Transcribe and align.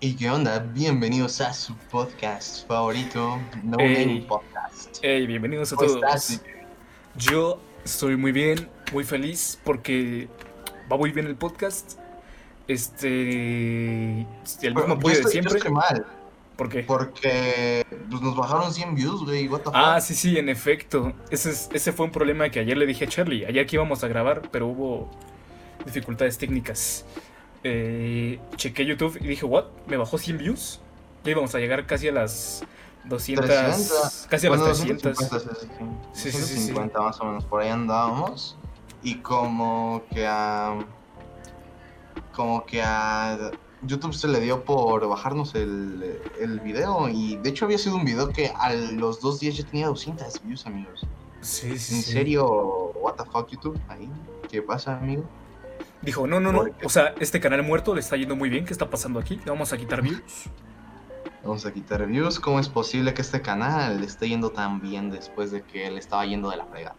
¿Y 0.00 0.14
qué 0.16 0.30
onda? 0.30 0.58
Bienvenidos 0.58 1.40
a 1.40 1.52
su 1.52 1.74
podcast 1.90 2.66
favorito, 2.68 3.38
No 3.62 3.78
Ey. 3.78 4.06
Name 4.06 4.26
Podcast. 4.28 4.98
Hey, 5.02 5.26
bienvenidos 5.26 5.72
a 5.72 5.76
¿Cómo 5.76 5.88
todos. 5.88 6.02
estás? 6.30 6.42
Yo 7.16 7.60
estoy 7.84 8.16
muy 8.16 8.32
bien, 8.32 8.68
muy 8.92 9.04
feliz 9.04 9.58
porque 9.64 10.28
va 10.90 10.96
muy 10.98 11.12
bien 11.12 11.26
el 11.26 11.36
podcast. 11.36 11.98
Este. 12.68 14.20
El 14.62 14.74
mismo 14.74 14.94
apoyo 14.94 15.16
yo 15.16 15.24
de 15.24 15.30
siempre. 15.30 15.52
Yo 15.52 15.56
estoy 15.58 15.72
mal, 15.72 16.06
¿Por 16.56 16.68
qué? 16.68 16.82
porque 16.82 17.86
pues, 18.10 18.20
nos 18.22 18.36
bajaron 18.36 18.72
100 18.72 18.94
views, 18.94 19.24
güey. 19.24 19.48
What 19.48 19.60
the 19.60 19.70
Ah, 19.72 20.00
sí, 20.00 20.14
sí, 20.14 20.36
en 20.38 20.48
efecto. 20.50 21.12
Ese, 21.30 21.50
es- 21.50 21.70
ese 21.72 21.92
fue 21.92 22.04
un 22.06 22.12
problema 22.12 22.50
que 22.50 22.60
ayer 22.60 22.76
le 22.76 22.84
dije 22.86 23.06
a 23.06 23.08
Charlie. 23.08 23.46
Ayer 23.46 23.66
que 23.66 23.76
íbamos 23.76 24.04
a 24.04 24.08
grabar, 24.08 24.42
pero 24.50 24.66
hubo 24.66 25.10
dificultades 25.86 26.36
técnicas. 26.36 27.04
Eh, 27.64 28.40
chequé 28.56 28.84
YouTube 28.86 29.18
y 29.20 29.26
dije, 29.26 29.44
¿what? 29.44 29.64
¿Me 29.86 29.96
bajó 29.96 30.18
100 30.18 30.38
views? 30.38 30.80
Ya 31.24 31.32
íbamos 31.32 31.54
a 31.54 31.58
llegar 31.58 31.86
casi 31.86 32.08
a 32.08 32.12
las 32.12 32.64
200. 33.04 33.46
300. 33.46 34.26
Casi 34.30 34.46
a 34.46 34.50
Bueno, 34.50 34.68
las 34.68 34.78
300. 34.78 35.02
250, 35.16 35.60
sí, 35.60 35.68
Sí, 36.12 36.30
sí, 36.30 36.38
sí, 36.38 36.44
sí, 36.44 36.54
sí. 36.66 36.72
250 36.72 37.00
más 37.00 37.20
o 37.20 37.24
menos, 37.24 37.44
por 37.44 37.62
ahí 37.62 37.68
andábamos. 37.68 38.56
Y 39.02 39.16
como 39.16 40.02
que 40.12 40.26
a. 40.26 40.78
Como 42.34 42.64
que 42.66 42.82
a. 42.82 43.50
YouTube 43.82 44.14
se 44.14 44.26
le 44.26 44.40
dio 44.40 44.64
por 44.64 45.06
bajarnos 45.06 45.54
el, 45.54 46.20
el 46.40 46.60
video. 46.60 47.08
Y 47.08 47.36
de 47.36 47.50
hecho 47.50 47.66
había 47.66 47.78
sido 47.78 47.96
un 47.96 48.04
video 48.04 48.30
que 48.30 48.52
a 48.56 48.72
los 48.72 49.20
dos 49.20 49.38
días 49.38 49.56
ya 49.56 49.64
tenía 49.64 49.86
200 49.86 50.42
views, 50.42 50.66
amigos. 50.66 51.06
Sí, 51.40 51.78
sí, 51.78 51.96
¿En 51.96 52.02
serio? 52.02 52.46
¿What 52.94 53.14
the 53.14 53.24
fuck, 53.30 53.48
YouTube? 53.48 53.78
Ahí. 53.88 54.10
¿Qué 54.50 54.62
pasa, 54.62 54.96
amigo? 54.96 55.24
Dijo, 56.06 56.26
no, 56.26 56.40
no, 56.40 56.52
no. 56.52 56.64
O 56.84 56.88
sea, 56.88 57.14
este 57.20 57.40
canal 57.40 57.62
muerto 57.64 57.92
le 57.92 58.00
está 58.00 58.16
yendo 58.16 58.36
muy 58.36 58.48
bien. 58.48 58.64
¿Qué 58.64 58.72
está 58.72 58.88
pasando 58.88 59.18
aquí? 59.18 59.36
Le 59.44 59.50
vamos 59.50 59.72
a 59.72 59.76
quitar 59.76 60.00
views. 60.02 60.22
Vamos 61.42 61.66
a 61.66 61.72
quitar 61.72 62.06
views. 62.06 62.40
¿Cómo 62.40 62.60
es 62.60 62.68
posible 62.68 63.12
que 63.12 63.22
este 63.22 63.42
canal 63.42 64.00
le 64.00 64.06
esté 64.06 64.28
yendo 64.28 64.50
tan 64.50 64.80
bien 64.80 65.10
después 65.10 65.50
de 65.50 65.62
que 65.62 65.90
le 65.90 65.98
estaba 65.98 66.24
yendo 66.24 66.48
de 66.50 66.56
la 66.56 66.64
frega? 66.66 66.94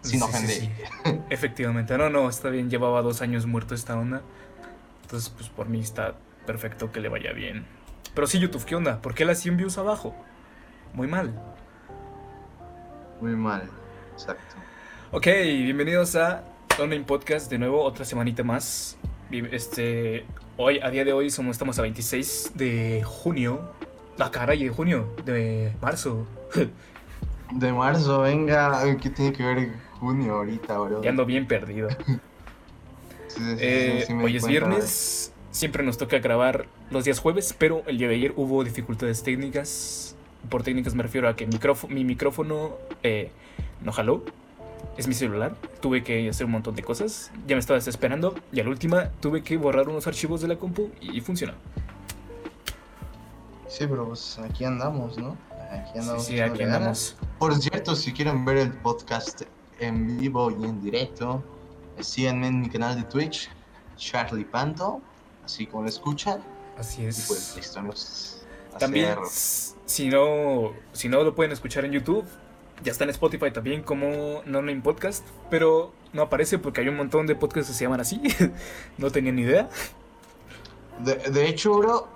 Sin 0.00 0.20
Sí, 0.20 0.26
sí, 0.26 0.30
ofender. 0.30 0.56
sí. 0.56 0.70
Efectivamente. 1.30 1.98
No, 1.98 2.08
no, 2.08 2.28
está 2.28 2.48
bien. 2.50 2.70
Llevaba 2.70 3.02
dos 3.02 3.20
años 3.20 3.46
muerto 3.46 3.74
esta 3.74 3.96
onda. 3.98 4.22
Entonces, 5.02 5.28
pues 5.28 5.48
por 5.48 5.68
mí 5.68 5.80
está 5.80 6.14
perfecto 6.46 6.90
que 6.92 7.00
le 7.00 7.08
vaya 7.08 7.32
bien. 7.32 7.66
Pero 8.14 8.26
sí, 8.28 8.38
YouTube, 8.38 8.64
¿qué 8.64 8.76
onda? 8.76 9.02
¿Por 9.02 9.14
qué 9.14 9.24
las 9.24 9.40
100 9.40 9.56
views 9.56 9.76
abajo? 9.78 10.14
Muy 10.94 11.08
mal. 11.08 11.32
Muy 13.20 13.32
mal. 13.36 13.68
Exacto. 14.12 14.54
Ok, 15.10 15.26
bienvenidos 15.26 16.14
a 16.16 16.44
Online 16.78 17.04
Podcast 17.04 17.50
de 17.50 17.58
nuevo, 17.58 17.82
otra 17.82 18.04
semanita 18.04 18.42
más. 18.42 18.96
Este, 19.30 20.24
hoy, 20.56 20.80
a 20.80 20.90
día 20.90 21.04
de 21.04 21.12
hoy, 21.12 21.30
somos, 21.30 21.52
estamos 21.52 21.78
a 21.78 21.82
26 21.82 22.52
de 22.54 23.02
junio. 23.04 23.72
La 24.16 24.30
caray, 24.30 24.64
de 24.64 24.70
junio, 24.70 25.14
de 25.24 25.72
marzo. 25.80 26.26
De 27.52 27.70
marzo, 27.70 28.22
venga. 28.22 28.82
¿Qué 28.96 29.10
tiene 29.10 29.30
que 29.34 29.44
ver 29.44 29.72
junio 30.00 30.36
ahorita, 30.36 30.78
bro? 30.78 31.02
Ya 31.02 31.10
ando 31.10 31.26
bien 31.26 31.46
perdido. 31.46 31.88
Sí, 33.28 33.38
sí, 33.40 33.50
sí, 33.56 33.56
Eh, 33.60 34.04
sí 34.06 34.12
hoy 34.12 34.36
es 34.36 34.46
viernes, 34.46 35.32
siempre 35.50 35.82
nos 35.82 35.96
toca 35.96 36.18
grabar 36.18 36.66
los 36.90 37.06
días 37.06 37.18
jueves, 37.18 37.54
pero 37.56 37.82
el 37.86 37.96
día 37.96 38.06
de 38.06 38.16
ayer 38.16 38.34
hubo 38.36 38.62
dificultades 38.62 39.22
técnicas. 39.22 40.14
Por 40.50 40.62
técnicas 40.62 40.94
me 40.94 41.02
refiero 41.02 41.26
a 41.30 41.34
que 41.34 41.46
mi 41.88 42.04
micrófono 42.04 42.76
eh, 43.02 43.30
no 43.80 43.90
jaló. 43.90 44.22
Es 44.96 45.08
mi 45.08 45.14
celular, 45.14 45.54
tuve 45.80 46.02
que 46.04 46.28
hacer 46.28 46.46
un 46.46 46.52
montón 46.52 46.74
de 46.74 46.82
cosas. 46.82 47.30
Ya 47.46 47.56
me 47.56 47.60
estaba 47.60 47.78
desesperando 47.78 48.34
y 48.52 48.60
a 48.60 48.64
la 48.64 48.70
última 48.70 49.10
tuve 49.20 49.42
que 49.42 49.56
borrar 49.56 49.88
unos 49.88 50.06
archivos 50.06 50.40
de 50.42 50.48
la 50.48 50.56
compu 50.56 50.90
y 51.00 51.20
funcionó. 51.20 51.54
Sí, 53.68 53.86
pero 53.88 54.06
pues 54.08 54.38
aquí 54.38 54.64
andamos, 54.64 55.16
¿no? 55.16 55.36
Aquí 55.70 55.98
andamos. 55.98 56.26
sí, 56.26 56.34
echándole 56.34 56.64
aquí 56.64 56.70
ganas. 56.70 57.14
andamos. 57.14 57.16
Por 57.38 57.54
cierto, 57.54 57.96
si 57.96 58.12
quieren 58.12 58.44
ver 58.44 58.58
el 58.58 58.72
podcast 58.72 59.42
en 59.80 60.18
vivo 60.18 60.50
y 60.50 60.64
en 60.64 60.82
directo, 60.82 61.42
síganme 61.98 62.48
en 62.48 62.60
mi 62.60 62.68
canal 62.68 62.96
de 62.96 63.04
Twitch, 63.04 63.48
Charlie 63.96 64.44
Panto, 64.44 65.00
así 65.44 65.66
como 65.66 65.84
lo 65.84 65.88
escuchan. 65.88 66.42
Así 66.78 67.00
Y 67.02 67.04
pues 67.06 67.30
es. 67.30 67.56
listo. 67.56 67.80
También, 68.78 69.16
si 69.86 70.08
no, 70.08 70.72
si 70.92 71.08
no 71.08 71.22
lo 71.22 71.34
pueden 71.34 71.52
escuchar 71.52 71.84
en 71.84 71.92
YouTube, 71.92 72.24
ya 72.82 72.92
está 72.92 73.04
en 73.04 73.10
Spotify 73.10 73.50
también 73.50 73.82
como 73.82 74.42
No 74.44 74.60
Name 74.62 74.80
Podcast, 74.80 75.26
pero 75.50 75.92
no 76.12 76.22
aparece 76.22 76.58
porque 76.58 76.80
hay 76.80 76.88
un 76.88 76.96
montón 76.96 77.26
de 77.26 77.34
podcasts 77.34 77.70
que 77.70 77.74
se 77.76 77.84
llaman 77.84 78.00
así. 78.00 78.20
no 78.98 79.10
tenía 79.10 79.32
ni 79.32 79.42
idea. 79.42 79.68
De, 80.98 81.14
de 81.16 81.48
hecho, 81.48 81.78
bro, 81.78 82.08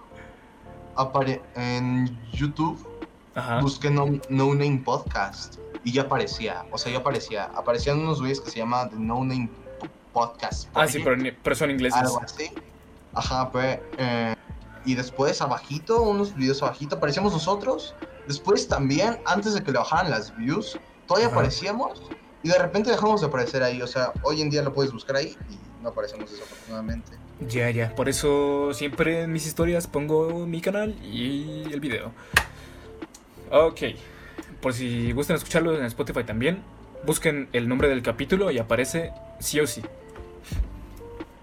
apare 0.96 1.42
en 1.54 2.18
YouTube 2.32 2.86
Ajá. 3.34 3.60
busqué 3.60 3.90
no, 3.90 4.06
no 4.28 4.54
Name 4.54 4.82
Podcast 4.84 5.58
y 5.84 5.92
ya 5.92 6.02
aparecía. 6.02 6.64
O 6.70 6.78
sea, 6.78 6.92
ya 6.92 6.98
aparecía. 6.98 7.44
Aparecían 7.54 8.00
unos 8.00 8.20
güeyes 8.20 8.40
que 8.40 8.50
se 8.50 8.58
llaman 8.58 8.90
The 8.90 8.96
No 8.96 9.24
Name 9.24 9.50
Podcast. 10.12 10.68
Ah, 10.74 10.88
sí, 10.88 11.00
pero, 11.02 11.16
pero 11.42 11.56
son 11.56 11.70
ingleses. 11.70 12.00
algo 12.00 12.20
así. 12.22 12.50
Ajá, 13.14 13.50
pues. 13.50 13.78
eh, 13.98 14.34
y 14.84 14.94
después 14.94 15.42
abajito, 15.42 16.00
unos 16.02 16.34
videos 16.34 16.62
abajito, 16.62 16.96
aparecíamos 16.96 17.32
nosotros. 17.32 17.94
Después 18.26 18.68
también, 18.68 19.18
antes 19.24 19.54
de 19.54 19.62
que 19.62 19.72
le 19.72 19.78
bajaran 19.78 20.10
las 20.10 20.36
views, 20.36 20.78
todavía 21.06 21.28
Ajá. 21.28 21.36
aparecíamos. 21.36 22.02
Y 22.42 22.48
de 22.48 22.58
repente 22.58 22.90
dejamos 22.90 23.20
de 23.20 23.26
aparecer 23.28 23.62
ahí. 23.62 23.82
O 23.82 23.86
sea, 23.86 24.12
hoy 24.22 24.40
en 24.40 24.50
día 24.50 24.62
lo 24.62 24.72
puedes 24.72 24.92
buscar 24.92 25.16
ahí 25.16 25.36
y 25.50 25.82
no 25.82 25.88
aparecemos 25.88 26.30
desafortunadamente. 26.30 27.12
Ya, 27.48 27.70
ya. 27.70 27.94
Por 27.94 28.08
eso 28.08 28.72
siempre 28.72 29.22
en 29.22 29.32
mis 29.32 29.46
historias 29.46 29.86
pongo 29.86 30.46
mi 30.46 30.60
canal 30.60 30.94
y 31.04 31.64
el 31.72 31.80
video. 31.80 32.12
Ok. 33.50 33.80
Por 34.60 34.72
si 34.74 35.12
gustan 35.12 35.36
escucharlo 35.36 35.76
en 35.76 35.84
Spotify 35.84 36.24
también, 36.24 36.62
busquen 37.04 37.48
el 37.52 37.68
nombre 37.68 37.88
del 37.88 38.02
capítulo 38.02 38.50
y 38.50 38.58
aparece 38.58 39.12
sí 39.38 39.60
o 39.60 39.66
sí. 39.66 39.82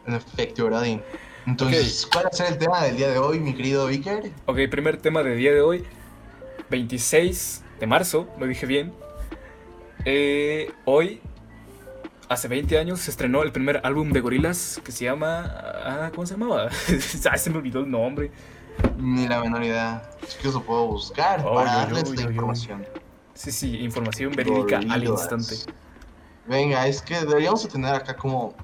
En 0.06 0.16
efecto, 0.16 0.66
Brody. 0.66 1.00
Entonces, 1.46 2.08
¿cuál 2.12 2.26
va 2.26 2.30
a 2.30 2.34
ser 2.34 2.48
el 2.54 2.58
tema 2.58 2.84
del 2.84 2.98
día 2.98 3.10
de 3.10 3.18
hoy, 3.18 3.40
mi 3.40 3.54
querido 3.54 3.88
Vicker? 3.88 4.32
Ok, 4.46 4.58
primer 4.70 4.98
tema 4.98 5.24
de 5.24 5.36
día 5.36 5.54
de 5.54 5.62
hoy, 5.62 5.84
26 6.74 7.64
de 7.80 7.86
marzo, 7.86 8.28
lo 8.40 8.48
dije 8.48 8.66
bien. 8.66 8.92
Eh, 10.06 10.72
hoy, 10.86 11.22
hace 12.30 12.48
20 12.48 12.80
años, 12.80 13.00
se 13.00 13.12
estrenó 13.12 13.44
el 13.44 13.52
primer 13.52 13.80
álbum 13.84 14.12
de 14.12 14.20
Gorillaz 14.22 14.82
que 14.84 14.92
se 14.92 15.06
llama... 15.06 15.54
ah, 15.54 16.12
¿Cómo 16.16 16.26
se 16.26 16.34
llamaba? 16.34 16.70
ah, 17.32 17.38
se 17.38 17.50
me 17.52 17.58
olvidó 17.58 17.82
el 17.82 17.92
nombre. 17.92 18.32
Ni 18.98 19.28
la 19.28 19.40
menor 19.42 19.64
idea. 19.64 20.02
Es 20.28 20.34
que 20.34 20.48
lo 20.48 20.64
puedo 20.64 20.88
buscar 20.88 21.44
Oh, 21.46 21.54
para 21.54 21.74
yo, 21.74 21.78
darles 21.78 22.04
yo, 22.06 22.16
la 22.16 22.22
yo, 22.24 22.30
información. 22.32 22.88
Sí, 23.36 23.52
sí, 23.52 23.78
información 23.78 24.32
verídica 24.34 24.80
al 24.90 25.04
instante. 25.04 25.56
Venga, 26.48 26.88
es 26.88 27.04
que 27.04 27.20
deberíamos 27.20 27.64
de 27.64 27.70
tener 27.70 27.94
acá 27.94 28.16
como 28.16 28.56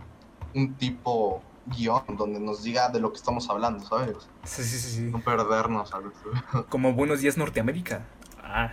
un 0.56 0.74
tipo 0.74 1.44
guion 1.68 2.04
donde 2.18 2.40
nos 2.40 2.64
diga 2.64 2.90
de 2.90 3.00
lo 3.00 3.12
que 3.12 3.18
estamos 3.18 3.50
hablando, 3.50 3.86
¿sabes? 3.86 4.16
Sí, 4.44 4.64
sí, 4.64 4.78
sí. 4.80 5.02
No 5.04 5.20
perdernos 5.20 5.94
algo. 5.94 6.12
Como 6.70 6.94
Buenos 6.94 7.20
Días 7.22 7.38
Norteamérica. 7.38 8.06
Ah, 8.44 8.72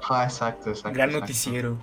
Ajá, 0.00 0.24
exacto, 0.24 0.70
exacto. 0.70 0.92
gran 0.94 1.08
exacto. 1.10 1.20
noticiero. 1.26 1.76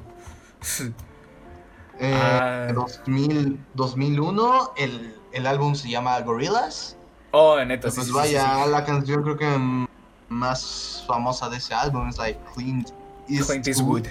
Eh, 2.00 2.14
Ah. 2.22 2.72
2000, 2.74 3.60
2001, 3.74 4.74
el, 4.78 5.16
el 5.32 5.48
álbum 5.48 5.76
se 5.76 5.90
llama 5.90 6.20
Gorillaz. 6.22 6.96
Oh, 7.32 7.58
neta, 7.64 7.84
Pues 7.84 7.96
sí, 7.96 8.02
sí, 8.04 8.12
vaya, 8.12 8.64
sí, 8.66 8.70
la 8.72 8.86
canción 8.86 9.24
creo 9.24 9.38
que 9.38 9.88
más 10.30 11.04
famosa 11.08 11.50
de 11.50 11.58
ese 11.58 11.74
álbum 11.74 12.08
es 12.10 12.18
like 12.18 12.40
Clint. 12.54 12.90
Eastwood. 13.28 13.48
Clint 13.48 13.68
Eastwood. 13.68 14.06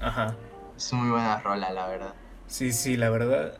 Ajá. 0.00 0.34
Es 0.76 0.92
muy 0.92 1.10
buena 1.10 1.38
rola, 1.40 1.70
la 1.72 1.86
verdad. 1.86 2.14
Sí, 2.46 2.72
sí, 2.72 2.96
la 2.96 3.10
verdad. 3.10 3.58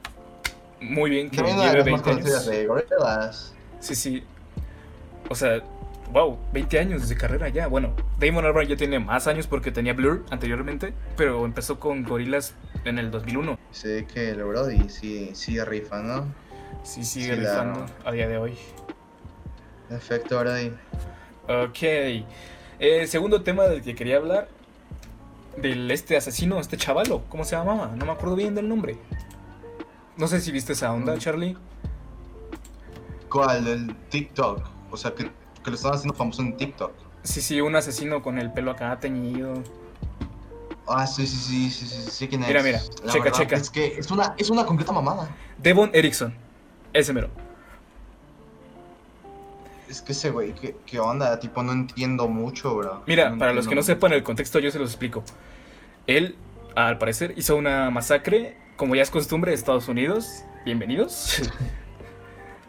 Muy 0.80 1.10
bien 1.10 1.30
que 1.30 1.36
lleve 1.38 1.50
las 1.56 1.74
más 1.74 1.84
20 1.84 2.02
conocidas 2.02 2.42
años. 2.42 2.46
de 2.46 2.66
Gorillaz. 2.66 3.52
Sí, 3.80 3.94
sí. 3.94 4.24
O 5.28 5.34
sea, 5.34 5.60
wow, 6.12 6.38
20 6.52 6.78
años 6.78 7.08
de 7.08 7.16
carrera 7.16 7.48
ya. 7.48 7.66
Bueno, 7.66 7.92
Damon 8.18 8.44
Albarn 8.44 8.68
ya 8.68 8.76
tiene 8.76 8.98
más 8.98 9.26
años 9.26 9.46
porque 9.46 9.70
tenía 9.70 9.92
Blur 9.92 10.24
anteriormente, 10.30 10.92
pero 11.16 11.44
empezó 11.44 11.78
con 11.78 12.02
Gorillaz 12.04 12.52
en 12.84 12.98
el 12.98 13.10
2001. 13.10 13.58
Sé 13.70 14.06
que 14.12 14.30
el 14.30 14.42
Brody 14.42 14.88
sí, 14.88 15.30
sí 15.34 15.60
rifa, 15.62 16.00
¿no? 16.00 16.26
Sí, 16.82 17.04
sigue 17.04 17.34
Sí, 17.34 17.40
rifando 17.40 17.86
a 18.04 18.12
día 18.12 18.26
de 18.26 18.38
hoy. 18.38 18.56
Efecto 19.90 20.38
Brody. 20.40 20.72
Ok. 21.48 21.78
Eh, 22.78 23.06
segundo 23.06 23.42
tema 23.42 23.64
del 23.64 23.82
que 23.82 23.94
quería 23.94 24.16
hablar. 24.16 24.48
Del 25.56 25.90
este 25.90 26.16
asesino, 26.16 26.58
este 26.60 26.76
chavalo. 26.76 27.22
¿Cómo 27.28 27.44
se 27.44 27.56
llamaba? 27.56 27.92
No 27.96 28.06
me 28.06 28.12
acuerdo 28.12 28.36
bien 28.36 28.54
del 28.54 28.68
nombre. 28.68 28.96
No 30.20 30.28
sé 30.28 30.40
si 30.40 30.52
viste 30.52 30.74
esa 30.74 30.92
onda, 30.92 31.14
Mm. 31.14 31.18
Charlie. 31.18 31.56
¿Cuál? 33.30 33.66
El 33.66 33.96
TikTok. 34.10 34.62
O 34.90 34.96
sea, 34.96 35.14
que, 35.14 35.24
que 35.64 35.70
lo 35.70 35.74
están 35.76 35.94
haciendo 35.94 36.14
famoso 36.14 36.42
en 36.42 36.56
TikTok. 36.56 36.92
Sí, 37.22 37.40
sí, 37.40 37.60
un 37.60 37.74
asesino 37.74 38.22
con 38.22 38.38
el 38.38 38.52
pelo 38.52 38.70
acá 38.70 38.98
teñido. 39.00 39.54
Ah, 40.86 41.06
sí, 41.06 41.26
sí, 41.26 41.36
sí, 41.36 41.70
sí, 41.70 41.86
sí, 41.86 42.10
sí, 42.10 42.28
quién 42.28 42.42
es. 42.42 42.48
Mira, 42.48 42.62
mira, 42.62 42.80
La 43.04 43.12
checa, 43.12 43.30
checa. 43.30 43.56
Es 43.56 43.70
que 43.70 43.98
es 43.98 44.10
una, 44.10 44.34
es 44.36 44.50
una 44.50 44.66
completa 44.66 44.92
mamada. 44.92 45.28
Devon 45.58 45.90
Erickson. 45.92 46.34
Ese 46.92 47.12
mero. 47.12 47.28
Es 49.88 50.02
que 50.02 50.12
ese 50.12 50.30
güey, 50.30 50.52
¿qué, 50.54 50.76
¿qué 50.86 50.98
onda? 50.98 51.38
Tipo, 51.40 51.62
no 51.62 51.72
entiendo 51.72 52.28
mucho, 52.28 52.76
bro. 52.76 53.02
Mira, 53.06 53.30
No 53.30 53.38
para 53.38 53.52
los 53.52 53.66
que 53.68 53.74
no 53.74 53.82
sepan 53.82 54.12
el 54.12 54.22
contexto, 54.22 54.58
yo 54.58 54.70
se 54.70 54.78
los 54.78 54.90
explico. 54.90 55.22
Él, 56.06 56.36
al 56.74 56.98
parecer, 56.98 57.34
hizo 57.36 57.56
una 57.56 57.90
masacre, 57.90 58.56
como 58.80 58.94
ya 58.94 59.02
es 59.02 59.10
costumbre 59.10 59.50
de 59.50 59.56
Estados 59.56 59.88
Unidos. 59.88 60.44
Bienvenidos. 60.64 61.42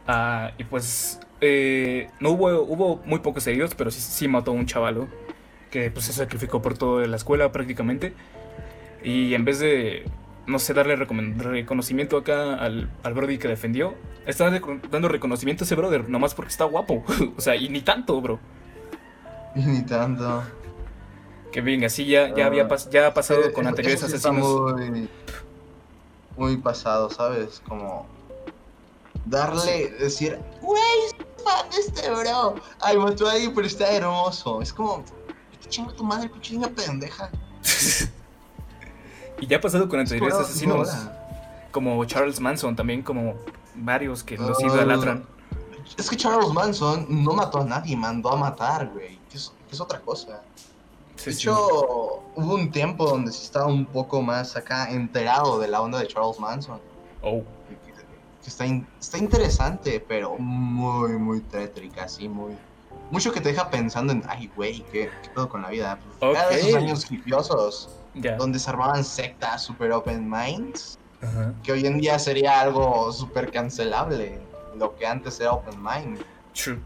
Ah, 0.07 0.51
y 0.57 0.63
pues, 0.65 1.19
eh, 1.39 2.09
no 2.19 2.31
hubo, 2.31 2.63
hubo 2.63 3.01
muy 3.05 3.19
pocos 3.19 3.45
heridos, 3.47 3.75
pero 3.75 3.91
sí, 3.91 4.01
sí 4.01 4.27
mató 4.27 4.51
a 4.51 4.55
un 4.55 4.65
chavalo 4.65 5.07
que 5.69 5.89
pues, 5.91 6.05
se 6.05 6.11
sacrificó 6.11 6.61
por 6.61 6.75
toda 6.77 7.05
la 7.07 7.15
escuela 7.15 7.51
prácticamente. 7.51 8.13
Y 9.03 9.35
en 9.35 9.45
vez 9.45 9.59
de, 9.59 10.03
no 10.47 10.57
sé, 10.59 10.73
darle 10.73 10.97
reconocimiento 10.97 12.17
acá 12.17 12.55
al, 12.55 12.89
al 13.03 13.13
Brody 13.13 13.37
que 13.37 13.47
defendió, 13.47 13.93
está 14.25 14.49
dando 14.89 15.07
reconocimiento 15.07 15.63
a 15.63 15.65
ese 15.65 15.75
brother, 15.75 16.09
nomás 16.09 16.33
porque 16.33 16.49
está 16.49 16.65
guapo. 16.65 17.05
o 17.37 17.39
sea, 17.39 17.55
y 17.55 17.69
ni 17.69 17.81
tanto, 17.81 18.19
bro. 18.19 18.39
Ni 19.55 19.83
tanto. 19.83 20.43
Que 21.53 21.61
bien, 21.61 21.83
así 21.85 22.05
ya, 22.05 22.33
ya, 22.33 22.47
había 22.47 22.67
pas- 22.67 22.89
ya 22.89 23.07
ha 23.07 23.13
pasado 23.13 23.53
con 23.53 23.67
anteriores 23.67 24.03
asesinos. 24.03 24.73
Muy, 24.73 25.09
muy 26.41 26.57
pasado, 26.57 27.09
¿sabes? 27.09 27.61
Como 27.67 28.05
darle, 29.25 29.91
decir, 29.91 30.39
güey, 30.61 30.81
soy 31.15 31.25
fan 31.45 31.69
de 31.69 31.77
este 31.77 32.09
bro. 32.09 32.55
Ay, 32.81 32.97
mató 32.97 33.29
ahí, 33.29 33.49
pero 33.53 33.67
está 33.67 33.89
hermoso. 33.91 34.61
Es 34.61 34.73
como, 34.73 35.03
¿qué 35.61 35.69
chingo 35.69 35.93
tu 35.93 36.03
madre, 36.03 36.29
pinche 36.29 36.53
niña 36.53 36.67
pendeja? 36.69 37.29
y 39.39 39.47
ya 39.47 39.57
ha 39.57 39.61
pasado 39.61 39.87
con 39.87 39.99
anteriores 39.99 40.33
Bro, 40.35 40.45
asesinos. 40.45 40.87
no, 41.05 41.11
Como 41.71 42.03
Charles 42.05 42.39
Manson, 42.39 42.75
también 42.75 43.01
como 43.03 43.35
varios 43.75 44.23
que 44.23 44.37
los 44.37 44.57
Ah. 44.59 44.65
idolatran. 44.65 45.25
Es 45.97 46.09
que 46.09 46.17
Charles 46.17 46.49
Manson 46.49 47.05
no 47.09 47.33
mató 47.33 47.59
a 47.61 47.65
nadie, 47.65 47.95
mandó 47.95 48.31
a 48.31 48.35
matar, 48.37 48.87
güey. 48.89 49.19
Que 49.29 49.37
es, 49.37 49.51
que 49.67 49.75
es 49.75 49.81
otra 49.81 49.99
cosa. 49.99 50.41
Sí, 51.21 51.29
De 51.29 51.35
sí. 51.35 51.41
hecho, 51.41 52.23
hubo 52.35 52.55
un 52.55 52.71
tiempo 52.71 53.05
donde 53.05 53.31
sí 53.31 53.43
estaba 53.43 53.67
un 53.67 53.85
poco 53.85 54.21
más 54.23 54.55
acá 54.55 54.89
enterado 54.91 55.59
de 55.59 55.67
la 55.67 55.81
onda 55.81 55.99
de 55.99 56.07
Charles 56.07 56.39
Manson. 56.39 56.79
Oh, 57.21 57.43
que, 57.69 57.75
que 58.41 58.47
está, 58.49 58.65
in- 58.65 58.87
está 58.99 59.19
interesante, 59.19 60.03
pero 60.07 60.35
muy, 60.39 61.11
muy 61.13 61.41
tétrica, 61.41 62.05
así, 62.05 62.27
muy... 62.27 62.57
Mucho 63.11 63.31
que 63.31 63.39
te 63.39 63.49
deja 63.49 63.69
pensando 63.69 64.13
en, 64.13 64.23
ay, 64.27 64.49
güey, 64.55 64.81
¿qué, 64.91 65.11
¿qué 65.21 65.29
pedo 65.29 65.47
con 65.47 65.61
la 65.61 65.69
vida? 65.69 65.99
Pues, 66.19 66.31
Era 66.31 66.49
de 66.49 66.55
esos 66.59 66.73
años 66.75 67.11
hipiosos, 67.11 67.89
ya. 68.15 68.35
donde 68.37 68.57
se 68.57 68.69
armaban 68.69 69.03
sectas 69.03 69.61
super 69.61 69.91
open 69.91 70.27
minds, 70.27 70.97
Ajá. 71.21 71.53
que 71.61 71.73
hoy 71.73 71.85
en 71.85 71.99
día 71.99 72.17
sería 72.17 72.59
algo 72.61 73.11
súper 73.11 73.51
cancelable, 73.51 74.39
lo 74.75 74.95
que 74.95 75.05
antes 75.05 75.39
era 75.39 75.51
open 75.51 75.79
mind. 75.83 76.23
True. 76.55 76.79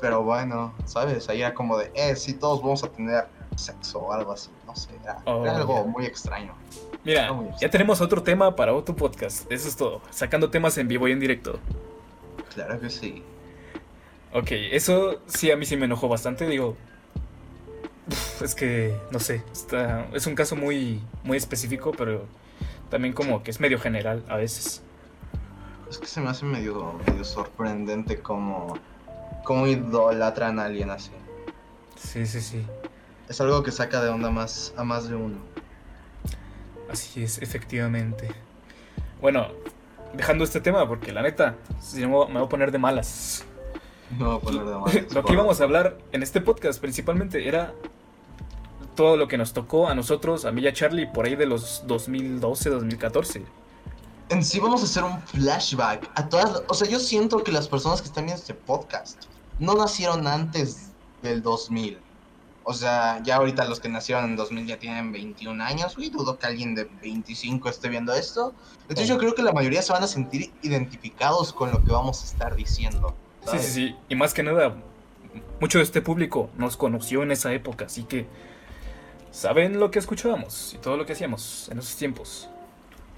Pero 0.00 0.22
bueno, 0.22 0.72
¿sabes? 0.86 1.28
Ahí 1.28 1.40
era 1.42 1.52
como 1.52 1.76
de, 1.76 1.90
eh, 1.94 2.16
sí, 2.16 2.32
todos 2.34 2.60
vamos 2.62 2.82
a 2.84 2.88
tener 2.88 3.28
sexo 3.56 3.98
o 4.00 4.12
algo 4.12 4.32
así, 4.32 4.50
no 4.66 4.74
sé, 4.76 4.90
era, 5.02 5.18
Oh, 5.24 5.42
era 5.42 5.56
algo 5.56 5.84
muy 5.86 6.06
extraño. 6.06 6.54
Mira, 7.04 7.30
ya 7.60 7.70
tenemos 7.70 8.00
otro 8.00 8.22
tema 8.22 8.54
para 8.56 8.74
otro 8.74 8.94
podcast. 8.94 9.50
Eso 9.50 9.68
es 9.68 9.76
todo. 9.76 10.02
Sacando 10.10 10.50
temas 10.50 10.76
en 10.78 10.88
vivo 10.88 11.06
y 11.08 11.12
en 11.12 11.20
directo. 11.20 11.58
Claro 12.52 12.80
que 12.80 12.90
sí. 12.90 13.22
Ok, 14.32 14.48
eso 14.50 15.20
sí 15.26 15.50
a 15.50 15.56
mí 15.56 15.64
sí 15.64 15.76
me 15.76 15.84
enojó 15.84 16.08
bastante. 16.08 16.46
Digo, 16.46 16.76
es 18.42 18.54
que 18.54 18.96
no 19.10 19.20
sé, 19.20 19.42
está, 19.52 20.06
es 20.12 20.26
un 20.26 20.34
caso 20.34 20.56
muy, 20.56 21.00
muy 21.22 21.36
específico, 21.36 21.92
pero 21.96 22.24
también 22.90 23.14
como 23.14 23.42
que 23.42 23.50
es 23.50 23.60
medio 23.60 23.78
general 23.78 24.24
a 24.28 24.36
veces. 24.36 24.82
Es 25.88 25.98
que 25.98 26.06
se 26.06 26.20
me 26.20 26.30
hace 26.30 26.44
medio, 26.44 26.94
medio 27.06 27.24
sorprendente 27.24 28.18
como, 28.20 28.76
como 29.44 29.66
idolatran 29.66 30.58
a 30.58 30.64
alguien 30.64 30.90
así. 30.90 31.12
Sí, 31.96 32.26
sí, 32.26 32.40
sí. 32.40 32.66
Es 33.28 33.40
algo 33.40 33.62
que 33.62 33.72
saca 33.72 34.00
de 34.00 34.08
onda 34.08 34.30
más 34.30 34.72
a 34.76 34.84
más 34.84 35.08
de 35.08 35.16
uno. 35.16 35.38
Así 36.90 37.22
es, 37.22 37.38
efectivamente. 37.42 38.30
Bueno, 39.20 39.48
dejando 40.12 40.44
este 40.44 40.60
tema, 40.60 40.86
porque 40.86 41.12
la 41.12 41.22
neta, 41.22 41.56
si 41.80 42.02
no, 42.02 42.26
me 42.28 42.34
voy 42.34 42.44
a 42.44 42.48
poner 42.48 42.70
de 42.70 42.78
malas. 42.78 43.44
No 44.18 44.26
voy 44.26 44.36
a 44.36 44.40
poner 44.40 44.64
de 44.64 44.74
malas. 44.74 45.12
lo 45.14 45.24
que 45.24 45.32
íbamos 45.32 45.60
a 45.60 45.64
hablar 45.64 45.98
en 46.12 46.22
este 46.22 46.40
podcast 46.40 46.80
principalmente 46.80 47.48
era 47.48 47.74
todo 48.94 49.16
lo 49.16 49.28
que 49.28 49.36
nos 49.36 49.52
tocó 49.52 49.88
a 49.88 49.94
nosotros, 49.94 50.44
a 50.44 50.52
mí 50.52 50.62
y 50.62 50.68
a 50.68 50.72
Charlie, 50.72 51.06
por 51.06 51.26
ahí 51.26 51.36
de 51.36 51.46
los 51.46 51.84
2012, 51.86 52.70
2014. 52.70 53.44
En 54.28 54.42
sí 54.42 54.58
vamos 54.58 54.82
a 54.82 54.84
hacer 54.84 55.04
un 55.04 55.20
flashback 55.22 56.10
a 56.14 56.28
todas... 56.28 56.62
O 56.68 56.74
sea, 56.74 56.88
yo 56.88 56.98
siento 56.98 57.44
que 57.44 57.52
las 57.52 57.68
personas 57.68 58.00
que 58.00 58.08
están 58.08 58.24
viendo 58.24 58.40
este 58.40 58.54
podcast 58.54 59.24
no 59.58 59.74
nacieron 59.74 60.26
antes 60.26 60.90
del 61.22 61.42
2000. 61.42 62.05
O 62.68 62.74
sea, 62.74 63.22
ya 63.22 63.36
ahorita 63.36 63.64
los 63.66 63.78
que 63.78 63.88
nacieron 63.88 64.24
en 64.24 64.34
2000 64.34 64.66
ya 64.66 64.76
tienen 64.76 65.12
21 65.12 65.62
años, 65.62 65.94
y 65.98 66.10
dudo 66.10 66.36
que 66.36 66.46
alguien 66.46 66.74
de 66.74 66.90
25 67.00 67.68
esté 67.68 67.88
viendo 67.88 68.12
esto. 68.12 68.54
Entonces 68.82 69.06
yo 69.06 69.18
creo 69.18 69.36
que 69.36 69.42
la 69.42 69.52
mayoría 69.52 69.82
se 69.82 69.92
van 69.92 70.02
a 70.02 70.08
sentir 70.08 70.52
identificados 70.62 71.52
con 71.52 71.70
lo 71.70 71.84
que 71.84 71.92
vamos 71.92 72.22
a 72.22 72.26
estar 72.26 72.56
diciendo. 72.56 73.14
Sí, 73.42 73.46
¿sabes? 73.46 73.66
sí, 73.66 73.72
sí. 73.72 73.96
Y 74.08 74.16
más 74.16 74.34
que 74.34 74.42
nada, 74.42 74.74
mucho 75.60 75.78
de 75.78 75.84
este 75.84 76.02
público 76.02 76.50
nos 76.56 76.76
conoció 76.76 77.22
en 77.22 77.30
esa 77.30 77.52
época, 77.52 77.84
así 77.84 78.02
que 78.02 78.26
saben 79.30 79.78
lo 79.78 79.92
que 79.92 80.00
escuchábamos 80.00 80.74
y 80.74 80.78
todo 80.78 80.96
lo 80.96 81.06
que 81.06 81.12
hacíamos 81.12 81.68
en 81.70 81.78
esos 81.78 81.94
tiempos. 81.94 82.50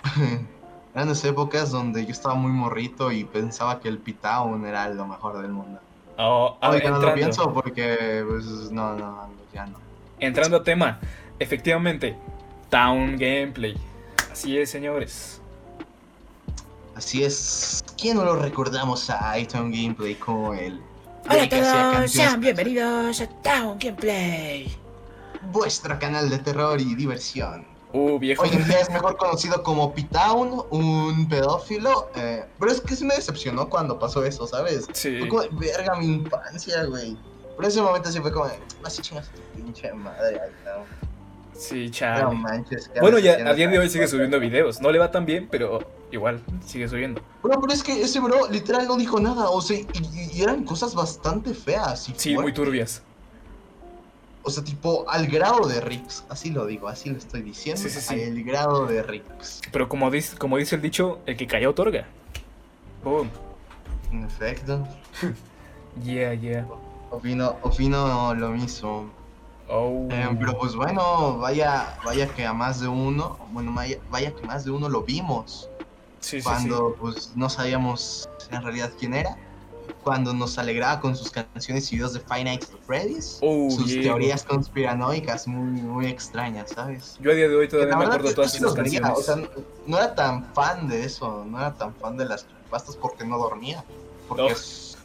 Eran 0.94 1.08
esas 1.08 1.24
épocas 1.24 1.70
donde 1.70 2.04
yo 2.04 2.12
estaba 2.12 2.34
muy 2.34 2.52
morrito 2.52 3.12
y 3.12 3.24
pensaba 3.24 3.80
que 3.80 3.88
el 3.88 3.96
P-Town 3.96 4.66
era 4.66 4.90
lo 4.90 5.06
mejor 5.06 5.40
del 5.40 5.52
mundo. 5.52 5.80
Oh, 6.18 6.58
ah, 6.60 6.76
ya 6.76 6.90
no 6.90 6.90
lo 6.90 6.96
entrando, 6.96 7.14
pienso 7.14 7.54
porque, 7.54 8.24
pues, 8.28 8.44
no, 8.72 8.96
no, 8.96 9.28
ya 9.54 9.66
no. 9.66 9.78
entrando 10.18 10.56
a 10.56 10.64
tema, 10.64 10.98
efectivamente, 11.38 12.16
Town 12.70 13.16
Gameplay. 13.16 13.76
Así 14.32 14.58
es, 14.58 14.68
señores. 14.68 15.40
Así 16.96 17.22
es. 17.22 17.84
¿Quién 17.96 18.16
no 18.16 18.24
lo 18.24 18.34
recordamos 18.34 19.08
a 19.10 19.38
iTunes 19.38 19.70
Gameplay 19.80 20.16
como 20.16 20.54
el 20.54 20.80
Hola 21.30 21.42
a 21.44 21.48
que 21.48 21.60
hacía 21.60 21.92
todos, 21.94 22.10
sean 22.10 22.40
bienvenidos 22.40 23.20
a 23.20 23.28
Town 23.28 23.78
Gameplay. 23.78 24.76
Vuestro 25.52 25.96
canal 26.00 26.28
de 26.30 26.38
terror 26.38 26.80
y 26.80 26.96
diversión. 26.96 27.64
Uh, 27.92 28.18
viejo. 28.18 28.42
Hoy 28.42 28.50
en 28.52 28.64
día 28.66 28.80
es 28.80 28.90
mejor 28.90 29.16
conocido 29.16 29.62
como 29.62 29.94
P-Town, 29.94 30.62
un 30.70 31.28
pedófilo. 31.28 32.10
eh, 32.16 32.44
pero 32.58 32.70
es 32.70 32.80
que 32.80 32.94
sí 32.94 33.04
me 33.04 33.14
decepcionó 33.14 33.68
cuando 33.70 33.98
pasó 33.98 34.24
eso, 34.24 34.46
¿sabes? 34.46 34.86
Sí. 34.92 35.18
Fue 35.20 35.28
como, 35.28 35.42
de, 35.42 35.48
verga, 35.52 35.94
mi 35.96 36.06
infancia, 36.06 36.84
güey. 36.84 37.16
Pero 37.56 37.62
en 37.62 37.64
ese 37.64 37.82
momento 37.82 38.12
sí 38.12 38.20
fue 38.20 38.32
como, 38.32 38.46
de, 38.46 38.58
así 38.84 39.00
chingas 39.02 39.28
a 39.28 39.32
tu 39.32 39.40
pinche 39.56 39.92
madre, 39.92 40.40
ay, 40.44 40.50
no. 40.64 41.08
Sí, 41.58 41.86
No 41.86 41.90
chale. 41.90 42.36
manches. 42.36 42.88
que 42.88 43.00
Bueno, 43.00 43.18
ya 43.18 43.32
a 43.32 43.52
día 43.54 43.68
de 43.68 43.78
hoy 43.78 43.88
sigue 43.88 44.06
subiendo 44.06 44.38
videos. 44.38 44.80
No 44.80 44.92
le 44.92 44.98
va 45.00 45.10
tan 45.10 45.26
bien, 45.26 45.48
pero 45.50 45.80
igual 46.12 46.40
sigue 46.64 46.88
subiendo. 46.88 47.20
Bro, 47.42 47.60
pero 47.60 47.72
es 47.72 47.82
que 47.82 48.00
ese 48.00 48.20
bro 48.20 48.48
literal 48.48 48.86
no 48.86 48.96
dijo 48.96 49.18
nada, 49.18 49.50
o 49.50 49.60
sea, 49.60 49.76
y, 49.78 50.40
eran 50.40 50.64
cosas 50.64 50.94
bastante 50.94 51.52
feas 51.54 52.08
y 52.08 52.14
Sí, 52.16 52.36
muy 52.36 52.52
turbias. 52.52 53.02
O 54.48 54.50
sea, 54.50 54.64
tipo, 54.64 55.04
al 55.10 55.26
grado 55.26 55.68
de 55.68 55.80
Rix, 55.82 56.24
así 56.30 56.50
lo 56.50 56.64
digo, 56.64 56.88
así 56.88 57.10
lo 57.10 57.18
estoy 57.18 57.42
diciendo, 57.42 57.82
Sí, 57.82 57.90
sí, 57.90 58.00
sí. 58.00 58.14
al 58.22 58.42
grado 58.42 58.86
de 58.86 59.02
Rix. 59.02 59.60
Pero 59.70 59.88
como 59.90 60.10
dice, 60.10 60.38
como 60.38 60.56
dice 60.56 60.76
el 60.76 60.80
dicho, 60.82 61.20
el 61.26 61.36
que 61.36 61.46
calla 61.46 61.68
otorga. 61.68 62.06
Boom. 63.04 63.28
En 64.10 64.24
efecto, 64.24 64.88
Yeah, 66.02 66.32
yeah. 66.32 66.66
opino, 67.10 67.56
opino 67.62 68.34
lo 68.34 68.48
mismo. 68.50 69.10
Oh. 69.68 70.06
Eh, 70.10 70.28
pero 70.38 70.56
pues 70.58 70.74
bueno, 70.74 71.36
vaya, 71.36 71.98
vaya 72.04 72.26
que 72.28 72.46
a 72.46 72.54
más 72.54 72.80
de 72.80 72.88
uno, 72.88 73.38
bueno, 73.52 73.72
vaya, 73.74 73.98
vaya 74.10 74.34
que 74.34 74.46
más 74.46 74.64
de 74.64 74.70
uno 74.70 74.88
lo 74.88 75.02
vimos. 75.02 75.68
sí, 76.20 76.38
sí, 76.40 76.42
cuando 76.44 76.96
pues 76.98 77.32
no 77.36 77.50
sabíamos 77.50 78.28
en 78.50 78.62
realidad 78.62 78.90
quién 78.98 79.12
era. 79.12 79.36
Cuando 80.02 80.32
nos 80.32 80.58
alegraba 80.58 81.00
con 81.00 81.14
sus 81.16 81.30
canciones 81.30 81.90
y 81.92 81.96
videos 81.96 82.14
de 82.14 82.20
Five 82.20 82.44
Nights 82.44 82.70
at 82.72 82.80
Freddy's. 82.86 83.38
Oh, 83.42 83.70
sus 83.70 83.86
yeah. 83.92 84.02
teorías 84.02 84.42
conspiranoicas 84.44 85.46
muy, 85.46 85.80
muy 85.82 86.06
extrañas, 86.06 86.70
¿sabes? 86.70 87.16
Yo 87.20 87.30
a 87.30 87.34
día 87.34 87.48
de 87.48 87.56
hoy 87.56 87.68
todavía 87.68 87.96
me 87.96 88.04
acuerdo 88.06 88.28
es 88.28 88.34
todas 88.34 88.54
esas 88.54 88.74
canciones. 88.74 89.10
O 89.16 89.22
sea, 89.22 89.36
no, 89.36 89.48
no 89.86 89.96
era 89.98 90.14
tan 90.14 90.44
fan 90.54 90.88
de 90.88 91.04
eso, 91.04 91.44
no 91.48 91.58
era 91.58 91.74
tan 91.74 91.94
fan 91.96 92.16
de 92.16 92.24
las 92.24 92.46
pastas 92.70 92.96
porque 92.96 93.24
no 93.24 93.38
dormía. 93.38 93.84
Porque 94.28 94.52
Oh. 94.52 94.56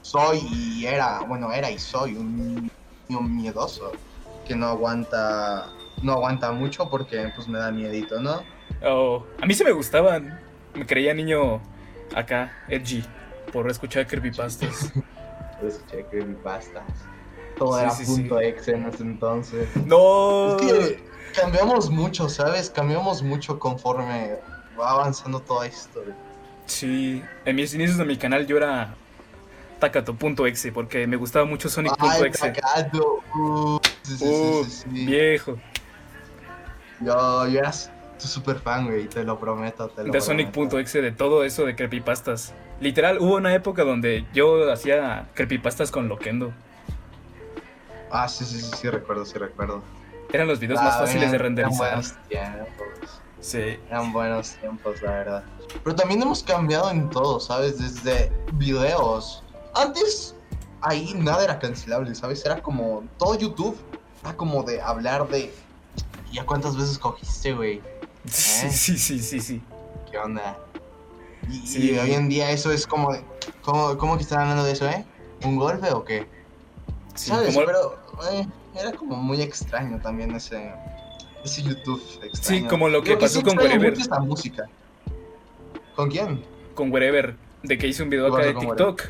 soy 0.02 0.40
y 0.52 0.86
era, 0.86 1.20
bueno, 1.22 1.52
era 1.52 1.70
y 1.72 1.80
soy 1.80 2.16
un 2.16 2.70
niño 3.08 3.22
miedoso 3.22 3.92
que 4.48 4.56
no 4.56 4.68
aguanta, 4.68 5.70
no 6.02 6.14
aguanta 6.14 6.52
mucho 6.52 6.90
porque 6.90 7.32
pues 7.36 7.48
me 7.48 7.58
da 7.60 7.72
miedito, 7.72 8.20
¿no? 8.22 8.42
Oh, 8.86 9.24
a 9.42 9.46
mí 9.46 9.54
sí 9.54 9.64
me 9.64 9.72
gustaban. 9.72 10.40
Me 10.74 10.86
creía 10.86 11.14
niño 11.14 11.62
acá, 12.16 12.52
edgy, 12.68 13.04
por 13.54 13.70
escuchar 13.70 14.06
creepypastas. 14.08 14.92
Escuché 15.66 16.06
creepypastas. 16.10 16.84
Todo 17.58 17.76
Sí, 17.78 17.82
era 17.84 17.92
sí, 17.92 18.06
punto 18.06 18.40
sí. 18.40 18.46
exe 18.46 18.72
en 18.72 18.86
ese 18.88 19.04
entonces. 19.04 19.70
¡No! 19.86 20.58
Es 20.58 20.62
que 20.66 21.04
cambiamos 21.40 21.90
mucho, 21.92 22.28
¿sabes? 22.28 22.70
Cambiamos 22.70 23.22
mucho 23.22 23.60
conforme 23.60 24.40
va 24.80 24.90
avanzando 24.92 25.40
toda 25.40 25.68
esto. 25.68 26.04
Sí, 26.66 27.24
en 27.46 27.56
mis 27.56 27.74
inicios 27.76 27.98
de 27.98 28.06
mi 28.06 28.18
canal 28.18 28.48
yo 28.48 28.58
era 28.58 28.96
Takato.exe 29.80 30.72
porque 30.72 31.06
me 31.06 31.16
gustaba 31.16 31.46
mucho 31.46 31.70
Sonic.exe. 31.70 32.52
Takato. 32.52 33.20
Uh, 33.36 33.80
sí, 34.02 34.18
sí, 34.18 34.18
sí, 34.18 34.26
Uh, 34.26 34.64
sí, 34.66 34.72
sí. 34.72 35.06
viejo. 35.06 35.58
Yo, 37.02 37.48
yo 37.48 37.60
era 37.60 37.72
tu 38.20 38.28
super 38.28 38.58
fan, 38.60 38.86
güey, 38.88 39.08
te 39.08 39.24
lo 39.24 39.38
prometo, 39.38 39.90
te 39.90 40.04
lo 40.06 40.12
De. 40.12 40.22
Sonic.exe, 40.22 41.02
de 41.02 41.12
todo 41.12 41.44
eso 41.44 41.66
de 41.66 41.76
creepypastas. 41.76 42.54
Literal, 42.80 43.20
hubo 43.20 43.36
una 43.36 43.54
época 43.54 43.84
donde 43.84 44.26
yo 44.34 44.72
hacía 44.72 45.30
creepypastas 45.34 45.92
con 45.92 46.08
Loquendo. 46.10 46.52
Ah, 48.12 48.28
sí, 48.28 48.46
sí, 48.46 48.60
sí, 48.62 48.72
sí, 48.80 48.90
recuerdo, 48.90 49.26
sí, 49.26 49.38
recuerdo. 49.38 49.82
Eran 50.32 50.48
los 50.48 50.60
videos 50.60 50.80
Ah, 50.82 50.86
más 50.86 50.98
fáciles 50.98 51.32
de 51.32 51.38
renderizar. 51.38 51.88
Eran 51.88 52.02
buenos 52.02 52.28
tiempos. 52.28 53.22
Sí. 53.40 53.78
Eran 53.90 54.14
buenos 54.14 54.52
tiempos, 54.56 55.02
la 55.02 55.12
verdad. 55.12 55.44
Pero 55.84 55.96
también 55.96 56.22
hemos 56.22 56.44
cambiado 56.44 56.90
en 56.92 57.10
todo, 57.10 57.40
¿sabes? 57.40 57.80
Desde 57.80 58.32
videos. 58.54 59.44
Antes, 59.76 60.36
ahí 60.82 61.14
nada 61.16 61.44
era 61.44 61.60
cancelable, 61.60 62.14
¿sabes? 62.16 62.46
Era 62.46 62.62
como 62.62 63.04
todo 63.18 63.36
YouTube. 63.38 63.78
Era 64.24 64.36
como 64.36 64.64
de 64.64 64.82
hablar 64.82 65.28
de. 65.30 65.54
¿Ya 66.32 66.46
cuántas 66.46 66.76
veces 66.76 66.98
cogiste, 66.98 67.54
güey? 67.54 67.82
Sí, 68.26 68.70
sí, 68.70 68.98
sí, 68.98 69.20
sí, 69.20 69.40
sí. 69.42 69.62
¿Qué 70.10 70.18
onda? 70.18 70.58
Y, 71.52 71.68
Sí. 71.68 71.92
y 71.92 71.98
hoy 72.00 72.14
en 72.14 72.30
día 72.30 72.52
eso 72.52 72.72
es 72.72 72.86
como 72.88 73.12
de. 73.14 73.24
¿Cómo, 73.62 73.98
cómo 73.98 74.18
que 74.18 74.24
están 74.24 74.42
hablando 74.42 74.64
de 74.64 74.72
eso, 74.74 74.88
eh? 74.88 75.06
¿Un 75.44 75.58
golpe 75.58 75.90
o 75.92 76.04
qué? 76.04 76.28
Sí, 77.16 77.30
¿Sabes? 77.30 77.54
como- 77.54 77.66
Pero 77.66 78.00
eh, 78.32 78.48
era 78.80 78.92
como 78.94 79.16
muy 79.18 79.42
extraño 79.42 80.00
también 80.02 80.32
ese. 80.36 80.74
Ese 81.44 81.62
YouTube 81.64 82.02
extraño. 82.24 82.62
Sí, 82.62 82.68
como 82.68 82.88
lo 82.90 83.04
que 83.04 83.12
Lo 83.12 83.20
pasó 83.20 83.40
sí 83.40 83.44
con 83.44 83.58
Wherever. 83.58 83.92
mucho 83.92 84.02
es 84.02 84.08
la 84.10 84.20
música. 84.20 84.64
¿Con 85.96 86.10
quién? 86.10 86.44
con 86.74 86.92
Wherever, 86.92 87.36
de 87.62 87.78
que 87.78 87.88
hice 87.88 88.02
un 88.02 88.10
video 88.10 88.34
¿Qué 88.34 88.42
acá 88.42 88.48
de 88.48 88.66
TikTok. 88.66 89.04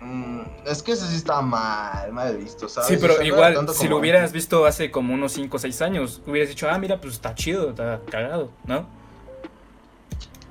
Mm, 0.00 0.40
es 0.66 0.82
que 0.82 0.92
ese 0.92 1.06
sí 1.08 1.16
está 1.16 1.40
mal, 1.42 2.12
mal 2.12 2.36
visto, 2.36 2.68
¿sabes? 2.68 2.88
Sí, 2.88 2.96
O 2.96 3.00
pero 3.00 3.14
sea, 3.16 3.24
igual, 3.24 3.68
si 3.74 3.88
lo 3.88 3.98
hubieras 3.98 4.20
antes. 4.20 4.32
visto 4.32 4.64
hace 4.66 4.90
como 4.90 5.14
unos 5.14 5.32
5 5.32 5.56
o 5.56 5.60
6 5.60 5.80
años, 5.82 6.22
hubieras 6.26 6.48
dicho, 6.48 6.68
ah, 6.70 6.78
mira, 6.78 7.00
pues 7.00 7.14
está 7.14 7.34
chido, 7.34 7.70
está 7.70 8.00
cagado, 8.10 8.50
¿no? 8.66 8.86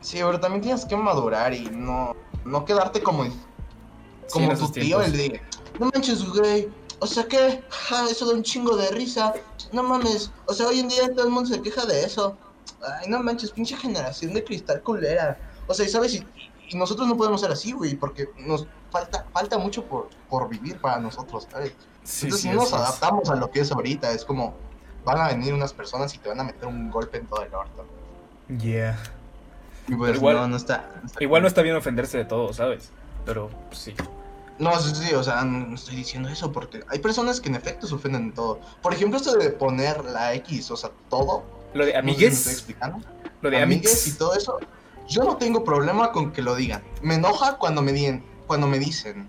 Sí, 0.02 0.18
pero 0.18 0.40
también 0.40 0.62
tienes 0.62 0.86
que 0.86 0.96
madurar 0.98 1.54
y 1.54 1.70
no, 1.70 2.16
no 2.44 2.66
quedarte 2.66 3.02
como, 3.02 3.26
como 4.32 4.56
tu 4.58 4.70
tío, 4.72 5.00
tiempos. 5.00 5.06
el 5.06 5.18
de, 5.18 5.42
no 5.80 5.90
manches, 5.94 6.28
güey, 6.28 6.70
o 7.00 7.08
sea, 7.08 7.26
¿qué? 7.28 7.64
Ja, 7.70 8.10
eso 8.10 8.26
da 8.26 8.34
un 8.34 8.44
chingo 8.44 8.76
de 8.76 8.90
risa, 8.92 9.34
no 9.72 9.84
mames, 9.84 10.32
o 10.48 10.54
sea, 10.54 10.68
hoy 10.68 10.80
en 10.80 10.90
día 10.90 11.08
todo 11.14 11.26
el 11.26 11.32
mundo 11.32 11.50
se 11.50 11.62
queja 11.62 11.86
de 11.86 12.04
eso. 12.04 12.36
Ay, 12.84 13.10
no 13.10 13.22
manches, 13.22 13.52
pinche 13.52 13.78
generación 13.78 14.34
de 14.34 14.44
cristal 14.44 14.82
culera. 14.82 15.40
O 15.68 15.74
sea, 15.74 15.86
y 15.86 15.90
¿sabes? 15.90 16.16
Y, 16.16 16.28
y 16.70 16.76
nosotros 16.76 17.08
no 17.08 17.16
podemos 17.16 17.42
ser 17.42 17.52
así, 17.52 17.72
güey, 17.72 17.96
porque 17.96 18.30
nos 18.38 18.66
falta, 18.92 19.26
falta 19.32 19.58
mucho 19.58 19.86
por, 19.86 20.10
por 20.30 20.50
vivir 20.50 20.80
para 20.80 21.00
nosotros, 21.00 21.48
¿sabes? 21.52 21.74
Sí, 22.04 22.26
Entonces 22.26 22.42
sí, 22.42 22.50
no 22.50 22.56
nos 22.56 22.68
es. 22.70 22.74
adaptamos 22.74 23.30
a 23.30 23.36
lo 23.36 23.52
que 23.52 23.60
es 23.62 23.72
ahorita, 23.72 24.12
es 24.12 24.26
como, 24.26 24.56
van 25.06 25.20
a 25.20 25.28
venir 25.28 25.54
unas 25.54 25.74
personas 25.74 26.14
y 26.16 26.18
te 26.18 26.30
van 26.30 26.40
a 26.40 26.44
meter 26.44 26.68
un 26.68 26.90
golpe 26.90 27.18
en 27.18 27.28
todo 27.28 27.44
el 27.44 27.54
orto. 27.54 27.86
Yeah. 28.60 28.98
Pues 29.98 30.16
igual- 30.16 30.36
no, 30.38 30.48
no 30.48 30.58
está, 30.58 30.90
no 31.02 31.08
está 31.08 31.24
Igual 31.24 31.42
no 31.42 31.48
está 31.48 31.62
bien 31.62 31.76
ofenderse 31.76 32.18
de 32.18 32.26
todo, 32.26 32.54
¿sabes? 32.54 32.92
Pero 33.26 33.50
pues, 33.70 33.80
sí. 33.80 33.96
No, 34.60 34.80
sí, 34.80 34.94
sí, 34.96 35.14
o 35.16 35.24
sea, 35.24 35.44
no 35.44 35.74
estoy 35.74 35.96
diciendo 35.96 36.30
eso 36.30 36.52
porque 36.52 36.84
hay 36.88 37.00
personas 37.00 37.42
que 37.42 37.50
en 37.50 37.56
efecto 37.56 37.88
se 37.88 37.96
ofenden 37.96 38.30
de 38.30 38.36
todo. 38.36 38.60
Por 38.82 38.94
ejemplo, 38.94 39.18
esto 39.18 39.34
de 39.36 39.50
poner 39.50 40.04
la 40.06 40.34
X, 40.36 40.70
o 40.72 40.78
sea, 40.78 40.92
todo. 41.10 41.44
Lo 41.74 41.86
de 41.86 41.94
no 41.94 42.00
sé 42.00 42.02
si 42.02 42.06
me 42.06 42.12
estoy 42.12 42.32
amigues, 42.32 42.48
explicando. 42.48 43.00
lo 43.42 43.50
de 43.50 43.62
Amigues 43.62 44.08
y 44.08 44.12
todo 44.18 44.36
eso. 44.36 44.60
Yo 45.08 45.24
no 45.24 45.38
tengo 45.38 45.64
problema 45.64 46.12
con 46.12 46.32
que 46.32 46.42
lo 46.42 46.56
digan. 46.56 46.84
Me 47.02 47.16
enoja 47.16 47.58
cuando 47.58 47.82
me, 47.82 47.92
dien, 47.92 48.24
cuando 48.46 48.68
me 48.68 48.78
dicen, 48.78 49.28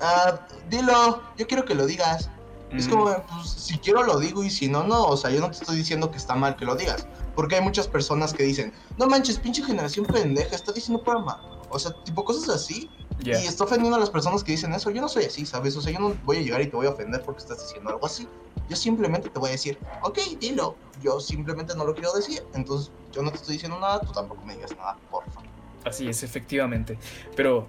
ah, 0.00 0.40
dilo, 0.68 1.20
yo 1.36 1.46
quiero 1.48 1.64
que 1.64 1.74
lo 1.74 1.86
digas. 1.86 2.30
Es 2.76 2.86
Mm, 2.86 2.90
como, 2.90 3.04
pues, 3.26 3.48
si 3.50 3.78
quiero 3.78 4.02
lo 4.04 4.18
digo 4.20 4.44
y 4.44 4.50
si 4.50 4.68
no, 4.68 4.84
no. 4.84 5.04
O 5.06 5.16
sea, 5.16 5.30
yo 5.30 5.40
no 5.40 5.50
te 5.50 5.58
estoy 5.58 5.76
diciendo 5.76 6.10
que 6.10 6.16
está 6.18 6.34
mal 6.36 6.56
que 6.56 6.64
lo 6.64 6.76
digas. 6.76 7.06
Porque 7.34 7.56
hay 7.56 7.62
muchas 7.62 7.88
personas 7.88 8.32
que 8.32 8.42
dicen, 8.44 8.72
no 8.98 9.06
manches, 9.06 9.38
pinche 9.38 9.62
generación 9.64 10.06
pendeja, 10.06 10.54
está 10.54 10.72
diciendo 10.72 11.02
pura 11.02 11.18
ma-". 11.18 11.40
O 11.70 11.78
sea, 11.78 11.92
tipo 12.04 12.24
cosas 12.24 12.48
así. 12.48 12.88
ya. 13.20 13.38
Y 13.40 13.46
está 13.46 13.64
ofendiendo 13.64 13.96
a 13.96 14.00
las 14.00 14.10
personas 14.10 14.42
que 14.44 14.52
dicen 14.52 14.72
eso. 14.72 14.90
Yo 14.90 15.00
no 15.00 15.08
soy 15.08 15.24
así, 15.24 15.44
¿sabes? 15.46 15.76
O 15.76 15.80
sea, 15.82 15.92
yo 15.92 15.98
no 16.00 16.14
voy 16.24 16.38
a 16.38 16.40
llegar 16.40 16.60
y 16.62 16.66
te 16.68 16.76
voy 16.76 16.86
a 16.86 16.90
ofender 16.90 17.22
porque 17.22 17.40
estás 17.42 17.60
diciendo 17.60 17.90
algo 17.90 18.06
así. 18.06 18.26
Yo 18.68 18.76
simplemente 18.76 19.28
te 19.28 19.38
voy 19.38 19.48
a 19.48 19.52
decir, 19.52 19.78
ok, 20.02 20.18
dilo. 20.40 20.76
Yo 21.02 21.20
simplemente 21.20 21.74
no 21.76 21.84
lo 21.84 21.94
quiero 21.94 22.12
decir. 22.12 22.42
Entonces, 22.54 22.90
yo 23.12 23.22
no 23.22 23.30
te 23.30 23.36
estoy 23.36 23.54
diciendo 23.54 23.78
nada, 23.80 24.00
tú 24.00 24.12
tampoco 24.12 24.44
me 24.44 24.54
digas 24.54 24.70
nada, 24.76 24.96
por 25.10 25.24
favor. 25.32 25.48
Así 25.84 26.08
es, 26.08 26.22
efectivamente. 26.22 26.98
Pero 27.36 27.66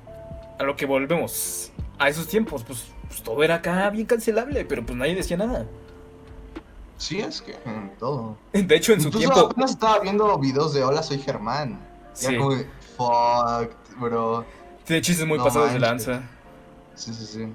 a 0.60 0.64
lo 0.64 0.76
que 0.76 0.86
volvemos, 0.86 1.72
a 1.98 2.08
esos 2.10 2.28
tiempos, 2.28 2.64
pues, 2.64 2.86
pues, 3.12 3.24
todo 3.24 3.44
era 3.44 3.56
acá 3.56 3.90
bien 3.90 4.06
cancelable, 4.06 4.64
pero 4.64 4.86
pues 4.86 4.98
nadie 4.98 5.16
decía 5.16 5.36
nada. 5.36 5.66
Sí, 6.98 7.20
es 7.20 7.42
que 7.42 7.58
en 7.66 7.92
todo. 8.00 8.38
De 8.54 8.76
hecho, 8.76 8.94
en 8.94 9.02
su 9.02 9.10
tiempo, 9.10 9.38
apenas 9.38 9.72
estaba 9.72 10.00
viendo 10.00 10.38
videos 10.38 10.74
de 10.74 10.84
Hola, 10.84 11.04
soy 11.04 11.18
Germán. 11.20 11.78
Ya 12.16 12.30
sí, 12.30 12.38
como 12.38 12.56
de, 12.56 12.68
fuck, 12.96 14.00
bro. 14.00 14.46
tiene 14.86 15.02
chistes 15.02 15.28
muy 15.28 15.38
No 15.38 15.44
pasados 15.44 15.74
de 15.74 15.80
lanza. 15.80 16.24
Sí, 16.96 17.14
sí, 17.14 17.26
sí. 17.26 17.48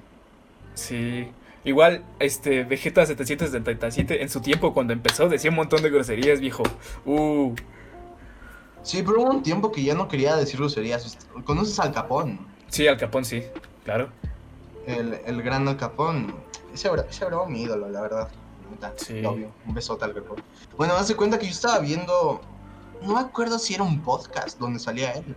Sí. 0.75 1.29
Igual, 1.65 2.05
este, 2.19 2.65
Vegeta 2.65 3.07
777 3.07 4.23
en 4.23 4.29
su 4.29 4.41
tiempo 4.41 4.75
cuando 4.75 4.93
empezó 4.93 5.29
decía 5.29 5.51
un 5.51 5.57
montón 5.57 5.83
de 5.83 5.91
groserías, 5.91 6.39
viejo. 6.41 6.65
Uh, 7.07 7.55
Sí, 8.83 9.03
pero 9.03 9.23
hubo 9.23 9.31
un 9.31 9.43
tiempo 9.43 9.73
que 9.73 9.83
ya 9.83 9.95
no 9.95 10.07
quería 10.07 10.37
decir 10.37 10.59
groserías. 10.61 11.19
¿Conoces 11.45 11.81
al 11.81 11.93
Capón? 11.93 12.39
sí, 12.69 12.87
Al 12.87 12.97
Capón, 12.99 13.25
sí, 13.25 13.43
claro. 13.85 14.11
El, 14.87 15.21
el 15.25 15.43
gran 15.43 15.67
Al 15.69 15.77
Capón. 15.77 16.35
Ese 16.73 16.89
habrá, 16.89 17.03
ese 17.03 17.25
habrá 17.25 17.45
mi 17.47 17.63
ídolo, 17.63 17.89
la 17.89 18.01
verdad. 18.01 18.29
Sí. 18.97 19.25
obvio. 19.25 19.51
Un 19.67 19.75
besote 19.75 20.05
al 20.05 20.15
Capón. 20.15 20.43
Bueno, 20.77 20.95
hace 20.95 21.17
cuenta 21.17 21.39
que 21.39 21.47
yo 21.47 21.53
estaba 21.53 21.79
viendo. 21.79 22.41
No 23.03 23.15
me 23.15 23.21
acuerdo 23.21 23.59
si 23.59 23.75
era 23.75 23.83
un 23.83 24.01
podcast 24.01 24.59
donde 24.59 24.79
salía 24.79 25.13
él. 25.13 25.37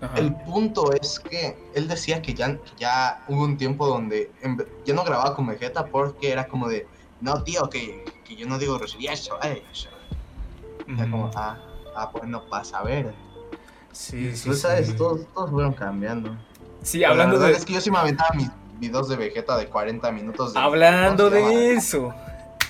Ajá. 0.00 0.18
El 0.18 0.34
punto 0.34 0.92
es 0.92 1.20
que 1.20 1.56
él 1.74 1.88
decía 1.88 2.22
que 2.22 2.34
ya, 2.34 2.58
ya 2.76 3.24
hubo 3.28 3.44
un 3.44 3.56
tiempo 3.56 3.86
donde 3.86 4.30
en 4.40 4.64
ya 4.84 4.94
no 4.94 5.04
grababa 5.04 5.34
con 5.34 5.46
Vegeta 5.46 5.86
porque 5.86 6.30
era 6.32 6.48
como 6.48 6.68
de. 6.68 6.86
No, 7.20 7.42
tío, 7.44 7.68
que, 7.70 8.04
que 8.24 8.34
yo 8.34 8.46
no 8.46 8.58
digo 8.58 8.76
groserías, 8.78 9.22
chavales. 9.22 9.88
Era 10.88 11.10
como, 11.10 11.30
ah, 11.36 11.56
ah, 11.94 12.10
bueno, 12.12 12.44
pasa 12.48 12.78
a 12.78 12.82
ver. 12.82 13.14
Sí, 13.92 14.34
sí, 14.34 14.48
Tú 14.48 14.54
sabes, 14.56 14.88
sí. 14.88 14.94
todos, 14.94 15.20
todos 15.32 15.50
fueron 15.50 15.72
cambiando. 15.72 16.36
Sí, 16.82 17.04
hablando 17.04 17.38
de, 17.38 17.52
Es 17.52 17.64
que 17.64 17.74
yo 17.74 17.80
sí 17.80 17.90
me 17.90 17.98
aventaba 17.98 18.30
mis 18.34 18.50
videos 18.82 19.08
de 19.08 19.16
Vegeta 19.16 19.56
de 19.56 19.66
40 19.68 20.10
minutos. 20.12 20.52
De, 20.52 20.60
Hablando 20.60 21.30
de 21.30 21.72
eso. 21.74 22.12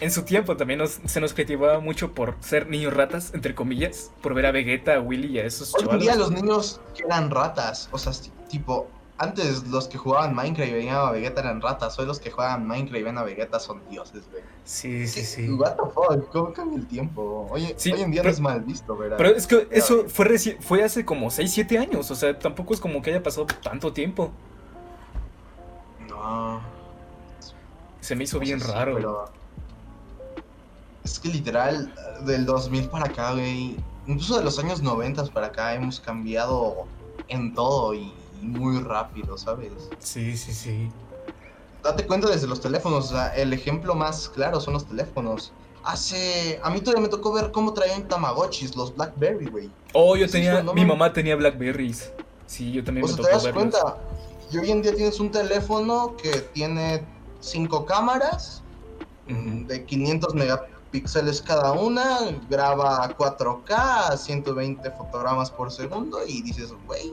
En 0.00 0.10
su 0.10 0.22
tiempo 0.24 0.56
también 0.56 0.78
nos- 0.80 1.00
se 1.04 1.20
nos 1.20 1.32
criticaba 1.32 1.78
mucho 1.80 2.12
por 2.12 2.34
ser 2.40 2.68
niños 2.68 2.92
ratas, 2.92 3.32
entre 3.34 3.54
comillas, 3.54 4.10
por 4.20 4.34
ver 4.34 4.46
a 4.46 4.50
Vegeta, 4.52 4.94
a 4.96 5.00
Willy 5.00 5.28
y 5.28 5.38
a 5.38 5.44
esos 5.46 5.72
Hoy 5.74 5.82
en 5.82 5.98
día 6.00 6.12
chavales. 6.12 6.18
los 6.18 6.30
niños 6.42 6.80
que 6.96 7.04
eran 7.04 7.30
ratas, 7.30 7.88
o 7.92 7.98
sea, 7.98 8.12
tipo, 8.48 8.88
antes 9.18 9.68
los 9.68 9.86
que 9.86 9.98
jugaban 9.98 10.34
Minecraft 10.34 10.70
y 10.70 10.74
veían 10.74 10.96
a 10.96 11.10
Vegeta 11.12 11.42
eran 11.42 11.60
ratas, 11.60 11.96
hoy 12.00 12.06
los 12.06 12.18
que 12.18 12.32
juegan 12.32 12.66
Minecraft 12.66 12.98
y 12.98 13.02
ven 13.04 13.16
a 13.18 13.22
Vegeta 13.22 13.60
son 13.60 13.80
dioses, 13.88 14.24
güey. 14.32 14.42
Sí, 14.64 15.06
sí, 15.06 15.24
sí. 15.24 15.48
What 15.50 15.74
the 15.76 15.82
fuck, 15.94 16.28
¿cómo 16.32 16.52
cambia 16.52 16.78
el 16.80 16.86
tiempo? 16.88 17.46
Hoy, 17.48 17.72
Sí, 17.76 17.92
hoy 17.92 18.00
en 18.00 18.10
día 18.10 18.22
pero- 18.22 18.30
no 18.30 18.34
es 18.34 18.40
mal 18.40 18.60
visto, 18.62 18.96
¿verdad? 18.96 19.16
Pero 19.18 19.30
es 19.36 19.46
que 19.46 19.68
eso 19.70 20.06
fue, 20.08 20.36
fue 20.60 20.82
hace 20.82 21.04
como 21.04 21.30
6, 21.30 21.52
7 21.52 21.78
años, 21.78 22.10
o 22.10 22.14
sea, 22.16 22.36
tampoco 22.36 22.74
es 22.74 22.80
como 22.80 23.00
que 23.02 23.10
haya 23.10 23.22
pasado 23.22 23.46
tanto 23.62 23.92
tiempo. 23.92 24.32
Se 28.00 28.14
me 28.16 28.24
hizo 28.24 28.38
bien 28.40 28.60
raro. 28.60 28.94
pero- 28.96 29.24
Es 31.04 31.18
que 31.18 31.28
literal, 31.28 31.92
del 32.26 32.46
2000 32.46 32.88
para 32.88 33.06
acá, 33.06 33.32
güey, 33.32 33.76
incluso 34.06 34.38
de 34.38 34.44
los 34.44 34.58
años 34.60 34.82
90 34.82 35.24
para 35.26 35.48
acá 35.48 35.74
hemos 35.74 35.98
cambiado 36.00 36.86
en 37.28 37.54
todo 37.54 37.92
y, 37.94 38.12
y 38.40 38.44
muy 38.46 38.78
rápido, 38.80 39.36
¿sabes? 39.36 39.72
Sí, 39.98 40.36
sí, 40.36 40.52
sí. 40.52 40.88
Date 41.82 42.06
cuenta 42.06 42.28
desde 42.28 42.46
los 42.46 42.60
teléfonos, 42.60 43.06
o 43.06 43.14
sea, 43.14 43.34
el 43.34 43.52
ejemplo 43.52 43.96
más 43.96 44.28
claro 44.28 44.60
son 44.60 44.74
los 44.74 44.86
teléfonos. 44.86 45.52
Hace... 45.82 46.60
A 46.62 46.70
mí 46.70 46.80
todavía 46.80 47.02
me 47.02 47.08
tocó 47.08 47.32
ver 47.32 47.50
cómo 47.50 47.72
traían 47.74 48.06
Tamagotchis, 48.06 48.76
los 48.76 48.94
Blackberry, 48.94 49.46
güey. 49.46 49.70
Oh, 49.94 50.14
yo 50.14 50.28
tenía, 50.30 50.62
mi 50.62 50.84
mamá 50.84 51.12
tenía 51.12 51.34
Blackberries. 51.34 52.12
Sí, 52.46 52.70
yo 52.70 52.84
también 52.84 53.04
O 53.04 53.08
me 53.08 53.14
sea, 53.14 53.24
te 53.24 53.30
das 53.32 53.42
verlos. 53.42 53.60
cuenta, 53.60 53.96
y 54.52 54.58
hoy 54.58 54.70
en 54.70 54.82
día 54.82 54.94
tienes 54.94 55.18
un 55.20 55.30
teléfono 55.30 56.16
que 56.16 56.30
tiene 56.52 57.02
cinco 57.40 57.86
cámaras, 57.86 58.62
Ujú. 59.28 59.66
de 59.66 59.84
500 59.84 60.34
megapíxeles 60.34 61.40
cada 61.42 61.72
una, 61.72 62.18
graba 62.50 63.04
a 63.04 63.16
4K, 63.16 63.70
a 64.10 64.16
120 64.16 64.90
fotogramas 64.90 65.50
por 65.50 65.70
segundo 65.70 66.18
y 66.26 66.42
dices, 66.42 66.72
güey, 66.86 67.12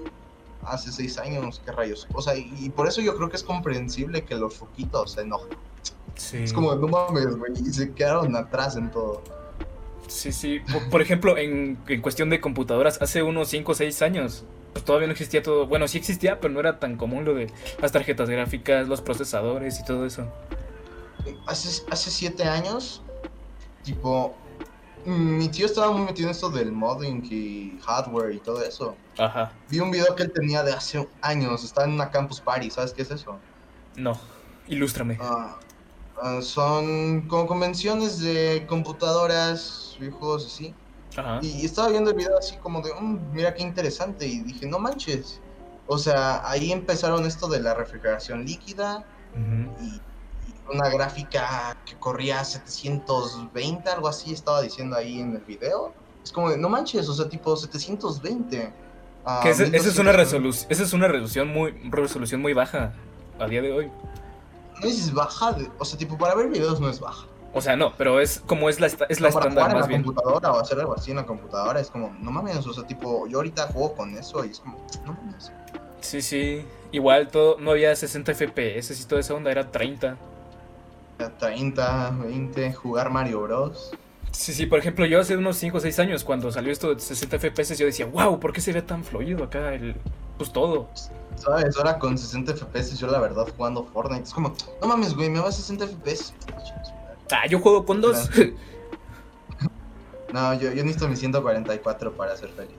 hace 0.64 0.92
6 0.92 1.18
años, 1.20 1.62
qué 1.64 1.72
rayos. 1.72 2.08
O 2.14 2.22
sea, 2.22 2.36
y, 2.36 2.52
y 2.60 2.70
por 2.70 2.88
eso 2.88 3.00
yo 3.02 3.16
creo 3.16 3.30
que 3.30 3.38
es 3.38 3.44
comprensible 3.44 4.24
que 4.26 4.36
los 4.36 4.56
foquitos 4.56 5.14
se 5.14 5.22
enojen. 5.22 5.58
Sí. 6.16 6.38
Es 6.38 6.52
como, 6.52 6.76
no 6.76 6.88
mames, 6.88 7.38
güey, 7.38 7.54
y 7.54 7.72
se 7.72 7.94
quedaron 7.94 8.36
atrás 8.36 8.76
en 8.76 8.92
todo. 8.92 9.22
Sí, 10.08 10.34
sí. 10.34 10.60
Por, 10.72 10.90
por 10.90 11.02
ejemplo, 11.02 11.38
en, 11.38 11.78
en 11.88 12.02
cuestión 12.02 12.30
de 12.30 12.42
computadoras, 12.42 13.02
hace 13.02 13.22
unos 13.24 13.48
5 13.50 13.72
o 13.72 13.76
6 13.76 14.02
años, 14.02 14.44
pues 14.74 14.86
todavía 14.86 15.08
no 15.08 15.14
existía 15.14 15.42
todo. 15.42 15.68
Bueno, 15.68 15.88
sí 15.88 15.98
existía, 15.98 16.40
pero 16.40 16.54
no 16.54 16.60
era 16.60 16.80
tan 16.80 16.98
común 16.98 17.26
lo 17.26 17.34
de 17.34 17.52
las 17.82 17.92
tarjetas 17.92 18.30
gráficas, 18.30 18.88
los 18.88 19.02
procesadores 19.02 19.80
y 19.80 19.86
todo 19.86 20.06
eso. 20.06 20.28
Hace, 21.48 21.84
hace 21.92 22.12
siete 22.12 22.44
años, 22.44 23.02
tipo, 23.84 24.36
mm, 25.06 25.38
mi 25.38 25.50
tío 25.50 25.66
estaba 25.66 25.92
muy 25.92 26.06
metido 26.06 26.28
en 26.28 26.32
esto 26.32 26.50
del 26.50 26.72
modding 26.72 27.24
y 27.30 27.80
hardware 27.82 28.34
y 28.34 28.40
todo 28.40 28.64
eso. 28.64 28.96
Ajá. 29.18 29.52
Vi 29.70 29.80
un 29.80 29.92
video 29.92 30.16
que 30.16 30.24
él 30.24 30.32
tenía 30.32 30.64
de 30.64 30.72
hace 30.72 31.08
años, 31.22 31.64
estaba 31.64 31.88
en 31.88 31.94
una 31.94 32.10
campus 32.10 32.40
party, 32.40 32.70
¿sabes 32.70 32.94
qué 32.94 33.02
es 33.02 33.12
eso? 33.12 33.38
No. 33.96 34.18
Ilústrame. 34.68 35.18
Ah, 35.20 35.58
ah, 36.22 36.40
son 36.42 37.22
como 37.22 37.48
convenciones 37.48 38.20
de 38.20 38.66
computadoras, 38.68 39.98
videojuegos 40.00 40.46
así. 40.46 40.74
Ajá. 41.18 41.40
Y 41.42 41.66
estaba 41.66 41.90
viendo 41.90 42.12
el 42.12 42.16
video 42.18 42.38
así 42.38 42.56
como 42.58 42.82
de, 42.82 42.94
"Mm, 42.94 43.32
mira 43.34 43.54
qué 43.54 43.64
interesante. 43.64 44.26
Y 44.28 44.40
dije, 44.42 44.68
no 44.68 44.80
manches. 44.80 45.40
O 45.88 45.98
sea, 45.98 46.48
ahí 46.50 46.72
empezaron 46.72 47.26
esto 47.26 47.48
de 47.48 47.60
la 47.62 47.74
refrigeración 47.74 48.46
líquida 48.46 49.04
y, 49.82 49.86
y 49.88 50.02
una 50.72 50.88
gráfica 50.90 51.76
que 51.86 51.96
corría 51.96 52.42
a 52.42 52.44
720, 52.46 53.90
algo 53.90 54.08
así 54.08 54.32
estaba 54.34 54.62
diciendo 54.62 54.96
ahí 54.96 55.20
en 55.20 55.36
el 55.36 55.42
video. 55.42 55.94
Es 56.24 56.32
como 56.32 56.50
de, 56.52 56.58
no 56.58 56.70
manches, 56.70 57.08
o 57.10 57.14
sea, 57.14 57.28
tipo 57.28 57.56
720. 57.56 58.72
ah, 59.26 59.40
Que 59.42 59.50
ese- 59.50 59.64
esa 59.76 59.90
es 59.90 59.98
una 59.98 60.12
1200. 60.12 60.16
resolución, 60.16 60.68
esa 60.72 60.84
es 60.84 60.94
una 60.94 61.08
resolución 61.08 61.48
muy, 61.48 61.72
resolución 61.90 62.42
muy 62.42 62.54
baja 62.54 62.94
a 63.40 63.46
día 63.48 63.62
de 63.62 63.72
hoy. 63.74 63.92
No 64.82 64.88
es 64.88 65.12
baja, 65.14 65.54
de- 65.54 65.70
o 65.80 65.86
sea, 65.86 65.98
tipo 65.98 66.18
para 66.18 66.36
ver 66.36 66.50
videos 66.50 66.80
no 66.80 66.90
es 66.90 67.00
baja. 67.00 67.26
O 67.54 67.62
sea, 67.62 67.76
no, 67.76 67.94
pero 67.98 68.20
es 68.20 68.40
como 68.46 68.70
es 68.70 68.80
la, 68.80 68.88
es 68.88 69.20
la 69.22 69.30
estándar 69.30 69.66
jugar 69.66 69.72
en 69.72 69.78
más 69.78 69.82
la 69.82 69.88
bien. 69.88 70.04
computadora 70.04 70.52
o 70.54 70.60
hacer 70.60 70.80
algo 70.80 70.94
así 70.96 71.12
en 71.12 71.18
la 71.18 71.26
computadora 71.26 71.80
es 71.80 71.90
como, 71.90 72.16
no 72.20 72.32
mames, 72.32 72.66
o 72.68 72.74
sea, 72.74 72.86
tipo, 72.86 73.28
yo 73.28 73.38
ahorita 73.38 73.68
juego 73.68 73.96
con 73.96 74.16
eso 74.16 74.46
y 74.46 74.50
es 74.52 74.60
como, 74.60 74.78
no 75.06 75.14
mames. 75.14 75.52
Sí, 76.02 76.22
sí. 76.22 76.66
Igual 76.92 77.28
todo, 77.30 77.58
no 77.60 77.72
había 77.72 77.96
60 77.96 78.34
FPS 78.34 78.92
y 79.02 79.06
toda 79.06 79.22
esa 79.22 79.34
onda, 79.34 79.52
era 79.52 79.70
30. 79.72 80.18
Ya 81.20 81.30
30, 81.38 82.12
20, 82.12 82.74
jugar 82.74 83.10
Mario 83.10 83.42
Bros. 83.42 83.92
Sí, 84.32 84.54
sí, 84.54 84.66
por 84.68 84.80
ejemplo, 84.80 85.06
yo 85.06 85.20
hace 85.20 85.36
unos 85.36 85.58
5 85.58 85.78
o 85.78 85.80
6 85.80 86.00
años, 86.00 86.24
cuando 86.24 86.52
salió 86.52 86.72
esto 86.72 86.94
de 86.94 87.02
60 87.02 87.40
FPS, 87.40 87.78
yo 87.78 87.86
decía, 87.88 88.06
wow, 88.06 88.40
¿por 88.40 88.54
qué 88.54 88.62
se 88.62 88.72
ve 88.74 88.82
tan 88.82 89.04
fluido 89.04 89.44
acá 89.44 89.74
el. 89.74 89.96
Pues 90.38 90.54
todo. 90.54 90.88
¿Sabes? 91.36 91.76
Ahora 91.78 92.00
con 92.00 92.18
60 92.18 92.54
FPS 92.56 92.98
yo 92.98 93.08
la 93.08 93.20
verdad 93.20 93.48
jugando 93.58 93.84
Fortnite 93.86 94.24
es 94.24 94.34
como, 94.34 94.54
no 94.82 94.88
mames, 94.88 95.14
güey, 95.16 95.30
me 95.30 95.40
va 95.40 95.50
a 95.50 95.52
60 95.52 95.88
FPS. 95.88 96.34
Ah, 97.32 97.48
yo 97.48 97.60
juego 97.60 97.86
con 97.86 98.02
dos. 98.02 98.30
No, 100.34 100.54
yo, 100.60 100.72
yo 100.74 100.84
necesito 100.84 101.08
mi 101.08 101.16
144 101.16 102.14
para 102.14 102.36
ser 102.36 102.50
feliz. 102.50 102.78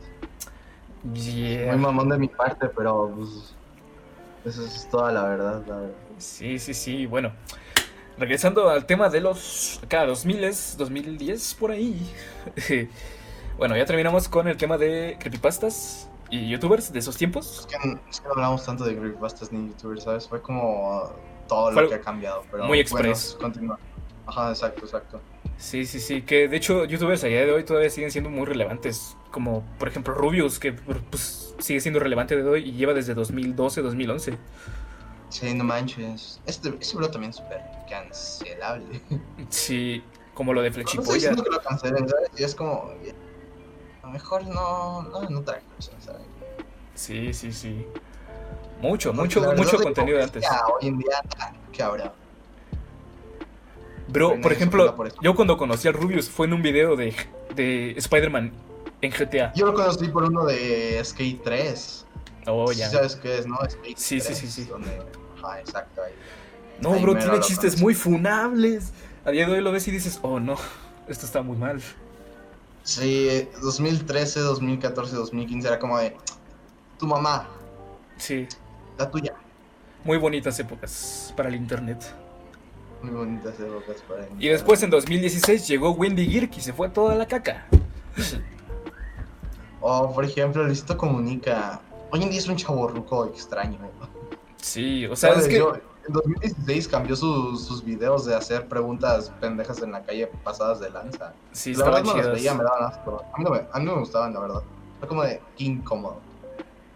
Yeah. 1.14 1.72
Muy 1.72 1.80
mamón 1.80 2.08
de 2.10 2.18
mi 2.18 2.28
parte, 2.28 2.68
pero 2.68 3.12
pues, 3.16 3.54
eso 4.44 4.64
es 4.64 4.88
toda 4.90 5.12
la 5.12 5.24
verdad, 5.24 5.62
la 5.66 5.76
verdad. 5.76 5.94
Sí, 6.18 6.58
sí, 6.58 6.74
sí. 6.74 7.06
Bueno, 7.06 7.32
regresando 8.18 8.68
al 8.68 8.84
tema 8.84 9.08
de 9.08 9.20
los 9.20 9.80
acá 9.82 10.04
2000, 10.04 10.50
2010 10.76 11.54
por 11.54 11.70
ahí. 11.70 11.98
bueno, 13.58 13.76
ya 13.76 13.86
terminamos 13.86 14.28
con 14.28 14.46
el 14.46 14.56
tema 14.56 14.76
de 14.76 15.16
creepypastas 15.18 16.08
y 16.28 16.48
youtubers 16.50 16.92
de 16.92 16.98
esos 16.98 17.16
tiempos. 17.16 17.60
Es 17.60 17.66
que, 17.66 17.98
es 18.10 18.20
que 18.20 18.26
no 18.28 18.34
hablamos 18.34 18.64
tanto 18.64 18.84
de 18.84 18.96
creepypastas 18.96 19.50
ni 19.52 19.68
youtubers, 19.68 20.04
¿sabes? 20.04 20.28
Fue 20.28 20.42
como 20.42 21.10
todo 21.48 21.72
Fue 21.72 21.82
lo 21.82 21.88
que 21.88 21.94
ha 21.94 22.00
cambiado, 22.00 22.44
pero 22.50 22.64
muy 22.66 22.84
bueno, 22.84 23.12
continúa. 23.40 23.78
Ajá, 24.30 24.50
exacto, 24.50 24.84
exacto. 24.84 25.20
Sí, 25.58 25.84
sí, 25.84 26.00
sí. 26.00 26.22
Que 26.22 26.48
de 26.48 26.56
hecho, 26.56 26.84
youtubers 26.84 27.24
a 27.24 27.26
día 27.26 27.44
de 27.44 27.52
hoy 27.52 27.64
todavía 27.64 27.90
siguen 27.90 28.10
siendo 28.10 28.30
muy 28.30 28.46
relevantes. 28.46 29.16
Como 29.30 29.64
por 29.78 29.88
ejemplo 29.88 30.14
Rubius, 30.14 30.58
que 30.58 30.72
pues, 30.72 31.54
sigue 31.58 31.80
siendo 31.80 32.00
relevante 32.00 32.36
de 32.36 32.48
hoy 32.48 32.68
y 32.68 32.72
lleva 32.72 32.94
desde 32.94 33.14
2012, 33.14 33.82
2011. 33.82 34.38
Sí, 35.28 35.54
no 35.54 35.64
manches. 35.64 36.40
Este, 36.46 36.74
ese 36.80 36.96
bro 36.96 37.10
también 37.10 37.30
es 37.30 37.36
súper 37.36 37.60
cancelable. 37.88 39.00
Sí, 39.48 40.02
como 40.34 40.52
lo 40.52 40.62
de 40.62 40.72
Flechipolla. 40.72 41.14
diciendo 41.14 41.42
que 41.42 41.50
lo 41.50 41.60
cancelen, 41.60 42.08
¿sabes? 42.08 42.30
Y 42.36 42.44
es 42.44 42.54
como, 42.54 42.90
a 44.02 44.06
lo 44.06 44.12
mejor 44.12 44.46
no, 44.46 45.02
no, 45.02 45.44
¿sabes? 45.44 46.22
Sí, 46.94 47.32
sí, 47.32 47.52
sí. 47.52 47.86
Mucho, 48.80 49.12
mucho, 49.12 49.40
mucho 49.54 49.78
contenido 49.78 50.18
de 50.18 50.24
antes. 50.24 50.44
Hoy 50.80 50.88
en 50.88 50.98
día, 50.98 51.20
¿qué 51.72 51.82
habrá? 51.82 52.12
Bro, 54.10 54.40
por 54.40 54.52
ejemplo, 54.52 54.94
por 54.96 55.12
yo 55.22 55.34
cuando 55.34 55.56
conocí 55.56 55.88
al 55.88 55.94
Rubius 55.94 56.28
fue 56.28 56.46
en 56.46 56.52
un 56.54 56.62
video 56.62 56.96
de, 56.96 57.14
de 57.54 57.92
Spider-Man 57.96 58.52
en 59.02 59.10
GTA. 59.10 59.52
Yo 59.54 59.66
lo 59.66 59.74
conocí 59.74 60.08
por 60.08 60.24
uno 60.24 60.44
de 60.46 61.00
Skate 61.04 61.42
3. 61.42 62.06
Oh, 62.46 62.72
Sí 62.72 62.78
ya. 62.80 62.88
¿Sabes 62.90 63.16
qué 63.16 63.38
es, 63.38 63.46
no? 63.46 63.56
Skate 63.68 63.96
Sí, 63.96 64.20
sí, 64.20 64.26
3, 64.26 64.38
sí, 64.38 64.46
sí. 64.48 64.64
Donde... 64.64 64.90
Ajá, 65.42 65.60
exacto. 65.60 66.02
Ahí. 66.02 66.12
No, 66.80 66.94
Ahí 66.94 67.02
bro, 67.02 67.16
tiene 67.16 67.40
chistes 67.40 67.72
conocí. 67.72 67.82
muy 67.82 67.94
funables. 67.94 68.92
A 69.24 69.30
día 69.30 69.46
de 69.46 69.52
hoy 69.52 69.60
lo 69.60 69.70
ves 69.72 69.86
y 69.88 69.90
dices, 69.90 70.18
oh 70.22 70.40
no, 70.40 70.56
esto 71.08 71.26
está 71.26 71.42
muy 71.42 71.56
mal. 71.56 71.80
Sí, 72.82 73.46
2013, 73.62 74.40
2014, 74.40 75.14
2015 75.16 75.68
era 75.68 75.78
como 75.78 75.98
de 75.98 76.16
tu 76.98 77.06
mamá, 77.06 77.46
Sí, 78.16 78.46
la 78.98 79.10
tuya. 79.10 79.34
muy 80.04 80.16
bonitas 80.18 80.58
épocas 80.58 81.32
para 81.36 81.48
el 81.50 81.54
internet. 81.56 81.98
Muy 83.02 83.12
bonitas 83.12 83.58
épocas 83.58 84.02
para 84.06 84.22
mí. 84.22 84.28
Y 84.38 84.48
después 84.48 84.82
en 84.82 84.90
2016 84.90 85.66
llegó 85.66 85.92
Wendy 85.92 86.26
Girk 86.26 86.56
y 86.56 86.60
se 86.60 86.72
fue 86.72 86.88
toda 86.88 87.14
la 87.14 87.26
caca. 87.26 87.66
O 89.80 90.12
por 90.12 90.24
ejemplo, 90.24 90.62
Luisito 90.64 90.96
Comunica. 90.96 91.80
Hoy 92.10 92.22
en 92.22 92.30
día 92.30 92.38
es 92.38 92.48
un 92.48 92.56
chaborruco 92.56 93.26
extraño. 93.26 93.78
Sí, 94.56 95.06
o 95.06 95.16
sea, 95.16 95.30
¿Sabes? 95.30 95.46
es 95.46 95.52
que... 95.52 95.58
Yo, 95.58 95.74
en 96.06 96.14
2016 96.14 96.88
cambió 96.88 97.14
sus, 97.14 97.66
sus 97.66 97.84
videos 97.84 98.24
de 98.24 98.34
hacer 98.34 98.66
preguntas 98.66 99.30
pendejas 99.40 99.82
en 99.82 99.92
la 99.92 100.02
calle 100.02 100.26
pasadas 100.42 100.80
de 100.80 100.90
lanza. 100.90 101.34
Sí, 101.52 101.74
la 101.74 101.84
verdad 101.84 102.04
no 102.04 102.16
las 102.16 102.32
veía, 102.32 102.54
me 102.54 102.64
daban 102.64 102.84
asco. 102.84 103.24
A 103.32 103.38
mí 103.38 103.44
no 103.44 103.50
me, 103.50 103.58
a 103.70 103.78
mí 103.78 103.84
no 103.84 103.94
me 103.94 104.00
gustaban, 104.00 104.34
la 104.34 104.40
verdad. 104.40 104.62
Fue 104.98 105.08
como 105.08 105.22
de 105.22 105.40
incómodo. 105.58 106.20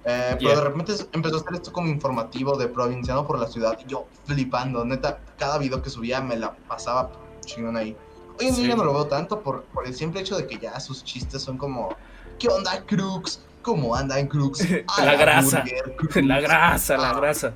Eh, 0.06 0.36
pero 0.38 0.56
de 0.56 0.60
repente 0.60 0.92
empezó 1.12 1.36
a 1.36 1.40
hacer 1.40 1.54
esto 1.54 1.72
como 1.72 1.88
informativo 1.88 2.56
de 2.58 2.68
provinciano 2.68 3.26
por 3.26 3.38
la 3.38 3.46
ciudad 3.46 3.78
y 3.82 3.88
yo 3.88 4.06
flipando, 4.26 4.84
neta, 4.84 5.18
cada 5.38 5.56
video 5.58 5.80
que 5.80 5.88
subía 5.88 6.20
me 6.20 6.36
la 6.36 6.52
pasaba 6.68 7.10
chingón 7.44 7.76
ahí. 7.76 7.96
Hoy 8.38 8.46
en 8.48 8.54
día 8.54 8.64
Sí. 8.64 8.68
ya 8.70 8.76
no 8.76 8.84
lo 8.84 8.92
veo 8.92 9.06
tanto 9.06 9.40
por, 9.40 9.64
por 9.64 9.86
el 9.86 9.94
simple 9.94 10.20
hecho 10.20 10.36
de 10.36 10.46
que 10.46 10.58
ya 10.58 10.78
sus 10.80 11.02
chistes 11.04 11.40
son 11.42 11.56
como 11.56 11.94
¿Qué 12.38 12.48
onda, 12.48 12.84
Crux? 12.84 13.40
¿Cómo 13.62 13.94
andan, 13.94 14.26
Crux? 14.26 14.60
A 14.98 15.04
La 15.04 15.14
grasa. 15.14 15.60
burger, 15.60 15.96
Crux". 15.96 16.16
La 16.26 16.40
grasa, 16.40 16.96
la 16.98 17.10
Ah, 17.10 17.14
grasa. 17.14 17.54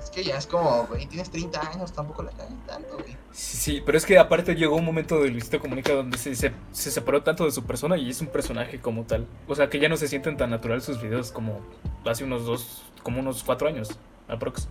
Es 0.00 0.10
que 0.10 0.22
ya 0.22 0.36
es 0.38 0.46
como, 0.46 0.86
güey, 0.86 1.06
tienes 1.06 1.28
30 1.30 1.60
años, 1.72 1.92
tampoco 1.92 2.22
la 2.22 2.30
caen 2.30 2.56
tanto, 2.66 2.94
güey. 2.98 3.16
Sí, 3.38 3.80
pero 3.86 3.96
es 3.96 4.04
que 4.04 4.18
aparte 4.18 4.56
llegó 4.56 4.74
un 4.74 4.84
momento 4.84 5.20
de 5.20 5.30
Luisito 5.30 5.60
Comunica 5.60 5.92
donde 5.92 6.18
se, 6.18 6.34
se, 6.34 6.52
se 6.72 6.90
separó 6.90 7.22
tanto 7.22 7.44
de 7.44 7.52
su 7.52 7.62
persona 7.62 7.96
y 7.96 8.10
es 8.10 8.20
un 8.20 8.26
personaje 8.26 8.80
como 8.80 9.04
tal. 9.04 9.28
O 9.46 9.54
sea, 9.54 9.70
que 9.70 9.78
ya 9.78 9.88
no 9.88 9.96
se 9.96 10.08
sienten 10.08 10.36
tan 10.36 10.50
natural 10.50 10.82
sus 10.82 11.00
videos 11.00 11.30
como 11.30 11.60
hace 12.04 12.24
unos 12.24 12.44
dos, 12.44 12.82
como 13.04 13.20
unos 13.20 13.44
cuatro 13.44 13.68
años, 13.68 13.90
aprox. 14.26 14.66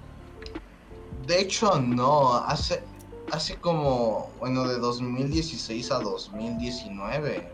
De 1.25 1.39
hecho, 1.39 1.79
no, 1.79 2.35
hace, 2.35 2.83
hace 3.31 3.55
como, 3.55 4.33
bueno, 4.39 4.67
de 4.67 4.79
2016 4.79 5.89
a 5.91 5.99
2019, 5.99 7.49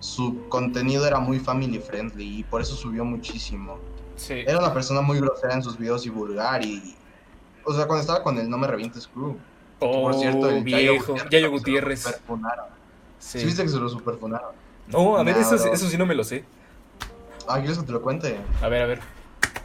su 0.00 0.48
contenido 0.48 1.06
era 1.06 1.20
muy 1.20 1.38
family 1.38 1.78
friendly 1.78 2.40
y 2.40 2.42
por 2.42 2.60
eso 2.60 2.74
subió 2.74 3.04
muchísimo. 3.04 3.78
Sí. 4.16 4.34
Era 4.44 4.58
una 4.58 4.74
persona 4.74 5.00
muy 5.00 5.20
grosera 5.20 5.54
en 5.54 5.62
sus 5.62 5.78
videos 5.78 6.04
y 6.06 6.10
vulgar 6.10 6.64
y... 6.64 6.96
O 7.64 7.72
sea, 7.72 7.86
cuando 7.86 8.00
estaba 8.00 8.24
con 8.24 8.36
el 8.36 8.50
No 8.50 8.58
Me 8.58 8.66
Revientes 8.66 9.06
Crew. 9.06 9.36
Oh, 9.80 10.02
por 10.02 10.14
cierto, 10.14 10.48
el 10.50 10.64
Yayo 10.64 10.92
viejo, 10.92 11.12
Gutiérrez, 11.14 11.30
Yayo 11.30 11.46
se 11.46 11.50
lo 11.50 11.50
Gutiérrez. 11.50 12.20
Sí. 13.18 13.38
¿Sí 13.40 13.46
viste 13.46 13.62
que 13.62 13.68
se 13.68 13.76
lo 13.78 13.88
superfunaron? 13.88 14.50
No, 14.88 15.16
a 15.16 15.22
ver, 15.22 15.36
Nah, 15.36 15.42
eso, 15.42 15.56
sí- 15.58 15.64
bro. 15.64 15.72
eso 15.74 15.88
sí 15.88 15.96
no 15.98 16.06
me 16.06 16.14
lo 16.14 16.24
sé. 16.24 16.44
Ah, 17.48 17.58
¿quieres 17.58 17.78
que 17.78 17.84
te 17.86 17.92
lo 17.92 18.02
cuente? 18.02 18.36
A 18.62 18.68
ver, 18.68 18.82
a 18.82 18.86
ver. 18.86 19.00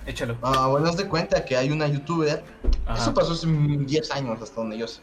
Échalo. 0.05 0.37
Ah, 0.41 0.67
bueno, 0.67 0.87
haz 0.87 0.97
de 0.97 1.07
cuenta 1.07 1.43
que 1.45 1.55
hay 1.57 1.71
una 1.71 1.87
youtuber... 1.87 2.43
Ajá. 2.85 3.01
Eso 3.01 3.13
pasó 3.13 3.33
hace 3.33 3.47
10 3.47 4.11
años, 4.11 4.41
hasta 4.41 4.55
donde 4.61 4.77
yo 4.77 4.87
sé. 4.87 5.01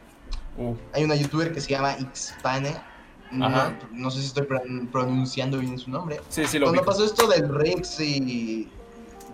Uh, 0.56 0.74
Hay 0.92 1.02
una 1.04 1.14
youtuber 1.16 1.52
que 1.52 1.60
se 1.60 1.70
llama 1.70 1.96
Xpane. 2.14 2.76
No, 3.30 4.10
sé 4.10 4.20
si 4.20 4.26
estoy 4.26 4.44
pron- 4.46 4.88
pronunciando 4.90 5.58
bien 5.58 5.78
su 5.78 5.90
nombre. 5.90 6.20
sí, 6.28 6.44
sí 6.46 6.58
lo 6.58 6.66
Cuando 6.66 6.84
pasó 6.84 7.04
esto 7.04 7.26
del 7.26 7.48
Rix 7.54 7.98
y 8.00 8.68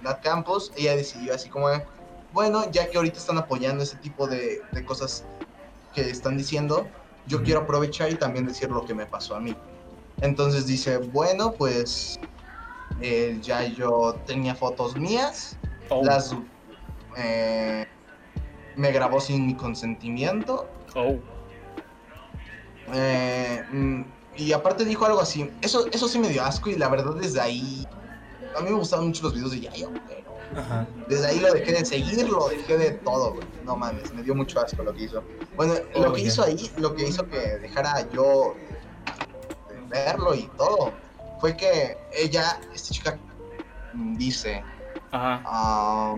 la 0.02 0.20
Campos, 0.20 0.72
ella 0.76 0.94
decidió 0.94 1.34
así 1.34 1.48
como, 1.48 1.68
bueno, 2.32 2.70
ya 2.70 2.88
que 2.88 2.96
ahorita 2.96 3.18
están 3.18 3.38
apoyando 3.38 3.82
ese 3.82 3.96
tipo 3.96 4.26
de, 4.28 4.62
de 4.70 4.84
cosas 4.84 5.24
que 5.92 6.08
están 6.10 6.36
diciendo, 6.36 6.88
yo 7.26 7.42
quiero 7.42 7.60
aprovechar 7.60 8.10
y 8.10 8.14
también 8.16 8.46
decir 8.46 8.70
lo 8.70 8.84
que 8.84 8.94
me 8.94 9.06
pasó 9.06 9.36
a 9.36 9.40
mí. 9.40 9.56
Entonces 10.20 10.66
dice, 10.66 10.98
bueno, 10.98 11.52
pues 11.52 12.18
eh, 13.00 13.38
ya 13.42 13.64
yo 13.64 14.16
tenía 14.26 14.54
fotos 14.54 14.96
mías, 14.96 15.56
Oh, 15.90 16.04
las 16.04 16.34
eh, 17.16 17.82
me 18.76 18.92
grabó 18.92 19.20
sin 19.20 19.46
mi 19.46 19.54
consentimiento. 19.54 20.68
oh. 20.94 21.18
Eh, 22.92 23.64
mm, 23.70 24.02
y 24.36 24.52
aparte 24.52 24.84
dijo 24.84 25.06
algo 25.06 25.20
así. 25.20 25.50
Eso, 25.62 25.86
eso 25.92 26.08
sí 26.08 26.18
me 26.18 26.28
dio 26.28 26.44
asco 26.44 26.70
y 26.70 26.76
la 26.76 26.88
verdad 26.88 27.14
desde 27.14 27.40
ahí 27.40 27.86
a 28.56 28.60
mí 28.60 28.70
me 28.70 28.76
gustaban 28.76 29.06
mucho 29.06 29.22
los 29.24 29.34
videos 29.34 29.50
de 29.52 29.60
Yayo, 29.60 29.90
pero 30.06 30.27
Ajá. 30.56 30.86
desde 31.08 31.26
ahí 31.26 31.40
lo 31.40 31.52
dejé 31.52 31.72
de 31.72 31.84
seguir, 31.84 32.28
lo 32.28 32.48
dejé 32.48 32.76
de 32.78 32.90
todo, 32.92 33.34
güey. 33.34 33.46
No 33.64 33.76
mames, 33.76 34.12
me 34.14 34.22
dio 34.22 34.34
mucho 34.34 34.60
asco 34.60 34.82
lo 34.82 34.94
que 34.94 35.04
hizo. 35.04 35.22
Bueno, 35.56 35.74
lo 35.94 36.10
Oh, 36.10 36.12
que 36.12 36.22
hizo 36.22 36.42
ahí, 36.42 36.70
lo 36.78 36.94
que 36.94 37.06
hizo 37.08 37.26
que 37.28 37.38
dejara 37.58 38.08
yo 38.10 38.54
verlo 39.88 40.34
y 40.34 40.48
todo, 40.56 40.92
fue 41.40 41.56
que 41.56 41.96
ella, 42.12 42.60
esta 42.74 42.94
chica, 42.94 43.18
mm, 43.94 44.16
dice, 44.16 44.62
Ajá. 45.12 46.14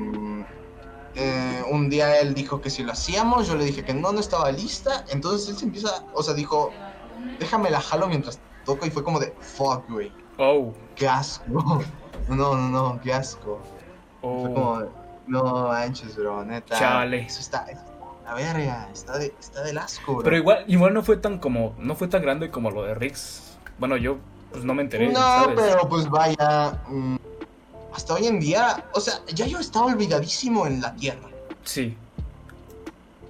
Eh, 1.16 1.62
un 1.70 1.90
día 1.90 2.20
él 2.20 2.34
dijo 2.34 2.60
que 2.60 2.70
si 2.70 2.82
lo 2.84 2.92
hacíamos, 2.92 3.48
yo 3.48 3.56
le 3.56 3.64
dije 3.64 3.84
que 3.84 3.92
no, 3.92 4.12
no 4.12 4.20
estaba 4.20 4.50
lista. 4.52 5.04
Entonces 5.10 5.48
él 5.48 5.56
se 5.56 5.64
empieza, 5.64 6.04
o 6.14 6.22
sea, 6.22 6.34
dijo, 6.34 6.70
déjame 7.40 7.68
la 7.70 7.80
jalo 7.80 8.06
mientras 8.06 8.38
toco. 8.64 8.86
Y 8.86 8.90
fue 8.90 9.02
como 9.02 9.18
de, 9.18 9.34
fuck, 9.40 9.88
güey, 9.88 10.12
Oh. 10.38 10.72
qué 10.94 11.08
asco. 11.08 11.44
No, 12.28 12.54
no, 12.54 12.68
no, 12.68 13.00
qué 13.00 13.12
asco. 13.12 13.58
Fue 14.20 14.52
como, 14.54 14.82
no 15.26 15.68
manches, 15.68 16.16
bro, 16.16 16.44
neta. 16.44 16.78
Chale. 16.78 17.22
Eso 17.22 17.40
está, 17.40 17.64
eso 17.70 17.80
está 17.80 17.90
la 18.24 18.34
verga, 18.34 18.88
está, 18.92 19.18
de, 19.18 19.34
está 19.40 19.62
del 19.62 19.78
asco, 19.78 20.12
bro. 20.14 20.22
Pero 20.24 20.36
igual, 20.36 20.64
igual 20.68 20.94
no 20.94 21.02
fue 21.02 21.16
tan 21.16 21.38
como. 21.38 21.74
No 21.78 21.94
fue 21.96 22.08
tan 22.08 22.22
grande 22.22 22.50
como 22.50 22.70
lo 22.70 22.82
de 22.84 22.94
Rix. 22.94 23.56
Bueno, 23.78 23.96
yo 23.96 24.18
pues 24.52 24.64
no 24.64 24.74
me 24.74 24.82
enteré. 24.82 25.08
No, 25.08 25.18
¿sabes? 25.20 25.56
pero 25.58 25.88
pues 25.88 26.08
vaya. 26.08 26.80
mm, 26.88 27.16
hasta 27.94 28.14
hoy 28.14 28.26
en 28.26 28.38
día, 28.40 28.84
o 28.94 29.00
sea, 29.00 29.14
ya 29.34 29.46
yo 29.46 29.58
estaba 29.58 29.86
olvidadísimo 29.86 30.66
en 30.66 30.80
la 30.80 30.94
tierra. 30.94 31.28
Sí. 31.64 31.96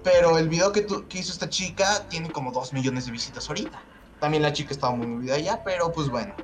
Pero 0.03 0.39
el 0.39 0.49
video 0.49 0.73
que, 0.73 0.83
tu- 0.83 1.07
que 1.09 1.19
hizo 1.19 1.33
esta 1.33 1.49
chica 1.49 2.07
tiene 2.09 2.31
como 2.31 2.53
2 2.53 2.73
millones 2.73 3.07
de 3.07 3.13
visitas 3.13 3.49
ahorita. 3.49 3.81
También 4.19 4.43
la 4.43 4.53
chica 4.53 4.73
estaba 4.73 4.95
muy 4.95 5.07
movida 5.07 5.39
ya, 5.39 5.63
pero 5.65 5.93
pues 5.93 6.09
bueno. 6.09 6.35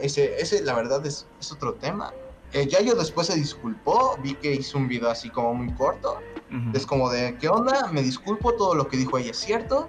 Ese, 0.00 0.38
ese 0.40 0.62
la 0.62 0.74
verdad 0.74 1.04
es, 1.06 1.26
es 1.40 1.50
otro 1.52 1.74
tema. 1.74 2.12
Eh, 2.52 2.66
Yayo 2.66 2.94
después 2.94 3.26
se 3.26 3.34
disculpó, 3.34 4.16
vi 4.22 4.34
que 4.34 4.54
hizo 4.54 4.78
un 4.78 4.88
video 4.88 5.10
así 5.10 5.28
como 5.30 5.52
muy 5.54 5.72
corto. 5.74 6.18
Ujú. 6.50 6.76
Es 6.76 6.86
como 6.86 7.10
de, 7.10 7.36
¿qué 7.38 7.48
onda? 7.48 7.88
Me 7.92 8.02
disculpo, 8.02 8.54
todo 8.54 8.74
lo 8.74 8.86
que 8.88 8.96
dijo 8.96 9.18
ella 9.18 9.30
es 9.32 9.38
cierto. 9.38 9.88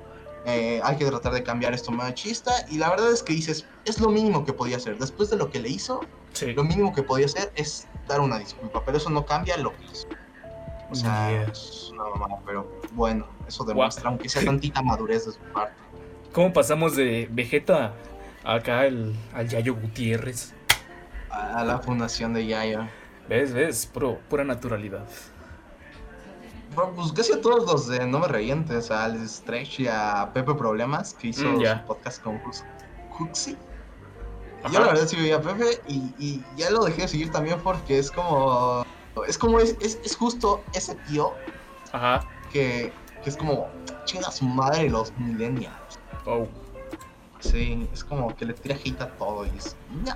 eh, 0.50 0.80
hay 0.82 0.96
que 0.96 1.04
tratar 1.06 1.34
de 1.34 1.44
cambiar 1.44 1.74
esto 1.74 1.92
machista. 1.92 2.52
Y 2.70 2.78
la 2.78 2.90
verdad 2.90 3.12
es 3.12 3.22
que 3.22 3.34
dices, 3.34 3.66
es 3.84 4.00
lo 4.00 4.08
mínimo 4.10 4.46
que 4.46 4.54
podía 4.54 4.78
hacer. 4.78 4.98
Después 4.98 5.30
de 5.30 5.36
lo 5.36 5.50
que 5.50 5.60
le 5.60 5.68
hizo, 5.68 6.00
Sí. 6.32 6.54
lo 6.54 6.64
mínimo 6.64 6.94
que 6.96 7.04
podía 7.04 7.26
hacer 7.26 7.52
es 7.56 7.86
dar 8.08 8.22
una 8.22 8.40
disculpa. 8.40 8.82
Pero 8.86 8.98
eso 8.98 9.10
no 9.10 9.26
cambia 9.26 9.58
lo 9.58 9.76
que 9.76 9.84
hizo. 9.92 10.08
O 10.90 10.96
sea, 10.96 11.30
Yeah. 11.32 11.44
es 11.52 11.90
una 11.92 12.06
mamada, 12.06 12.42
pero 12.46 12.80
bueno, 12.94 13.28
eso 13.46 13.66
demuestra, 13.66 14.08
aunque 14.10 14.30
sea 14.30 14.42
tantita 14.46 14.82
madurez 14.82 15.26
de 15.26 15.34
su 15.34 15.40
parte. 15.54 15.74
¿Cómo 16.32 16.54
pasamos 16.54 16.96
de 16.96 17.28
Vegeta 17.30 17.94
a 18.46 18.54
acá 18.54 18.86
el, 18.86 19.14
al 19.34 19.50
Yayo 19.50 19.76
Gutiérrez? 19.76 20.54
A, 21.38 21.60
a 21.60 21.64
la 21.64 21.80
fundación 21.80 22.34
de 22.34 22.46
Yaya. 22.48 22.90
¿Ves? 23.30 23.54
¿Ves? 23.54 23.86
Puro, 23.86 24.20
pura 24.30 24.44
naturalidad. 24.44 25.06
Bro, 26.76 26.94
Pues 26.96 27.12
casi 27.12 27.34
a 27.34 27.42
todos 27.42 27.66
los 27.70 27.88
de 27.88 28.06
No 28.08 28.20
Me 28.20 28.28
Revientes, 28.28 28.92
al 28.92 29.28
Stretch 29.28 29.82
y 29.82 29.88
a 29.88 30.30
Pepe 30.34 30.54
Problemas, 30.54 31.14
que 31.14 31.28
hizo 31.30 31.44
Mm, 31.48 31.62
su 31.66 31.86
podcast 31.88 32.22
con 32.24 32.42
Hux- 32.44 32.64
Huxi. 33.20 33.58
Yo 34.72 34.80
la 34.80 34.88
verdad 34.88 35.08
sí 35.08 35.16
veía 35.16 35.38
a 35.38 35.42
Pepe 35.42 35.82
y, 35.88 36.14
y 36.20 36.44
ya 36.58 36.70
lo 36.72 36.84
dejé 36.86 37.04
de 37.04 37.08
seguir 37.08 37.32
también 37.32 37.60
porque 37.62 38.00
es 38.00 38.12
como... 38.12 38.84
Es 39.28 39.38
como, 39.38 39.60
es, 39.60 39.76
es, 39.82 40.00
es 40.04 40.16
justo 40.16 40.64
ese 40.74 40.94
tío 41.08 41.34
Ajá. 41.92 42.28
que, 42.52 42.92
que 43.24 43.30
es 43.30 43.36
como, 43.38 43.68
chinga 44.06 44.30
su 44.32 44.46
madre 44.46 44.90
los 44.90 45.12
millennials. 45.18 46.00
Oh. 46.26 46.48
Sí, 47.40 47.88
es 47.94 48.04
como 48.04 48.36
que 48.36 48.46
le 48.46 48.54
tira 48.54 48.76
hate 48.76 49.02
a 49.02 49.08
todo 49.16 49.46
y 49.46 49.50
es... 49.58 49.76
No. 50.06 50.16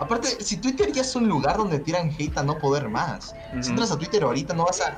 Aparte, 0.00 0.28
si 0.44 0.56
Twitter 0.58 0.92
ya 0.92 1.02
es 1.02 1.14
un 1.16 1.28
lugar 1.28 1.56
donde 1.56 1.78
tiran 1.80 2.10
hate 2.10 2.36
a 2.38 2.42
no 2.42 2.58
poder 2.58 2.88
más. 2.88 3.34
Si 3.60 3.70
entras 3.70 3.90
a 3.90 3.98
Twitter 3.98 4.22
ahorita 4.22 4.54
no 4.54 4.64
vas 4.66 4.80
a... 4.80 4.88
a- 4.88 4.96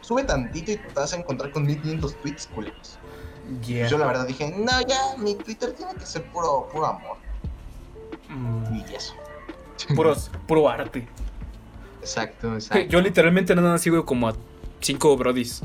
sube 0.00 0.22
tantito 0.24 0.70
y 0.72 0.76
te 0.76 0.92
vas 0.94 1.12
a 1.14 1.16
encontrar 1.16 1.50
con 1.50 1.64
1500 1.64 2.14
tweets 2.20 2.46
culeros. 2.48 2.98
Yeah. 3.66 3.88
Yo 3.88 3.96
la 3.98 4.06
verdad 4.06 4.26
dije, 4.26 4.50
no, 4.56 4.72
ya, 4.86 5.16
mi 5.18 5.34
Twitter 5.34 5.72
tiene 5.72 5.94
que 5.94 6.04
ser 6.06 6.24
puro, 6.30 6.68
puro 6.72 6.86
amor. 6.86 7.16
Mm, 8.28 8.76
Y 8.76 8.94
eso. 8.94 9.14
puros, 9.94 10.30
puro 10.46 10.68
arte. 10.68 11.06
Exacto, 12.00 12.54
exacto. 12.54 12.84
Yo 12.88 13.00
literalmente 13.00 13.54
nada 13.54 13.72
más 13.72 13.80
sigo 13.82 14.04
como 14.04 14.28
a 14.28 14.34
cinco 14.80 15.16
brodis. 15.16 15.62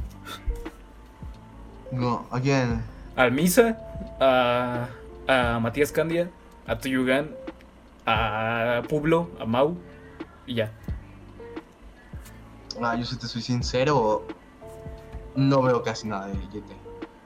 No, 1.92 2.26
again. 2.32 2.82
Al 3.16 3.32
Misa, 3.32 3.78
a, 4.20 4.88
a 5.28 5.60
Matías 5.60 5.92
Candia, 5.92 6.30
a 6.68 6.78
Tuyugan, 6.78 7.32
a 8.10 8.82
Publo, 8.84 9.30
a 9.40 9.46
Mau 9.46 9.78
y 10.46 10.56
ya. 10.56 10.72
Ah, 12.82 12.96
yo 12.96 13.06
si 13.06 13.18
te 13.18 13.28
soy 13.28 13.42
sincero, 13.42 14.26
no 15.36 15.62
veo 15.62 15.84
casi 15.84 16.08
nada 16.08 16.28
de 16.28 16.36
GT. 16.48 16.72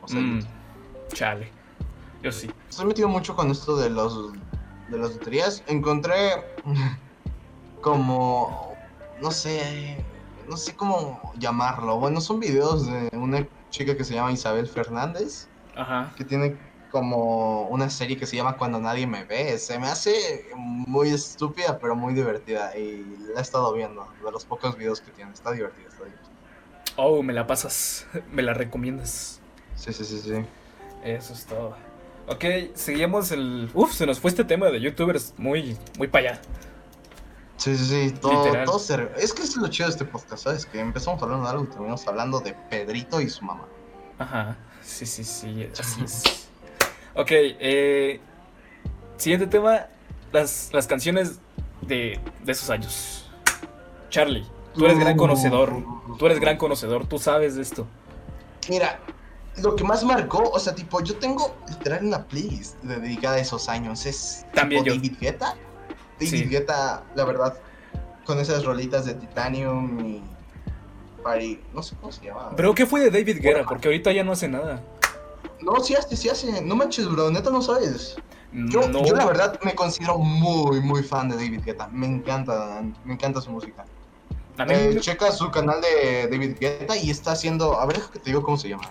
O 0.01 0.07
sea, 0.07 0.19
Mm, 0.19 0.39
chale. 1.13 1.51
Yo 2.21 2.31
sí. 2.31 2.49
estoy 2.69 2.85
metido 2.85 3.07
mucho 3.07 3.35
con 3.35 3.51
esto 3.51 3.75
de 3.77 3.89
los 3.89 4.33
de 4.89 4.97
las 4.97 5.11
loterías. 5.13 5.63
Encontré 5.67 6.15
como 7.81 8.75
no 9.21 9.31
sé, 9.31 10.03
no 10.49 10.57
sé 10.57 10.75
cómo 10.75 11.33
llamarlo. 11.37 11.99
Bueno, 11.99 12.19
son 12.21 12.39
videos 12.39 12.85
de 12.87 13.09
una 13.13 13.47
chica 13.69 13.95
que 13.95 14.03
se 14.03 14.13
llama 14.15 14.31
Isabel 14.31 14.67
Fernández, 14.67 15.47
Ajá. 15.75 16.11
que 16.17 16.23
tiene 16.25 16.57
como 16.93 17.63
una 17.69 17.89
serie 17.89 18.17
que 18.17 18.27
se 18.27 18.35
llama 18.35 18.55
Cuando 18.55 18.79
nadie 18.79 19.07
me 19.07 19.23
ve. 19.23 19.57
Se 19.57 19.79
me 19.79 19.87
hace 19.87 20.45
muy 20.55 21.09
estúpida, 21.09 21.79
pero 21.79 21.95
muy 21.95 22.13
divertida 22.13 22.77
y 22.77 23.03
la 23.33 23.39
he 23.39 23.41
estado 23.41 23.73
viendo 23.73 24.07
de 24.23 24.31
los 24.31 24.45
pocos 24.45 24.77
videos 24.77 25.01
que 25.01 25.09
tiene. 25.11 25.33
Está 25.33 25.51
divertida, 25.51 25.87
está 25.87 26.03
divertida. 26.03 26.29
Oh, 26.95 27.23
me 27.23 27.33
la 27.33 27.47
pasas. 27.47 28.05
Me 28.31 28.43
la 28.43 28.53
recomiendas. 28.53 29.41
Sí, 29.75 29.91
sí, 29.91 30.05
sí, 30.05 30.19
sí. 30.19 30.45
Eso 31.03 31.33
es 31.33 31.45
todo. 31.47 31.75
Ok, 32.27 32.45
seguimos 32.75 33.31
el. 33.31 33.71
Uf, 33.73 33.91
se 33.91 34.05
nos 34.05 34.19
fue 34.19 34.29
este 34.29 34.45
tema 34.45 34.67
de 34.67 34.79
youtubers 34.79 35.33
muy, 35.37 35.75
muy 35.97 36.07
para 36.07 36.29
allá. 36.29 36.41
Sí, 37.57 37.75
sí, 37.75 37.85
sí, 37.85 38.15
todo, 38.21 38.63
todo 38.65 38.77
se... 38.77 39.09
Es 39.17 39.33
que 39.33 39.41
es 39.41 39.55
lo 39.55 39.67
chido 39.67 39.87
de 39.87 39.93
este 39.93 40.05
podcast, 40.05 40.43
¿sabes? 40.43 40.65
Que 40.67 40.79
empezamos 40.79 41.21
hablando 41.23 41.45
de 41.45 41.51
algo 41.51 41.63
y 41.63 41.67
terminamos 41.67 42.07
hablando 42.07 42.39
de 42.39 42.53
Pedrito 42.69 43.19
y 43.19 43.29
su 43.29 43.43
mamá. 43.45 43.67
Ajá. 44.19 44.57
Sí, 44.81 45.05
sí, 45.07 45.23
sí. 45.23 45.69
Así 45.79 46.03
es. 46.03 46.42
Ok, 47.15 47.29
eh. 47.31 48.19
Siguiente 49.17 49.47
tema: 49.47 49.87
las, 50.31 50.69
las 50.73 50.87
canciones 50.87 51.39
de, 51.81 52.19
de 52.43 52.51
esos 52.51 52.69
años. 52.69 53.29
Charlie, 54.09 54.45
tú 54.73 54.85
eres 54.85 54.99
gran 54.99 55.17
conocedor. 55.17 55.75
Tú 56.17 56.25
eres 56.25 56.39
gran 56.39 56.57
conocedor, 56.57 57.05
tú 57.07 57.17
sabes 57.17 57.55
de 57.55 57.61
esto. 57.61 57.87
Mira, 58.69 58.99
lo 59.57 59.75
que 59.75 59.83
más 59.83 60.03
marcó, 60.03 60.49
o 60.49 60.59
sea, 60.59 60.75
tipo, 60.75 61.01
yo 61.01 61.15
tengo 61.17 61.55
literal 61.67 62.05
una 62.05 62.23
playlist 62.25 62.81
de- 62.83 62.99
dedicada 62.99 63.35
a 63.35 63.39
esos 63.39 63.67
años. 63.69 64.05
Es 64.05 64.45
También 64.53 64.83
tipo 64.83 64.95
yo. 64.95 65.01
David 65.01 65.17
Guetta. 65.19 65.55
David 66.19 66.27
Sí. 66.29 66.45
Guetta, 66.45 67.03
la 67.15 67.25
verdad, 67.25 67.57
con 68.25 68.39
esas 68.39 68.63
rolitas 68.65 69.05
de 69.05 69.15
Titanium 69.15 69.99
y... 70.05 70.23
Party, 71.23 71.59
no 71.73 71.81
sé 71.81 71.95
cómo 71.99 72.11
se 72.11 72.25
llama. 72.25 72.51
Pero, 72.55 72.75
¿qué 72.75 72.85
fue 72.85 72.99
de 72.99 73.09
David 73.09 73.39
Guerra? 73.41 73.63
Porque 73.65 73.87
ahorita 73.87 74.11
ya 74.11 74.25
no 74.25 74.33
hace 74.33 74.49
nada. 74.49 74.81
No, 75.63 75.79
sí 75.83 75.95
hace, 75.95 76.15
sí 76.15 76.29
hace. 76.29 76.61
No 76.61 76.75
manches, 76.75 77.07
bro, 77.09 77.29
neta 77.31 77.49
no 77.49 77.61
sabes. 77.61 78.15
Yo, 78.51 78.87
no. 78.87 79.03
yo 79.03 79.15
la 79.15 79.25
verdad 79.25 79.59
me 79.63 79.73
considero 79.73 80.17
muy, 80.19 80.79
muy 80.81 81.01
fan 81.03 81.29
de 81.29 81.35
David 81.35 81.61
Guetta. 81.65 81.87
Me 81.87 82.05
encanta, 82.05 82.83
me 83.03 83.13
encanta 83.13 83.41
su 83.41 83.49
música. 83.51 83.83
Eh, 84.59 84.91
me- 84.93 84.99
checa 85.01 85.31
su 85.31 85.49
canal 85.49 85.81
de 85.81 86.27
David 86.29 86.57
Guetta 86.59 86.95
y 86.95 87.09
está 87.09 87.31
haciendo. 87.31 87.79
A 87.79 87.85
ver, 87.87 87.95
déjame 87.97 88.13
que 88.13 88.19
te 88.19 88.25
digo 88.29 88.43
cómo 88.43 88.57
se 88.57 88.69
llama. 88.69 88.83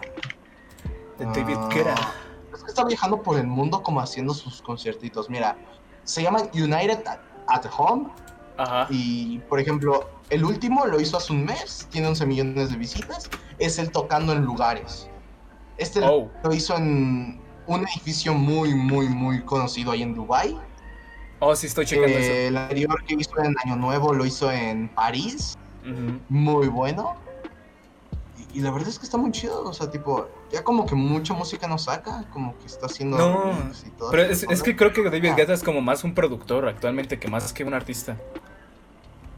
de 1.18 1.24
David 1.26 1.56
Ah, 1.58 1.68
Guerra. 1.72 1.94
Es 2.52 2.62
que 2.64 2.68
está 2.70 2.84
viajando 2.84 3.22
por 3.22 3.38
el 3.38 3.46
mundo 3.46 3.82
como 3.82 4.00
haciendo 4.00 4.34
sus 4.34 4.60
conciertitos. 4.62 5.30
Mira, 5.30 5.56
se 6.04 6.22
llama 6.22 6.40
United 6.54 7.06
at, 7.06 7.20
at 7.48 7.66
Home. 7.76 8.08
Ajá. 8.58 8.86
Y 8.90 9.38
por 9.48 9.60
ejemplo, 9.60 10.10
el 10.30 10.44
último 10.44 10.86
lo 10.86 11.00
hizo 11.00 11.16
hace 11.18 11.32
un 11.32 11.44
mes. 11.44 11.86
Tiene 11.90 12.08
11 12.08 12.26
millones 12.26 12.70
de 12.70 12.76
visitas. 12.76 13.30
Es 13.58 13.78
él 13.78 13.90
tocando 13.92 14.32
en 14.32 14.44
lugares. 14.44 15.08
Este 15.82 16.00
lo- 16.00 16.12
Oh, 16.12 16.30
lo 16.44 16.54
hizo 16.54 16.76
en 16.76 17.40
un 17.66 17.80
edificio 17.86 18.34
muy, 18.34 18.74
muy, 18.74 19.08
muy 19.08 19.42
conocido 19.42 19.92
ahí 19.92 20.02
en 20.02 20.14
Dubai. 20.14 20.56
oh, 21.40 21.54
sí, 21.56 21.66
estoy 21.66 21.84
checando 21.86 22.16
Eh, 22.16 22.46
el 22.48 22.56
anterior 22.56 23.02
que 23.04 23.14
hizo 23.14 23.36
en 23.42 23.54
Año 23.64 23.76
Nuevo 23.76 24.12
lo 24.14 24.24
hizo 24.24 24.50
en 24.50 24.88
París. 24.88 25.56
eso. 25.84 26.18
Muy 26.28 26.68
bueno. 26.68 27.16
Y, 28.52 28.58
y 28.58 28.62
la 28.62 28.70
verdad 28.70 28.88
es 28.88 28.98
que 28.98 29.04
está 29.04 29.16
muy 29.18 29.32
chido, 29.32 29.64
o 29.64 29.72
sea, 29.72 29.90
tipo, 29.90 30.28
ya 30.52 30.62
como 30.62 30.86
que 30.86 30.94
mucha 30.94 31.34
música 31.34 31.66
no 31.66 31.78
saca, 31.78 32.24
como 32.32 32.56
que 32.58 32.66
está 32.66 32.86
haciendo... 32.86 33.18
No, 33.18 33.52
remix 33.52 33.84
y 33.86 33.90
todo 33.90 34.10
Pero 34.12 34.22
es, 34.24 34.62
que 34.62 34.76
creo 34.76 34.92
que 34.92 35.02
David 35.02 35.30
Ah. 35.32 35.34
Guetta 35.36 35.52
es 35.54 35.62
como 35.64 35.80
más 35.80 36.04
un 36.04 36.14
productor 36.14 36.68
actualmente 36.68 37.18
que 37.18 37.26
más 37.28 37.52
que 37.52 37.64
un 37.64 37.74
artista. 37.74 38.16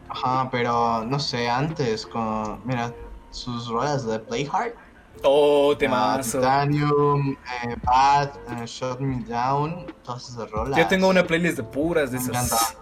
Ajá, 0.09 0.49
pero 0.51 1.05
no 1.05 1.19
sé, 1.19 1.49
antes 1.49 2.07
con... 2.07 2.61
Mira, 2.65 2.93
sus 3.31 3.69
rolas 3.69 4.07
de 4.07 4.19
Play 4.21 4.49
Hard. 4.53 4.75
Oh, 5.23 5.73
ah, 5.75 5.79
temazo. 5.79 6.39
Titanium, 6.39 7.31
eh, 7.33 7.77
Bad, 7.83 8.31
eh, 8.63 8.67
Shut 8.67 9.01
Me 9.01 9.25
Down, 9.25 9.87
todas 10.03 10.29
esas 10.29 10.51
rolas. 10.51 10.79
Yo 10.79 10.87
tengo 10.87 11.09
una 11.09 11.27
playlist 11.27 11.57
de 11.57 11.63
puras 11.63 12.11
de 12.13 12.19
Me 12.19 12.25
esas. 12.25 12.77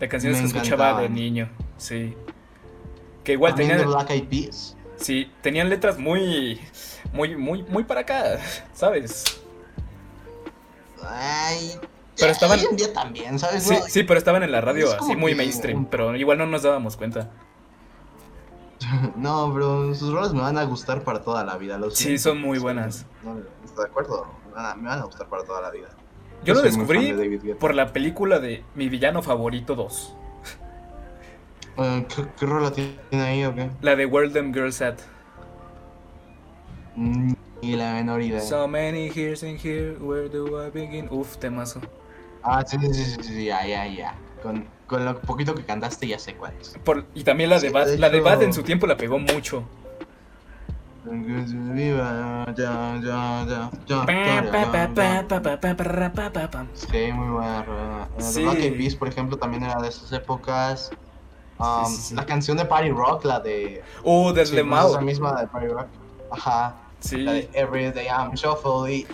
De 0.00 0.08
canciones 0.08 0.42
Me 0.42 0.50
que 0.50 0.58
escuchaba 0.58 1.00
de 1.00 1.08
niño, 1.08 1.48
sí. 1.76 2.16
Que 3.22 3.32
igual 3.34 3.52
También 3.52 3.68
de 3.78 3.84
tenían, 3.84 3.96
Black 3.96 4.10
Eyed 4.10 4.28
Peas. 4.28 4.76
sí, 4.96 5.30
tenían 5.42 5.68
letras 5.68 5.96
muy, 5.98 6.60
muy, 7.12 7.36
muy, 7.36 7.62
muy 7.62 7.84
para 7.84 8.00
acá, 8.00 8.38
¿sabes? 8.72 9.22
Ay, 11.08 11.78
Pero 12.18 12.32
estaban- 12.32 12.58
Hoy 12.58 12.66
en 12.70 12.76
día 12.76 12.92
también, 12.92 13.38
¿sabes? 13.38 13.62
Sí, 13.64 13.74
No, 13.74 13.80
sí, 13.86 14.02
pero 14.02 14.18
estaban 14.18 14.42
en 14.42 14.52
la 14.52 14.60
radio 14.60 14.92
así 15.00 15.14
muy 15.16 15.32
que- 15.32 15.36
mainstream, 15.38 15.86
pero 15.86 16.14
igual 16.16 16.38
no 16.38 16.46
nos 16.46 16.62
dábamos 16.62 16.96
cuenta. 16.96 17.30
No, 19.16 19.50
bro, 19.52 19.94
sus 19.94 20.12
rolas 20.12 20.32
me 20.34 20.40
van 20.40 20.58
a 20.58 20.64
gustar 20.64 21.02
para 21.02 21.20
toda 21.22 21.44
la 21.44 21.56
vida. 21.56 21.78
Lo 21.78 21.90
Sí, 21.90 22.18
son 22.18 22.40
muy 22.40 22.58
buenas. 22.58 23.06
No, 23.22 23.38
¿Estás 23.64 23.76
de 23.78 23.84
acuerdo? 23.90 24.26
Me 24.76 24.88
van 24.88 24.98
a- 25.00 25.04
gustar 25.04 25.26
para 25.28 25.44
toda 25.44 25.60
la 25.62 25.70
vida. 25.70 25.88
Yo 26.44 26.54
lo 26.54 26.60
muy 26.62 26.70
fan 26.70 26.78
descubrí 26.80 27.12
de 27.12 27.54
por 27.54 27.74
la 27.74 27.92
película 27.92 28.40
de 28.40 28.64
Mi 28.74 28.88
Villano 28.88 29.22
Favorito 29.22 29.74
2, 29.76 30.16
Eh, 31.78 32.06
¿qué, 32.14 32.26
¿Qué 32.38 32.46
rola 32.46 32.70
tiene 32.72 32.98
ahí 33.12 33.44
o 33.44 33.54
qué? 33.54 33.70
la 33.80 33.96
de 33.96 34.04
Where 34.06 34.28
Them 34.28 34.52
Girls 34.52 34.82
At. 34.82 34.98
Mm, 36.96 37.32
Ni 37.62 37.76
la 37.76 37.94
menor 37.94 38.20
idea. 38.20 38.40
So 38.40 38.66
many 38.68 39.08
years 39.10 39.42
in 39.42 39.56
here, 39.56 39.92
where 40.00 40.28
do 40.28 40.60
I 40.66 40.70
begin? 40.70 41.08
Uf, 41.10 41.36
temazo. 41.38 41.80
Ah, 42.42 42.62
sí, 42.66 42.76
sí, 42.78 42.92
sí, 43.04 43.22
sí, 43.22 43.44
ya, 43.46 43.64
ya, 43.66 43.86
ya. 43.86 44.14
Con, 44.42 44.66
con 44.86 45.04
lo 45.04 45.18
poquito 45.20 45.54
que 45.54 45.64
cantaste 45.64 46.06
ya 46.08 46.18
sé 46.18 46.34
cuál 46.34 46.52
es. 46.60 46.74
Por- 46.84 47.04
y 47.14 47.22
también 47.24 47.50
la 47.50 47.56
de 47.60 47.68
Sí, 47.68 47.72
Bad, 47.74 47.86
de 47.86 47.98
la 47.98 48.10
de 48.10 48.16
hecho- 48.18 48.24
Bad 48.24 48.42
en 48.42 48.52
su 48.52 48.62
tiempo 48.62 48.86
la 48.86 48.96
pegó 48.96 49.18
mucho. 49.18 49.64
Sí, 56.74 57.12
muy 57.12 57.28
buena 57.28 58.08
Sí. 58.18 58.44
Peas, 58.76 58.94
por 58.94 59.08
ejemplo, 59.08 59.36
también 59.36 59.64
era 59.64 59.80
de 59.82 59.88
esas 59.88 60.12
épocas. 60.12 60.90
Um, 61.58 61.84
Sí, 61.86 61.94
sí, 61.96 62.02
sí. 62.08 62.14
La 62.14 62.24
canción 62.26 62.56
de 62.56 62.64
Party 62.64 62.90
Rock, 62.90 63.24
la 63.24 63.40
de... 63.40 63.82
Oh, 64.04 64.32
del 64.32 64.46
sí, 64.46 64.56
de 64.56 64.64
pues, 64.64 64.78
esa 64.84 64.92
Mao. 64.94 65.00
misma 65.02 65.40
de 65.40 65.46
Party 65.48 65.66
Rock. 65.68 65.86
Ajá. 66.30 66.74
Sí. 67.02 67.18
La 67.18 67.32
de 67.32 67.50
Every 67.52 67.90
Day 67.90 68.06
I'm 68.06 68.32
Shuffle 68.34 68.94
y... 68.94 69.06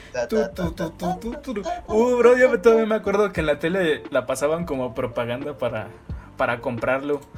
Uh, 1.87 2.17
bro, 2.17 2.37
yo 2.37 2.61
todavía 2.61 2.87
me 2.87 2.95
acuerdo 2.95 3.33
que 3.33 3.41
en 3.41 3.47
la 3.47 3.59
tele 3.59 4.03
la 4.11 4.27
pasaban 4.27 4.67
como 4.67 4.95
propaganda 4.95 5.57
para, 5.57 5.89
para 6.37 6.61
comprarlo. 6.61 7.21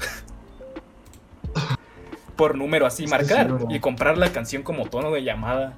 Por 2.37 2.57
número 2.57 2.87
así, 2.87 3.05
Sí, 3.05 3.11
marcar. 3.11 3.49
sí, 3.59 3.65
y 3.69 3.81
comprar 3.81 4.17
la 4.19 4.33
canción 4.33 4.63
como 4.63 4.87
tono 4.87 5.11
de 5.13 5.23
llamada. 5.23 5.75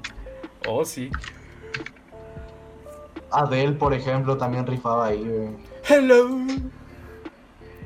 Oh, 0.67 0.85
sí. 0.85 1.11
Adele, 3.31 3.73
por 3.73 3.95
ejemplo, 3.95 4.37
también 4.37 4.67
rifaba 4.67 5.07
ahí, 5.07 5.25
güey. 5.25 5.49
Hello. 5.89 6.29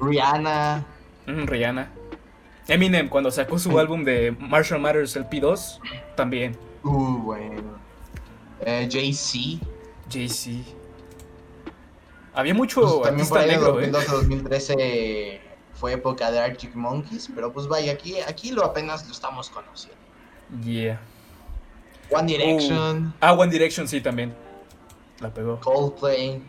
Rihanna. 0.01 0.85
Mm, 1.27 1.47
Rihanna. 1.47 1.91
Eminem, 2.69 3.09
cuando 3.09 3.31
sacó 3.31 3.59
su 3.59 3.79
álbum 3.79 4.05
de 4.05 4.35
Marshall 4.39 4.81
Matters 4.81 5.17
el 5.17 5.25
P2, 5.25 5.81
también. 6.17 6.57
Uh, 6.87 7.19
bueno. 7.23 7.79
Eh, 8.61 8.89
Jay-Z. 8.91 9.65
Jay-Z. 10.11 10.63
Había 12.33 12.55
mucho 12.55 12.81
Pues, 12.83 13.03
también 13.09 13.29
por 13.29 13.39
ahí 13.39 13.49
negro, 13.49 13.81
en 13.81 13.95
¿eh? 13.95 13.99
2012-2013 13.99 15.41
fue 15.75 15.93
época 15.95 16.31
de 16.31 16.39
Arctic 16.39 16.75
Monkeys, 16.75 17.31
pero 17.35 17.53
pues 17.53 17.67
vaya, 17.67 17.93
aquí, 17.93 18.21
aquí 18.21 18.51
lo 18.53 18.65
apenas 18.65 19.07
lo 19.07 19.13
estamos 19.13 19.51
conociendo. 19.51 19.97
Yeah. 20.65 21.01
One 22.11 22.27
Direction, 22.27 23.15
Ah, 23.21 23.33
One 23.33 23.51
Direction 23.51 23.89
sí 23.89 24.01
también. 24.01 24.35
La 25.21 25.33
pegó. 25.33 25.59
Coldplay. 25.61 26.43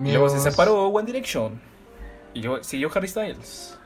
Y 0.00 0.10
luego 0.10 0.28
se 0.28 0.40
separó 0.40 0.88
One 0.88 1.06
Direction. 1.06 1.60
Y 2.32 2.40
yo, 2.40 2.62
siguió 2.64 2.90
Harry 2.94 3.06
Styles. 3.06 3.78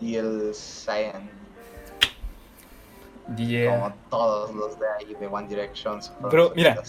Y 0.00 0.16
el 0.16 0.52
Cyan, 0.54 1.30
Yeah. 3.36 3.70
como 3.78 3.94
todos 4.10 4.54
los 4.54 4.78
de 4.80 4.86
ahí 4.98 5.14
de 5.14 5.26
One 5.26 5.46
Direction. 5.48 6.00
Pero, 6.30 6.52
mira, 6.56 6.82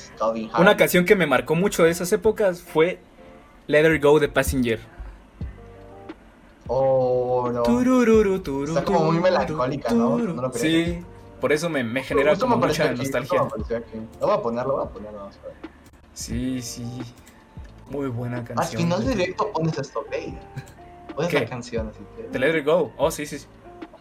Una 0.57 0.75
canción 0.75 1.05
que 1.05 1.15
me 1.15 1.27
marcó 1.27 1.53
mucho 1.55 1.83
de 1.83 1.91
esas 1.91 2.11
épocas 2.13 2.61
fue 2.61 2.99
Let 3.67 3.85
Her 3.85 3.99
Go 3.99 4.19
de 4.19 4.27
Passenger. 4.27 4.79
Oh, 6.67 7.49
no. 7.51 7.63
Turururu, 7.63 8.39
turu, 8.39 8.67
Está 8.69 8.83
como 8.83 9.11
muy 9.11 9.19
melancólica, 9.19 9.93
¿no? 9.93 10.19
Sí, 10.53 11.03
por 11.41 11.51
eso 11.51 11.69
me, 11.69 11.83
me 11.83 12.03
genera 12.03 12.33
me 12.33 12.39
como 12.39 12.57
mucha 12.57 12.91
nostalgia. 12.91 13.41
aquí. 13.41 13.97
Lo 14.19 14.27
voy 14.27 14.35
a 14.37 14.41
poner, 14.41 14.65
lo 14.65 14.73
voy 14.77 14.85
a 14.85 14.89
poner, 14.89 15.11
vamos 15.13 15.37
a 15.43 15.47
ver. 15.47 15.55
Sí, 16.13 16.61
sí. 16.61 17.01
Muy 17.89 18.07
buena 18.07 18.37
Al 18.37 18.43
canción. 18.45 18.81
final 18.83 19.05
del 19.05 19.17
directo 19.17 19.51
pones 19.51 19.77
esto, 19.77 20.03
Play. 20.03 20.37
Pones 21.13 21.29
¿Qué? 21.29 21.39
la 21.41 21.45
canción 21.45 21.89
así 21.89 21.99
que. 22.15 22.29
De 22.29 22.39
Let 22.39 22.49
Her 22.57 22.63
Go. 22.63 22.91
Oh, 22.97 23.11
sí, 23.11 23.25
sí. 23.25 23.45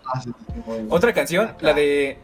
Ah, 0.06 0.20
sí, 0.20 0.30
sí. 0.30 0.86
Otra 0.90 1.12
canción, 1.12 1.54
la 1.60 1.72
de. 1.74 2.18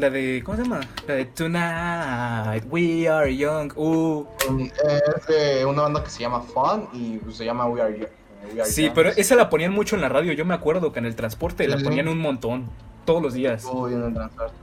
La 0.00 0.08
de. 0.08 0.42
¿Cómo 0.42 0.56
se 0.56 0.62
llama? 0.62 0.80
La 1.06 1.14
de 1.14 1.24
Tonight 1.26 2.64
We 2.70 3.06
Are 3.06 3.36
Young. 3.36 3.72
Uh. 3.76 4.26
Es 4.38 5.26
de 5.26 5.64
una 5.66 5.82
banda 5.82 6.02
que 6.02 6.08
se 6.08 6.20
llama 6.20 6.40
Fun 6.40 6.88
y 6.94 7.18
pues, 7.18 7.36
se 7.36 7.44
llama 7.44 7.66
We 7.66 7.82
Are 7.82 7.92
Young. 7.92 8.08
We 8.54 8.62
Are 8.62 8.70
Sí, 8.70 8.84
Young. 8.84 8.94
pero 8.94 9.10
esa 9.10 9.34
la 9.36 9.50
ponían 9.50 9.72
mucho 9.72 9.96
en 9.96 10.02
la 10.02 10.08
radio. 10.08 10.32
Yo 10.32 10.46
me 10.46 10.54
acuerdo 10.54 10.90
que 10.92 11.00
en 11.00 11.04
el 11.06 11.14
transporte 11.16 11.64
Sí, 11.64 11.70
la 11.70 11.76
sí. 11.76 11.84
ponían 11.84 12.08
un 12.08 12.18
montón. 12.18 12.70
Todos 13.04 13.22
los 13.22 13.34
días. 13.34 13.66
Uy, 13.70 13.92
en 13.92 14.04
el 14.04 14.14
transporte. 14.14 14.54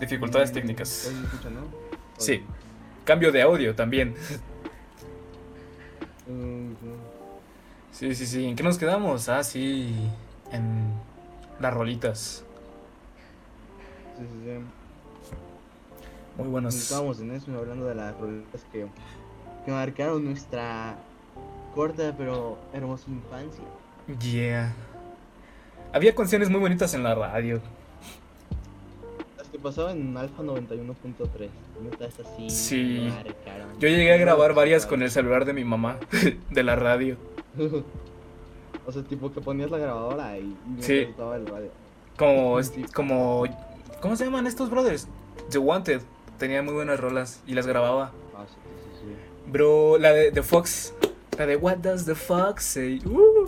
Dificultades 0.00 0.52
técnicas. 0.52 0.88
¿Sí 0.88 1.14
se 1.14 1.24
escucha, 1.24 1.48
no? 1.48 1.60
Sí. 2.18 2.42
Cambio 3.04 3.32
de 3.32 3.40
audio 3.42 3.74
también. 3.74 4.14
Mm, 6.28 6.72
mm. 6.72 6.76
Sí, 7.92 8.12
sí, 8.16 8.26
sí. 8.26 8.46
¿En 8.46 8.56
qué 8.56 8.64
nos 8.64 8.78
quedamos? 8.78 9.28
Ah, 9.28 9.44
sí. 9.44 9.94
En 10.50 10.92
las 11.60 11.72
rolitas. 11.72 12.44
Sí, 14.18 14.22
sí, 14.24 14.40
sí. 14.44 14.50
Muy 16.36 16.44
Nos 16.44 16.48
buenos. 16.52 16.74
Estábamos 16.74 17.20
en 17.20 17.30
eso, 17.32 17.56
hablando 17.56 17.86
de 17.86 17.94
las 17.94 18.18
rolitas 18.18 18.64
que, 18.72 18.86
que 19.64 19.70
marcaron 19.70 20.24
nuestra 20.24 20.96
corta 21.74 22.14
pero 22.16 22.58
hermosa 22.72 23.04
infancia. 23.10 23.64
Yeah. 24.20 24.74
Había 25.92 26.14
canciones 26.14 26.50
muy 26.50 26.60
bonitas 26.60 26.94
en 26.94 27.02
la 27.02 27.14
radio. 27.14 27.60
Las 29.38 29.48
que 29.48 29.58
pasaban 29.58 29.98
en 29.98 30.16
Alfa 30.16 30.42
91.3. 30.42 31.48
Neta, 31.82 32.06
esas 32.06 32.26
sí. 32.48 33.08
Marcaron. 33.10 33.78
Yo 33.78 33.88
llegué 33.88 34.12
a 34.12 34.16
grabar 34.16 34.54
varias 34.54 34.86
con 34.86 35.02
el 35.02 35.10
celular 35.10 35.44
de 35.44 35.52
mi 35.52 35.64
mamá, 35.64 35.96
de 36.50 36.62
la 36.62 36.76
radio. 36.76 37.16
o 38.86 38.92
sea, 38.92 39.02
tipo 39.02 39.32
que 39.32 39.40
ponías 39.40 39.70
la 39.70 39.78
grabadora 39.78 40.38
y, 40.38 40.56
y 40.78 40.82
Sí. 40.82 41.08
el 41.08 41.46
radio. 41.46 41.70
Como, 42.16 42.58
como, 42.94 43.44
¿cómo 44.00 44.16
se 44.16 44.24
llaman 44.24 44.46
estos 44.46 44.70
brothers? 44.70 45.06
The 45.50 45.58
Wanted. 45.58 46.00
Tenía 46.38 46.62
muy 46.62 46.74
buenas 46.74 47.00
rolas 47.00 47.40
y 47.46 47.54
las 47.54 47.66
grababa. 47.66 48.12
Ah, 48.36 48.44
sí, 48.46 48.54
sí, 48.54 49.00
sí. 49.08 49.50
Bro, 49.50 49.98
la 49.98 50.12
de 50.12 50.30
The 50.32 50.42
Fox. 50.42 50.92
La 51.38 51.46
de 51.46 51.56
What 51.56 51.78
Does 51.78 52.04
the 52.04 52.14
Fox 52.14 52.64
Say? 52.64 53.00
Uh. 53.06 53.46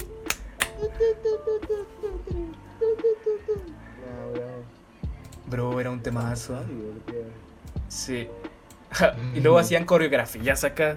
Bro, 5.46 5.80
era 5.80 5.90
un 5.90 6.00
temazo. 6.00 6.58
Sí. 7.88 8.28
y 9.34 9.40
luego 9.40 9.58
hacían 9.58 9.84
coreografías 9.84 10.64
acá. 10.64 10.96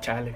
Chale. 0.00 0.34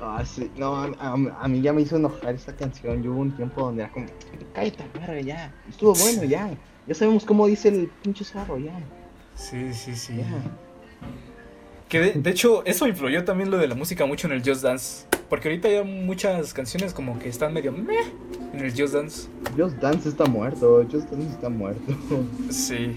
Ah, 0.00 0.22
sí. 0.24 0.50
No, 0.56 0.76
a, 0.76 0.84
a- 0.98 1.14
a 1.44 1.48
mí 1.48 1.62
ya 1.62 1.72
me 1.72 1.82
hizo 1.82 1.96
enojar 1.96 2.34
esa 2.34 2.54
canción. 2.54 3.02
Yo 3.02 3.12
hubo 3.12 3.20
un 3.20 3.34
tiempo 3.36 3.62
donde 3.62 3.84
era 3.84 3.92
como, 3.92 4.06
cállate, 4.54 5.24
ya. 5.24 5.54
Estuvo 5.68 5.94
bueno, 5.94 6.24
ya. 6.24 6.50
Ya 6.86 6.94
sabemos 6.94 7.24
cómo 7.24 7.46
dice 7.46 7.68
el 7.68 7.88
pinche 8.02 8.24
zorro, 8.24 8.58
ya. 8.58 8.78
Sí, 9.34 9.72
sí, 9.72 9.94
sí. 9.96 10.16
Ya. 10.16 10.26
Que 11.88 12.00
de, 12.00 12.12
de 12.12 12.30
hecho, 12.30 12.64
eso 12.64 12.86
influyó 12.86 13.24
también 13.24 13.50
lo 13.50 13.58
de 13.58 13.68
la 13.68 13.74
música 13.74 14.04
mucho 14.06 14.26
en 14.26 14.34
el 14.34 14.42
Just 14.44 14.62
Dance. 14.62 15.06
Porque 15.28 15.48
ahorita 15.48 15.68
hay 15.68 15.84
muchas 15.84 16.52
canciones 16.52 16.92
como 16.92 17.18
que 17.18 17.28
están 17.28 17.54
medio 17.54 17.72
meh 17.72 18.12
en 18.52 18.60
el 18.60 18.70
Just 18.70 18.94
Dance. 18.94 19.28
Just 19.56 19.76
Dance 19.76 20.08
está 20.08 20.26
muerto. 20.26 20.86
Just 20.90 21.10
Dance 21.10 21.30
está 21.30 21.48
muerto. 21.48 21.94
Sí. 22.50 22.96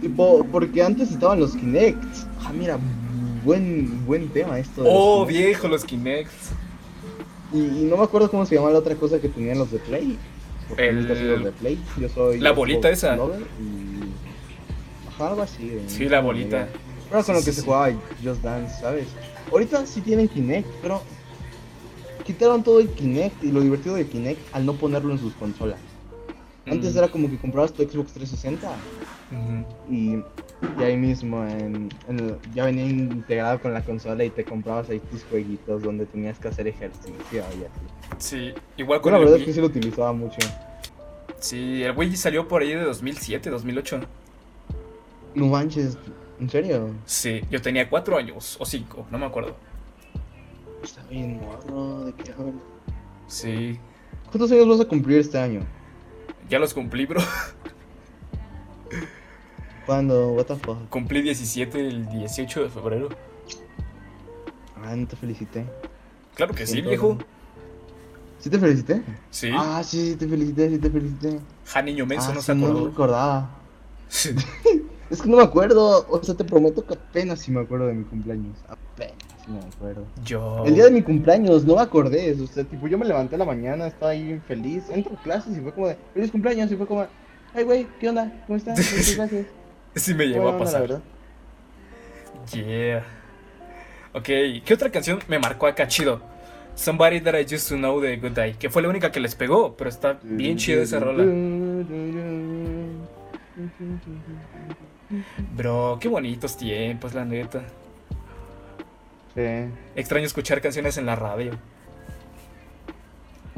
tipo, 0.00 0.44
porque 0.50 0.82
antes 0.82 1.10
estaban 1.10 1.40
los 1.40 1.56
Kinects. 1.56 2.26
Ah, 2.44 2.52
mira, 2.52 2.78
buen, 3.44 4.06
buen 4.06 4.28
tema 4.28 4.58
esto. 4.58 4.82
de 4.82 4.88
Oh, 4.90 5.26
viejo, 5.26 5.66
los 5.68 5.84
Kinects. 5.84 6.50
Y, 7.52 7.58
y 7.58 7.84
no 7.90 7.96
me 7.96 8.04
acuerdo 8.04 8.30
cómo 8.30 8.46
se 8.46 8.54
llama 8.54 8.70
la 8.70 8.78
otra 8.78 8.94
cosa 8.94 9.18
que 9.20 9.28
tenían 9.28 9.58
los 9.58 9.70
de 9.72 9.78
Play. 9.78 10.18
El- 10.76 11.08
de 11.44 11.52
Play. 11.52 11.78
Yo 12.00 12.08
soy. 12.08 12.38
La 12.40 12.52
bolita 12.52 12.90
esa. 12.90 13.16
lover 13.16 13.40
y... 13.60 15.08
Ajá, 15.08 15.28
algo 15.30 15.42
así. 15.42 15.68
eh, 15.70 15.82
Sí, 15.86 16.08
la 16.08 16.20
bolita. 16.20 16.68
Era 17.10 17.22
con 17.22 17.34
lo 17.36 17.40
que 17.40 17.52
sí, 17.52 17.60
se 17.60 17.62
jugaba 17.62 17.90
Just 18.22 18.42
Dance, 18.42 18.80
¿sabes? 18.80 19.06
Ahorita 19.50 19.86
sí 19.86 20.00
tienen 20.02 20.28
Kinect, 20.28 20.68
pero 20.82 21.02
quitaron 22.24 22.62
todo 22.62 22.80
el 22.80 22.88
Kinect 22.90 23.42
y 23.42 23.50
lo 23.50 23.60
divertido 23.62 23.94
del 23.94 24.06
Kinect 24.06 24.40
al 24.54 24.66
no 24.66 24.74
ponerlo 24.74 25.12
en 25.12 25.18
sus 25.18 25.32
consolas. 25.34 25.78
Antes 26.66 26.94
Mm. 26.94 26.98
era 26.98 27.08
como 27.08 27.30
que 27.30 27.38
comprabas 27.38 27.72
tu 27.72 27.82
Xbox 27.82 28.12
360 28.12 28.68
Ujú. 29.32 29.64
y, 29.94 30.22
y 30.78 30.82
ahí 30.82 30.96
mismo 30.96 31.44
en, 31.44 31.88
en 32.08 32.18
el- 32.20 32.38
ya 32.54 32.64
venía 32.64 32.84
integrado 32.86 33.60
con 33.60 33.72
la 33.74 33.82
consola 33.82 34.24
y 34.24 34.30
te 34.30 34.44
comprabas 34.44 34.90
ahí 34.90 34.98
tus 35.00 35.24
jueguitos 35.24 35.82
donde 35.82 36.06
tenías 36.06 36.38
que 36.38 36.48
hacer 36.48 36.66
ejercicio 36.66 37.14
y 37.32 37.38
así. 37.38 37.68
Sí, 38.18 38.54
igual 38.76 38.98
Yo 38.98 39.02
con 39.02 39.12
la 39.12 39.18
el 39.18 39.24
verdad 39.24 39.36
Wii. 39.36 39.42
es 39.42 39.46
que 39.48 39.54
sí 39.54 39.60
lo 39.60 39.66
utilizaba 39.66 40.12
mucho. 40.12 40.38
Sí, 41.38 41.82
el 41.82 41.96
Wii 41.96 42.16
salió 42.16 42.48
por 42.48 42.62
ahí 42.62 42.70
de 42.70 42.82
2007, 42.82 43.50
2008. 43.50 44.00
No 45.34 45.46
manches, 45.46 45.96
¿en 46.40 46.50
serio? 46.50 46.90
Sí, 47.04 47.42
yo 47.50 47.62
tenía 47.62 47.88
cuatro 47.88 48.16
años 48.16 48.56
o 48.58 48.66
cinco, 48.66 49.06
no 49.10 49.18
me 49.18 49.26
acuerdo. 49.26 49.54
Está 50.82 51.02
bien 51.04 51.40
morro, 51.40 52.06
¿de 52.06 52.12
qué 52.14 52.32
hablas? 52.32 52.54
Sí, 53.28 53.78
¿Cuántos 54.30 54.50
años 54.52 54.68
vas 54.68 54.80
a 54.80 54.84
cumplir 54.88 55.18
este 55.18 55.38
año? 55.38 55.60
ya 56.48 56.58
los 56.58 56.72
cumplí, 56.74 57.04
bro. 57.06 57.20
¿Cuándo? 59.88 60.32
What 60.32 60.44
the 60.44 60.56
fuck? 60.56 60.86
Cumplí 60.90 61.22
17 61.22 61.80
el 61.80 62.06
18 62.10 62.64
de 62.64 62.68
febrero. 62.68 63.08
Ah, 64.76 64.94
no 64.94 65.06
te 65.08 65.16
felicité. 65.16 65.64
Claro 66.34 66.52
que 66.52 66.66
sí, 66.66 66.82
viejo. 66.82 67.16
¿Sí 68.38 68.50
te 68.50 68.58
felicité? 68.58 69.02
Sí. 69.30 69.50
Ah, 69.50 69.80
sí, 69.82 70.10
sí 70.10 70.16
te 70.16 70.28
felicité, 70.28 70.68
sí 70.68 70.78
te 70.78 70.90
felicité. 70.90 71.40
Ja, 71.64 71.80
niño 71.80 72.04
menso, 72.04 72.28
ah, 72.32 72.34
no 72.34 72.40
sí, 72.40 72.46
se 72.48 72.54
no 72.54 72.66
acordó. 72.66 72.86
recordaba. 72.88 73.50
Es 75.10 75.22
que 75.22 75.28
no 75.30 75.38
me 75.38 75.42
acuerdo, 75.42 76.06
o 76.10 76.22
sea, 76.22 76.34
te 76.34 76.44
prometo 76.44 76.84
que 76.84 76.92
apenas 76.92 77.40
sí 77.40 77.50
me 77.50 77.60
acuerdo 77.60 77.86
de 77.86 77.94
mi 77.94 78.04
cumpleaños. 78.04 78.58
Apenas 78.68 79.14
sí 79.42 79.50
me 79.50 79.60
acuerdo. 79.60 80.04
Yo. 80.22 80.64
El 80.66 80.74
día 80.74 80.84
de 80.84 80.90
mi 80.90 81.00
cumpleaños, 81.00 81.64
no 81.64 81.76
me 81.76 81.80
acordé, 81.80 82.36
o 82.38 82.46
sea, 82.46 82.62
tipo, 82.62 82.88
yo 82.88 82.98
me 82.98 83.06
levanté 83.06 83.36
a 83.36 83.38
la 83.38 83.46
mañana, 83.46 83.86
estaba 83.86 84.12
ahí 84.12 84.38
feliz, 84.46 84.84
entro 84.90 85.16
a 85.18 85.22
clases 85.22 85.56
y 85.56 85.62
fue 85.62 85.72
como 85.72 85.88
de, 85.88 85.96
feliz 86.12 86.30
cumpleaños, 86.30 86.70
y 86.70 86.76
fue 86.76 86.86
como, 86.86 87.06
ay, 87.54 87.64
güey, 87.64 87.86
¿qué 87.98 88.10
onda? 88.10 88.44
¿Cómo 88.46 88.58
estás? 88.58 88.78
Muchas 88.78 89.16
gracias. 89.16 89.46
Sí 89.98 90.14
me 90.14 90.26
llegó 90.26 90.48
a 90.48 90.52
la 90.52 90.58
pasar. 90.58 91.00
Yeah. 92.52 93.04
Ok, 94.12 94.24
¿qué 94.64 94.74
otra 94.74 94.90
canción 94.90 95.18
me 95.28 95.38
marcó 95.38 95.66
acá 95.66 95.86
chido? 95.86 96.20
Somebody 96.74 97.20
That 97.20 97.34
I 97.34 97.44
Used 97.54 97.68
to 97.68 97.76
Know 97.76 98.00
de 98.00 98.16
Good 98.16 98.32
Day, 98.32 98.54
que 98.54 98.70
fue 98.70 98.82
la 98.82 98.88
única 98.88 99.10
que 99.10 99.20
les 99.20 99.34
pegó, 99.34 99.76
pero 99.76 99.90
está 99.90 100.18
bien 100.22 100.56
chida 100.56 100.82
esa 100.82 101.00
rola. 101.00 101.24
Bro, 105.56 105.98
qué 106.00 106.08
bonitos 106.08 106.56
tiempos, 106.56 107.14
la 107.14 107.24
neta. 107.24 107.62
Sí, 109.34 109.42
Extraño 109.96 110.26
escuchar 110.26 110.60
canciones 110.60 110.96
en 110.98 111.06
la 111.06 111.16
radio. 111.16 111.52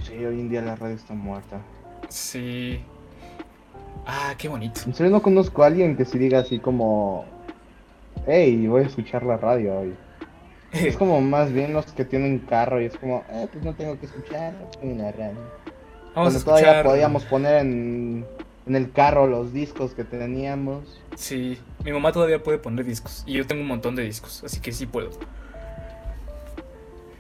sí, 0.03 0.15
hoy 0.25 0.41
en 0.41 0.49
día 0.49 0.63
la 0.63 0.77
radio 0.77 0.97
está 0.97 1.15
muerta. 1.15 1.61
Sí. 2.09 2.83
Ah, 4.07 4.35
qué 4.37 4.49
bonito. 4.49 4.81
En 4.87 4.95
serio 4.95 5.13
no 5.13 5.23
conozco 5.23 5.63
a 5.63 5.67
alguien 5.67 5.97
que 5.97 6.05
se 6.05 6.19
diga 6.19 6.41
así 6.41 6.59
como, 6.59 7.25
hey, 8.27 8.67
voy 8.67 8.83
a 8.83 8.87
escuchar 8.87 9.23
la 9.23 9.37
radio 9.37 9.81
hoy. 9.81 9.95
Es 10.73 10.97
como 10.97 11.21
más 11.21 11.53
bien 11.53 11.73
los 11.73 11.87
que 11.87 12.05
tienen 12.05 12.39
carro 12.41 12.81
y 12.81 12.87
es 12.87 12.97
como, 12.97 13.25
eh, 13.31 13.49
pues 13.53 13.65
no 13.65 13.75
tengo 13.75 13.99
que 13.99 14.07
escuchar, 14.07 14.55
en 14.83 14.99
la 14.99 15.13
radio. 15.13 15.39
Vamos 16.15 16.35
a 16.35 16.45
Cuando 16.45 16.45
todavía 16.45 16.83
podíamos 16.83 17.25
poner 17.25 17.59
en, 17.59 18.27
en 18.67 18.77
el 18.77 18.91
carro 18.93 19.27
los 19.27 19.53
discos 19.53 19.95
que 19.95 20.05
teníamos. 20.05 21.01
Sí, 21.15 21.59
mi 21.85 21.93
mamá 21.93 22.13
todavía 22.13 22.43
puede 22.43 22.59
poner 22.59 22.85
discos. 22.85 23.23
Y 23.27 23.35
yo 23.35 23.47
tengo 23.47 23.63
un 23.63 23.69
montón 23.69 23.95
de 23.95 24.03
discos, 24.03 24.43
así 24.45 24.61
que 24.61 24.73
sí 24.73 24.87
puedo. 24.87 25.11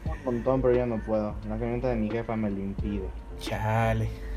Un 0.07 0.25
montón, 0.25 0.61
pero 0.61 0.75
ya 0.75 0.87
no 0.87 1.01
puedo. 1.05 1.35
La 1.49 1.57
camioneta 1.57 1.89
de 1.89 1.97
mi 1.97 2.11
jefa 2.11 2.37
me 2.37 2.51
lo 2.51 2.59
impide. 2.59 3.09
Chale. 3.39 4.30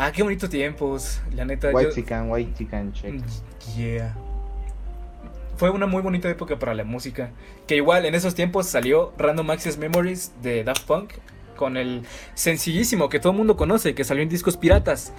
Ah, 0.00 0.12
qué 0.12 0.22
bonitos 0.22 0.48
tiempos. 0.48 1.20
La 1.34 1.44
neta, 1.44 1.70
White 1.72 1.90
yo- 1.90 1.94
chicken, 1.96 2.30
white 2.30 2.54
chicken, 2.56 2.92
check. 2.92 3.20
Yeah. 3.76 4.14
Fue 5.56 5.70
una 5.70 5.86
muy 5.86 6.02
bonita 6.02 6.30
época 6.30 6.56
para 6.56 6.72
la 6.72 6.84
música. 6.84 7.30
Que 7.66 7.74
igual 7.76 8.06
en 8.06 8.14
esos 8.14 8.36
tiempos 8.36 8.66
salió 8.68 9.12
Random 9.18 9.50
Access 9.50 9.76
Memories 9.76 10.32
de 10.40 10.62
Daft 10.62 10.84
Punk. 10.86 11.14
Con 11.56 11.76
el 11.76 12.02
sencillísimo 12.34 13.08
que 13.08 13.18
todo 13.18 13.32
el 13.32 13.38
mundo 13.38 13.56
conoce, 13.56 13.96
que 13.96 14.04
salió 14.04 14.22
en 14.22 14.28
discos 14.28 14.56
piratas. 14.56 15.12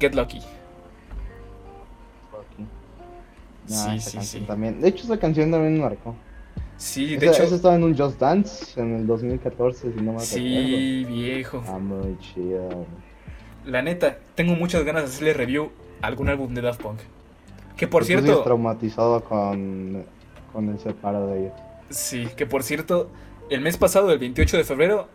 Get 0.00 0.16
Lucky. 0.16 0.40
No, 3.68 3.76
Sí, 3.76 3.96
esa 3.96 4.10
sí, 4.10 4.16
canción 4.16 4.42
sí. 4.42 4.46
también. 4.48 4.80
De 4.80 4.88
hecho, 4.88 5.04
esa 5.04 5.18
canción 5.18 5.50
también 5.52 5.74
me 5.74 5.80
marcó. 5.80 6.16
Sí, 6.76 7.16
de 7.16 7.26
esa, 7.26 7.36
hecho. 7.36 7.42
esa 7.44 7.54
estaba 7.54 7.76
en 7.76 7.84
un 7.84 7.96
Just 7.96 8.18
Dance 8.18 8.80
en 8.80 8.96
el 8.96 9.06
2014, 9.06 9.92
si 9.92 9.96
no 9.98 10.02
me 10.02 10.10
acuerdo. 10.10 10.24
Sí, 10.26 11.04
viejo. 11.08 11.62
Ah, 11.68 11.78
muy 11.78 12.18
chido. 12.18 12.84
La 13.66 13.82
neta, 13.82 14.18
tengo 14.34 14.54
muchas 14.54 14.84
ganas 14.84 15.04
de 15.04 15.08
hacerle 15.08 15.32
review 15.34 15.70
a 16.02 16.06
algún 16.06 16.28
álbum 16.28 16.52
de 16.54 16.60
Daft 16.60 16.82
Punk. 16.82 16.98
Que 17.76 17.88
por 17.88 18.04
sigues 18.04 18.22
cierto, 18.24 18.42
traumatizado 18.42 19.24
con, 19.24 20.04
con 20.52 20.68
el 20.68 20.78
separo 20.78 21.26
de 21.28 21.40
ellos. 21.40 21.52
sí, 21.90 22.28
que 22.36 22.46
por 22.46 22.62
cierto, 22.62 23.10
el 23.50 23.60
mes 23.60 23.76
pasado, 23.76 24.12
el 24.12 24.18
28 24.18 24.56
de 24.58 24.64
febrero, 24.64 25.08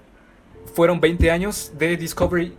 fueron 0.73 0.99
20 0.99 1.31
años 1.31 1.73
de 1.77 1.95
Discovery 1.95 2.53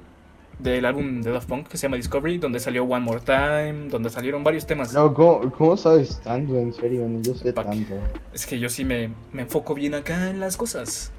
del 0.59 0.85
álbum 0.85 1.23
de 1.23 1.33
Daft 1.33 1.49
Punk 1.49 1.69
que 1.69 1.77
se 1.77 1.83
llama 1.87 1.97
Discovery, 1.97 2.39
donde 2.39 2.61
salió 2.61 2.85
One 2.85 3.05
More 3.05 3.21
Time, 3.21 3.89
donde 3.89 4.11
salieron 4.11 4.45
varios 4.45 4.67
temas. 4.67 4.93
No, 4.93 5.13
¿cómo, 5.15 5.51
¿cómo 5.53 5.77
sabes 5.77 6.21
tanto? 6.21 6.57
En 6.57 6.73
serio, 6.73 7.09
yo 7.23 7.35
sé 7.35 7.53
tanto. 7.53 7.95
Es 8.33 8.47
que 8.47 8.59
yo 8.59 8.69
sí 8.69 8.85
me, 8.85 9.11
me 9.33 9.43
enfoco 9.43 9.75
bien 9.75 9.95
acá 9.95 10.31
en 10.31 10.41
las 10.41 10.57
cosas. 10.57 11.13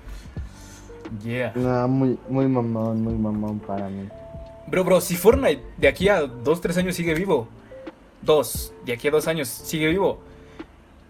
Yeah. 1.23 1.51
No, 1.55 1.87
muy, 1.87 2.17
muy 2.29 2.47
mamón, 2.47 3.01
muy 3.01 3.15
mamón 3.15 3.59
para 3.59 3.89
mí. 3.89 4.07
Bro, 4.71 4.85
bro, 4.85 5.01
si 5.01 5.17
Fortnite 5.17 5.61
de 5.77 5.87
aquí 5.89 6.07
a 6.07 6.21
2, 6.21 6.61
3 6.61 6.77
años 6.77 6.95
sigue 6.95 7.13
vivo, 7.13 7.49
2, 8.21 8.73
de 8.85 8.93
aquí 8.93 9.09
a 9.09 9.11
2 9.11 9.27
años 9.27 9.49
sigue 9.49 9.87
vivo, 9.89 10.19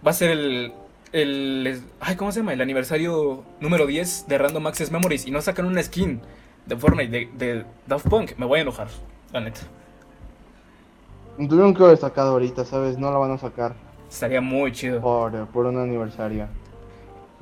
va 0.06 0.10
a 0.10 0.14
ser 0.16 0.32
el, 0.32 0.74
el. 1.12 1.84
Ay, 2.00 2.16
¿cómo 2.16 2.32
se 2.32 2.40
llama? 2.40 2.54
El 2.54 2.62
aniversario 2.62 3.44
número 3.60 3.86
10 3.86 4.26
de 4.28 4.38
Random 4.40 4.66
Access 4.66 4.92
Memories 4.92 5.28
y 5.28 5.32
no 5.32 5.42
sacan 5.42 5.68
una 5.68 5.84
skin 5.84 6.22
de 6.66 6.76
Fortnite 6.76 7.12
de, 7.12 7.30
de 7.38 7.66
Daft 7.86 8.08
Punk, 8.08 8.32
me 8.38 8.48
voy 8.48 8.60
a 8.60 8.62
enojar, 8.64 8.88
la 9.32 9.42
neta. 9.42 9.62
Tuvieron 11.38 11.76
que 11.76 11.84
haber 11.84 11.98
sacado 11.98 12.32
ahorita, 12.32 12.66
¿sabes? 12.66 12.98
No 12.98 13.12
la 13.12 13.18
van 13.18 13.32
a 13.32 13.38
sacar 13.38 13.76
Estaría 14.10 14.42
muy 14.42 14.72
chido. 14.72 15.00
por, 15.02 15.48
por 15.48 15.68
un 15.68 15.78
aniversario. 15.78 16.48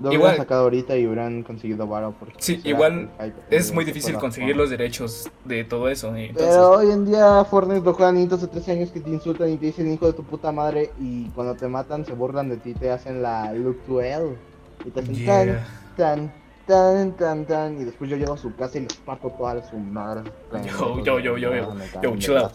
Lo 0.01 0.13
Igual- 0.13 0.29
hubieran 0.29 0.37
sacado 0.37 0.61
ahorita 0.63 0.95
y 0.97 1.05
hubieran 1.05 1.43
conseguido 1.43 1.85
varo. 1.85 2.13
porque 2.17 2.35
Sí, 2.39 2.61
igual 2.63 3.09
Es 3.49 3.73
muy 3.73 3.83
difícil 3.83 4.15
conseguir 4.17 4.55
los 4.55 4.69
derechos 4.69 5.29
de 5.43 5.63
todo 5.65 5.89
eso. 5.89 6.15
y 6.17 6.25
entonces- 6.27 6.53
Pero 6.55 6.71
hoy 6.71 6.89
en 6.91 7.05
día 7.05 7.43
Fortnite 7.43 7.81
lo 7.85 7.93
juegan 7.93 8.15
niños 8.15 8.39
de 8.39 8.47
13 8.47 8.71
años 8.71 8.91
que 8.91 9.01
te 9.01 9.09
insultan 9.09 9.49
y 9.49 9.57
te 9.57 9.65
dicen 9.67 9.91
hijo 9.91 10.05
de 10.07 10.13
tu 10.13 10.23
puta 10.23 10.51
madre 10.53 10.91
y 10.99 11.25
cuando 11.31 11.53
te 11.55 11.67
matan 11.67 12.05
se 12.05 12.13
burlan 12.13 12.47
de 12.49 12.57
ti, 12.57 12.73
te 12.73 12.89
hacen 12.91 13.21
la 13.21 13.51
look 13.53 13.79
to 13.85 14.01
hell 14.01 14.37
y 14.85 14.89
te 14.91 15.01
hacen 15.01 15.15
Yeah. 15.15 15.65
tan, 15.97 16.31
tan, 16.31 16.33
tan, 16.65 17.11
tan, 17.17 17.45
tan 17.45 17.81
y 17.81 17.83
después 17.83 18.09
yo 18.09 18.15
llego 18.15 18.33
a 18.33 18.37
su 18.37 18.55
casa 18.55 18.77
y 18.77 18.81
les 18.81 18.93
parto 18.95 19.29
toda 19.31 19.61
su 19.69 19.75
madre. 19.77 20.31
Yo, 20.79 21.03
yo, 21.03 21.19
yo, 21.19 21.37
yo, 21.37 21.53
yo. 21.55 21.73
Yo, 22.01 22.15
chill 22.17 22.37
out. 22.37 22.51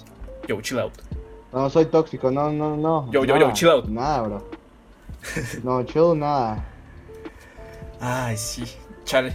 Yo, 0.48 0.60
chill 0.62 0.78
out. 0.78 0.92
No, 1.52 1.68
soy 1.68 1.84
tóxico, 1.84 2.30
no, 2.30 2.50
no, 2.50 2.74
no. 2.76 3.10
Yo, 3.12 3.24
yo, 3.24 3.36
yo, 3.36 3.52
chill 3.52 3.68
out. 3.68 3.84
Nada, 3.86 4.22
bro. 4.22 4.44
No, 5.62 5.82
chill, 5.84 6.18
nada. 6.18 6.64
Ay, 8.06 8.36
sí, 8.36 8.64
chale. 9.06 9.34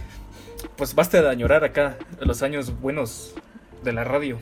Pues 0.76 0.94
basta 0.94 1.20
de 1.20 1.28
añorar 1.28 1.64
acá 1.64 1.98
los 2.20 2.40
años 2.42 2.80
buenos 2.80 3.34
de 3.82 3.92
la 3.92 4.04
radio. 4.04 4.38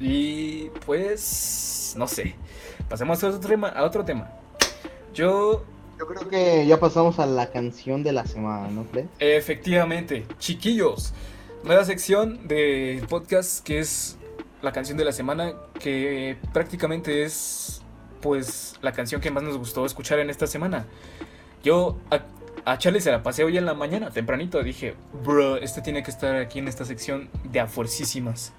Y 0.00 0.70
pues, 0.86 1.94
no 1.98 2.08
sé. 2.08 2.34
Pasemos 2.88 3.22
a 3.22 3.28
otro 3.28 3.40
tema. 3.40 3.68
A 3.68 3.84
otro 3.84 4.06
tema. 4.06 4.30
Yo, 5.12 5.66
Yo 5.98 6.06
creo 6.06 6.26
que 6.30 6.66
ya 6.66 6.80
pasamos 6.80 7.18
a 7.18 7.26
la 7.26 7.50
canción 7.50 8.02
de 8.02 8.12
la 8.12 8.24
semana, 8.24 8.68
¿no 8.68 8.84
crees? 8.84 9.08
efectivamente, 9.18 10.24
chiquillos, 10.38 11.12
nueva 11.62 11.84
sección 11.84 12.48
de 12.48 13.04
podcast 13.06 13.62
que 13.62 13.80
es 13.80 14.16
la 14.62 14.72
canción 14.72 14.96
de 14.96 15.04
la 15.04 15.12
semana, 15.12 15.52
que 15.78 16.38
prácticamente 16.54 17.22
es, 17.22 17.82
pues, 18.22 18.76
la 18.80 18.92
canción 18.92 19.20
que 19.20 19.30
más 19.30 19.42
nos 19.42 19.58
gustó 19.58 19.84
escuchar 19.84 20.20
en 20.20 20.30
esta 20.30 20.46
semana. 20.46 20.86
Yo 21.62 21.98
a, 22.66 22.78
Charlie 22.78 23.00
se 23.00 23.10
la 23.10 23.22
pasé 23.22 23.44
hoy 23.44 23.56
en 23.56 23.64
la 23.64 23.74
mañana, 23.74 24.10
tempranito. 24.10 24.62
Dije, 24.62 24.94
bro, 25.24 25.56
este 25.56 25.80
tiene 25.80 26.02
que 26.02 26.10
estar 26.10 26.36
aquí 26.36 26.58
en 26.58 26.68
esta 26.68 26.84
sección 26.84 27.30
de 27.44 27.60
a 27.60 27.66
fuercísimas. 27.66 28.52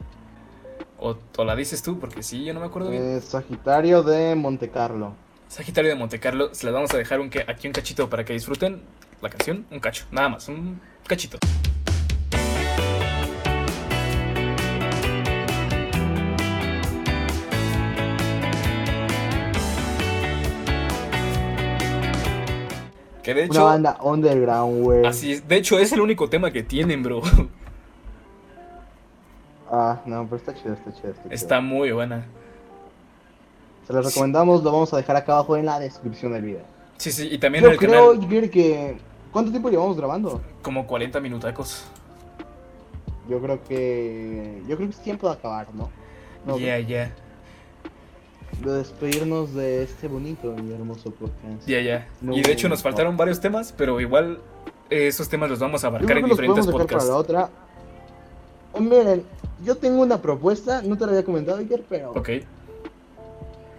O, 1.00 1.16
o 1.38 1.46
la 1.46 1.56
dices 1.56 1.84
tú, 1.84 2.00
porque 2.00 2.24
sí, 2.24 2.44
yo 2.44 2.54
no 2.54 2.60
me 2.60 2.66
acuerdo 2.66 2.90
bien. 2.90 3.04
Eh, 3.04 3.22
Sagitario 3.22 4.02
de 4.02 4.34
Monte 4.34 4.70
Carlo. 4.70 5.14
Sagitario 5.48 5.90
de 5.90 5.96
Montecarlo, 5.96 6.54
se 6.54 6.66
las 6.66 6.74
vamos 6.74 6.94
a 6.94 6.98
dejar 6.98 7.20
un, 7.20 7.32
aquí 7.48 7.68
un 7.68 7.74
cachito 7.74 8.10
para 8.10 8.26
que 8.26 8.34
disfruten 8.34 8.82
la 9.22 9.30
canción. 9.30 9.66
Un 9.72 9.80
cacho, 9.80 10.06
nada 10.12 10.30
más, 10.30 10.48
un 10.50 10.82
cachito. 11.08 11.38
Que 23.28 23.34
de 23.34 23.44
Una 23.44 23.54
hecho, 23.54 23.66
banda 23.66 23.98
underground, 24.02 24.84
güey. 24.84 25.06
así 25.06 25.34
es. 25.34 25.46
De 25.46 25.58
hecho, 25.58 25.78
es 25.80 25.92
el 25.92 26.00
único 26.00 26.30
tema 26.30 26.50
que 26.50 26.64
tienen, 26.64 27.04
bro. 27.04 27.22
Ah, 29.70 30.00
no, 30.06 30.24
pero 30.24 30.38
está 30.38 30.54
chido, 30.56 30.76
está 30.76 30.94
chido. 30.94 31.10
Está, 31.10 31.24
chido. 31.24 31.34
Está 31.36 31.60
muy 31.60 31.92
buena. 31.92 32.26
Se 33.86 33.92
los 33.92 34.06
recomendamos, 34.06 34.64
lo 34.64 34.72
vamos 34.72 34.94
a 34.94 34.96
dejar 34.96 35.18
acá 35.18 35.34
abajo 35.34 35.58
en 35.58 35.66
la 35.66 35.78
descripción 35.78 36.32
del 36.32 36.42
video. 36.44 36.62
Sí, 36.96 37.12
sí, 37.12 37.28
y 37.30 37.38
también 37.38 37.64
Yo 37.66 37.68
en 37.68 37.74
el 37.74 37.80
creo, 37.80 38.12
canal 38.12 38.22
Jigger, 38.22 38.50
que... 38.50 38.98
¿Cuánto 39.34 39.52
tiempo 39.52 39.70
llevamos 39.70 39.98
grabando? 39.98 40.42
como 40.62 40.88
40 40.88 41.20
minutacos. 41.20 41.84
Yo 43.28 43.42
creo 43.42 43.62
que... 43.66 44.62
Yo 44.70 44.78
creo 44.78 44.88
que 44.88 44.96
es 44.96 45.02
tiempo 45.04 45.28
de 45.28 45.34
acabar, 45.34 45.68
¿no? 45.76 45.90
No, 46.46 46.58
Ya, 46.58 46.80
ya, 46.80 47.14
De 48.64 48.72
despedirnos 48.74 49.54
de 49.54 49.84
este 49.84 50.08
bonito 50.08 50.54
y 50.64 50.72
hermoso 50.72 51.12
podcast. 51.12 51.68
ya, 51.68 51.80
ya. 51.82 52.08
No, 52.22 52.36
Y 52.36 52.42
de 52.42 52.52
hecho 52.52 52.68
nos 52.70 52.80
no. 52.80 52.84
faltaron 52.84 53.16
varios 53.16 53.40
temas, 53.40 53.74
pero 53.78 54.02
igual 54.02 54.40
eh, 54.90 55.08
esos 55.08 55.30
temas 55.30 55.50
los 55.50 55.60
vamos 55.60 55.84
a 55.84 55.88
abarcar 55.88 56.18
en 56.18 56.26
diferentes 56.26 56.66
dejar 56.66 56.74
para 56.74 56.84
podcasts. 56.88 57.10
la 57.10 57.16
otra. 57.18 57.50
Eh, 58.74 58.80
Miren, 58.82 59.24
yo 59.64 59.76
tengo 59.78 60.02
una 60.02 60.22
propuesta, 60.22 60.82
no 60.82 60.98
te 60.98 61.06
la 61.06 61.12
había 61.12 61.24
comentado 61.24 61.58
ayer, 61.60 61.84
pero 61.88 62.12
Ok, 62.12 62.30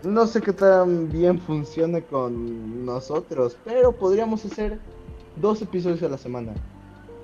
no 0.05 0.27
sé 0.27 0.41
qué 0.41 0.53
tan 0.53 1.11
bien 1.11 1.41
funcione 1.41 2.03
con 2.03 2.85
nosotros, 2.87 3.57
pero 3.65 3.93
podríamos 3.93 4.45
hacer 4.45 4.79
dos 5.37 5.61
episodios 5.63 6.03
a 6.05 6.09
la 6.09 6.19
semana. 6.19 6.53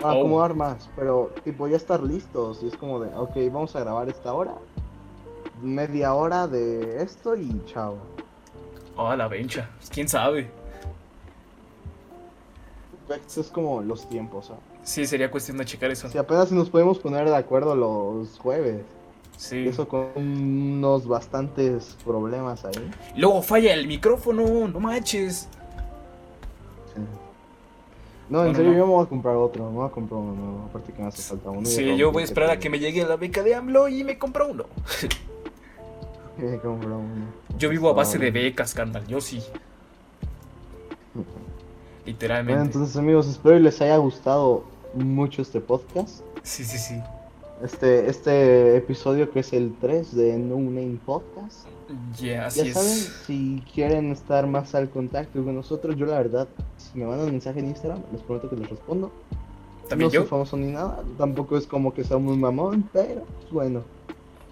A 0.03 0.09
Oh. 0.09 0.19
acomodar 0.19 0.55
más, 0.55 0.89
pero 0.97 1.31
tipo 1.45 1.69
ya 1.69 1.77
estar 1.77 2.03
listos 2.03 2.61
y 2.63 2.67
es 2.67 2.77
como 2.77 2.99
de, 3.01 3.15
ok, 3.17 3.37
vamos 3.53 3.75
a 3.77 3.81
grabar 3.81 4.09
esta 4.09 4.33
hora, 4.35 4.53
media 5.65 6.15
hora 6.15 6.47
de 6.47 7.03
esto 7.03 7.35
y 7.37 7.61
chao. 7.67 7.97
oh, 8.97 9.15
la 9.17 9.27
vencha. 9.29 9.71
Quién 9.93 10.09
sabe. 10.09 10.51
Esto 13.09 13.41
es 13.41 13.49
como 13.49 13.83
los 13.83 14.09
tiempos, 14.09 14.51
¿ah? 14.51 14.59
Sí, 14.83 15.07
sería 15.07 15.31
cuestión 15.31 15.57
de 15.59 15.65
checar 15.65 15.91
eso. 15.91 16.09
Si 16.09 16.19
apenas 16.19 16.53
nos 16.53 16.71
podemos 16.71 16.99
poner 16.99 17.29
de 17.29 17.37
acuerdo 17.37 17.75
los 17.75 18.39
jueves. 18.39 18.83
Sí. 19.37 19.67
Eso 19.67 19.89
con 19.89 20.09
unos 20.17 21.07
bastantes 21.09 21.97
problemas 22.05 22.65
ahí. 22.65 22.91
Luego 23.17 23.43
falla 23.43 23.75
el 23.75 23.87
micrófono, 23.87 24.69
no 24.69 24.81
manches. 24.81 25.49
No, 28.31 28.39
en 28.47 28.53
Bueno, 28.53 28.55
serio, 28.55 28.73
no. 28.73 28.79
yo 28.79 28.87
me 28.87 28.93
voy 28.93 29.05
a 29.05 29.09
comprar 29.09 29.37
otro. 29.37 29.65
Me 29.71 29.77
voy 29.77 29.87
a 29.87 29.91
comprar 29.91 30.21
uno 30.21 30.33
nuevo. 30.35 30.65
Aparte 30.71 30.93
que 30.93 31.03
me 31.03 31.09
hace 31.09 31.23
falta 31.23 31.51
uno. 31.51 31.67
Sí, 31.67 31.97
yo 31.97 32.11
voy 32.13 32.23
a 32.23 32.25
esperar 32.25 32.51
a 32.51 32.59
que 32.59 32.71
me 32.71 32.79
llegue 32.79 33.05
la 33.05 33.17
beca 33.17 33.43
de 33.43 33.55
AMLO 33.55 33.89
y 33.89 34.03
me 34.05 34.19
compro 34.19 34.49
uno. 34.49 34.65
Me 36.39 36.59
compro 36.59 36.99
uno. 36.99 37.27
Yo 37.59 37.69
vivo 37.69 37.89
a 37.89 37.93
base 37.93 38.19
de 38.19 38.31
Bueno, 38.31 38.45
becas, 38.47 38.75
carnal, 38.75 39.07
yo 39.07 39.21
sí. 39.21 39.43
Bueno, 41.15 41.29
Literalmente. 42.05 42.63
entonces, 42.63 42.97
amigos, 42.97 43.29
espero 43.29 43.55
que 43.57 43.63
les 43.63 43.81
haya 43.81 43.97
gustado 43.97 44.65
mucho 44.95 45.43
este 45.43 45.61
podcast. 45.61 46.21
Sí, 46.43 46.65
sí, 46.65 46.79
sí. 46.79 47.01
Este, 47.63 48.09
este 48.11 48.77
episodio 48.77 49.31
que 49.31 49.41
es 49.41 49.53
el 49.53 49.75
3 49.81 50.15
de 50.17 50.37
No 50.37 50.57
Name 50.57 50.99
Podcast. 51.07 51.67
Ya, 52.21 52.47
así 52.47 52.67
ya 52.67 52.75
saben, 52.75 52.91
es. 52.91 53.23
si 53.27 53.63
quieren 53.73 54.11
estar 54.11 54.47
más 54.47 54.75
al 54.75 54.91
contacto 54.91 55.43
con 55.45 55.55
nosotros, 55.55 55.97
yo 55.97 56.07
la 56.07 56.19
verdad, 56.19 56.49
si 56.77 56.99
me 56.99 57.07
mandan 57.07 57.27
un 57.27 57.33
mensaje 57.33 57.61
en 57.61 57.67
Instagram, 57.69 58.03
les 58.13 58.23
prometo 58.23 58.51
que 58.51 58.57
les 58.57 58.69
respondo. 58.69 59.13
También 59.89 60.09
no 60.09 60.13
yo. 60.15 60.21
soy 60.23 60.29
famoso 60.29 60.57
ni 60.57 60.73
nada, 60.73 61.03
tampoco 61.17 61.57
es 61.57 61.67
como 61.67 61.95
que 61.95 62.05
sea 62.05 62.19
muy 62.19 62.37
mamón, 62.37 62.89
pero 62.93 63.23
pues, 63.41 63.53
bueno. 63.53 63.83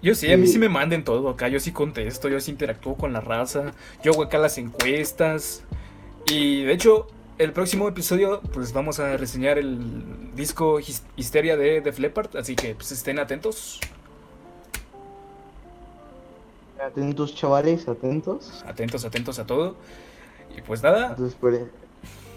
Yo 0.03 0.13
sí, 0.15 0.31
a 0.31 0.37
mí 0.37 0.45
Sí. 0.47 0.59
me 0.59 0.69
manden 0.69 1.03
todo 1.03 1.29
acá. 1.29 1.47
Yo 1.47 1.59
sí 1.59 1.71
contesto, 1.71 2.27
yo 2.29 2.39
sí 2.39 2.51
interactúo 2.51 2.95
con 2.95 3.13
la 3.13 3.21
raza. 3.21 3.71
Yo 4.03 4.11
hago 4.11 4.23
acá 4.23 4.37
las 4.37 4.57
encuestas. 4.59 5.63
Y 6.29 6.63
de 6.63 6.73
hecho, 6.73 7.07
el 7.37 7.53
próximo 7.53 7.87
episodio, 7.87 8.41
pues 8.53 8.73
vamos 8.73 8.99
a 8.99 9.17
reseñar 9.17 9.57
el 9.57 10.35
disco 10.35 10.79
His- 10.79 11.03
Histeria 11.15 11.57
de 11.57 11.79
Def 11.81 11.97
Leppard. 11.99 12.35
Así 12.37 12.55
que 12.55 12.75
pues 12.75 12.91
estén 12.91 13.17
atentos. 13.17 13.79
Atentos, 16.85 17.33
chavales, 17.35 17.87
atentos. 17.87 18.63
Atentos, 18.67 19.05
atentos 19.05 19.39
a 19.39 19.45
todo. 19.45 19.75
Y 20.57 20.61
pues 20.61 20.83
nada, 20.83 21.09
Entonces, 21.11 21.37
pues, 21.39 21.61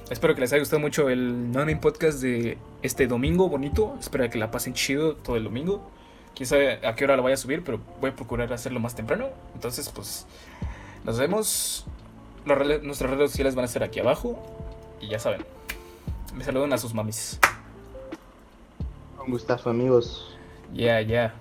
espero 0.09 0.35
que 0.35 0.41
les 0.41 0.53
haya 0.53 0.61
gustado 0.61 0.81
mucho 0.81 1.09
el 1.09 1.51
Name 1.51 1.77
Podcast 1.77 2.21
de 2.23 2.59
este 2.83 3.07
domingo 3.09 3.49
bonito. 3.49 3.97
Espero 3.99 4.29
que 4.31 4.39
la 4.39 4.51
pasen 4.51 4.73
chido 4.73 5.17
todo 5.17 5.37
el 5.37 5.45
domingo. 5.45 5.91
Quién 6.37 6.47
sabe 6.47 6.87
a 6.87 6.95
qué 6.95 7.05
hora 7.05 7.17
lo 7.17 7.23
vaya 7.23 7.35
a 7.35 7.39
subir, 7.39 7.65
pero 7.65 7.81
voy 7.99 8.11
a 8.11 8.15
procurar 8.15 8.53
hacerlo 8.53 8.79
más 8.79 8.95
temprano. 8.95 9.31
Entonces, 9.55 9.89
pues, 9.89 10.27
nos 11.03 11.19
vemos. 11.19 11.87
Nuestras 12.45 13.11
redes 13.11 13.31
sociales 13.31 13.55
van 13.55 13.65
a 13.65 13.67
estar 13.67 13.83
aquí 13.83 13.99
abajo. 14.01 14.39
Y 15.01 15.09
ya 15.09 15.19
saben, 15.19 15.45
me 16.35 16.45
saludan 16.45 16.73
a 16.75 16.79
sus 16.79 16.95
mamis. 16.95 17.41
un 19.19 19.33
gustazo, 19.33 19.71
amigos. 19.71 20.37
Yeah, 20.73 21.01
yeah. 21.01 21.35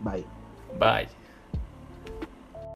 Bye. 0.00 0.24
Bye. 0.78 1.23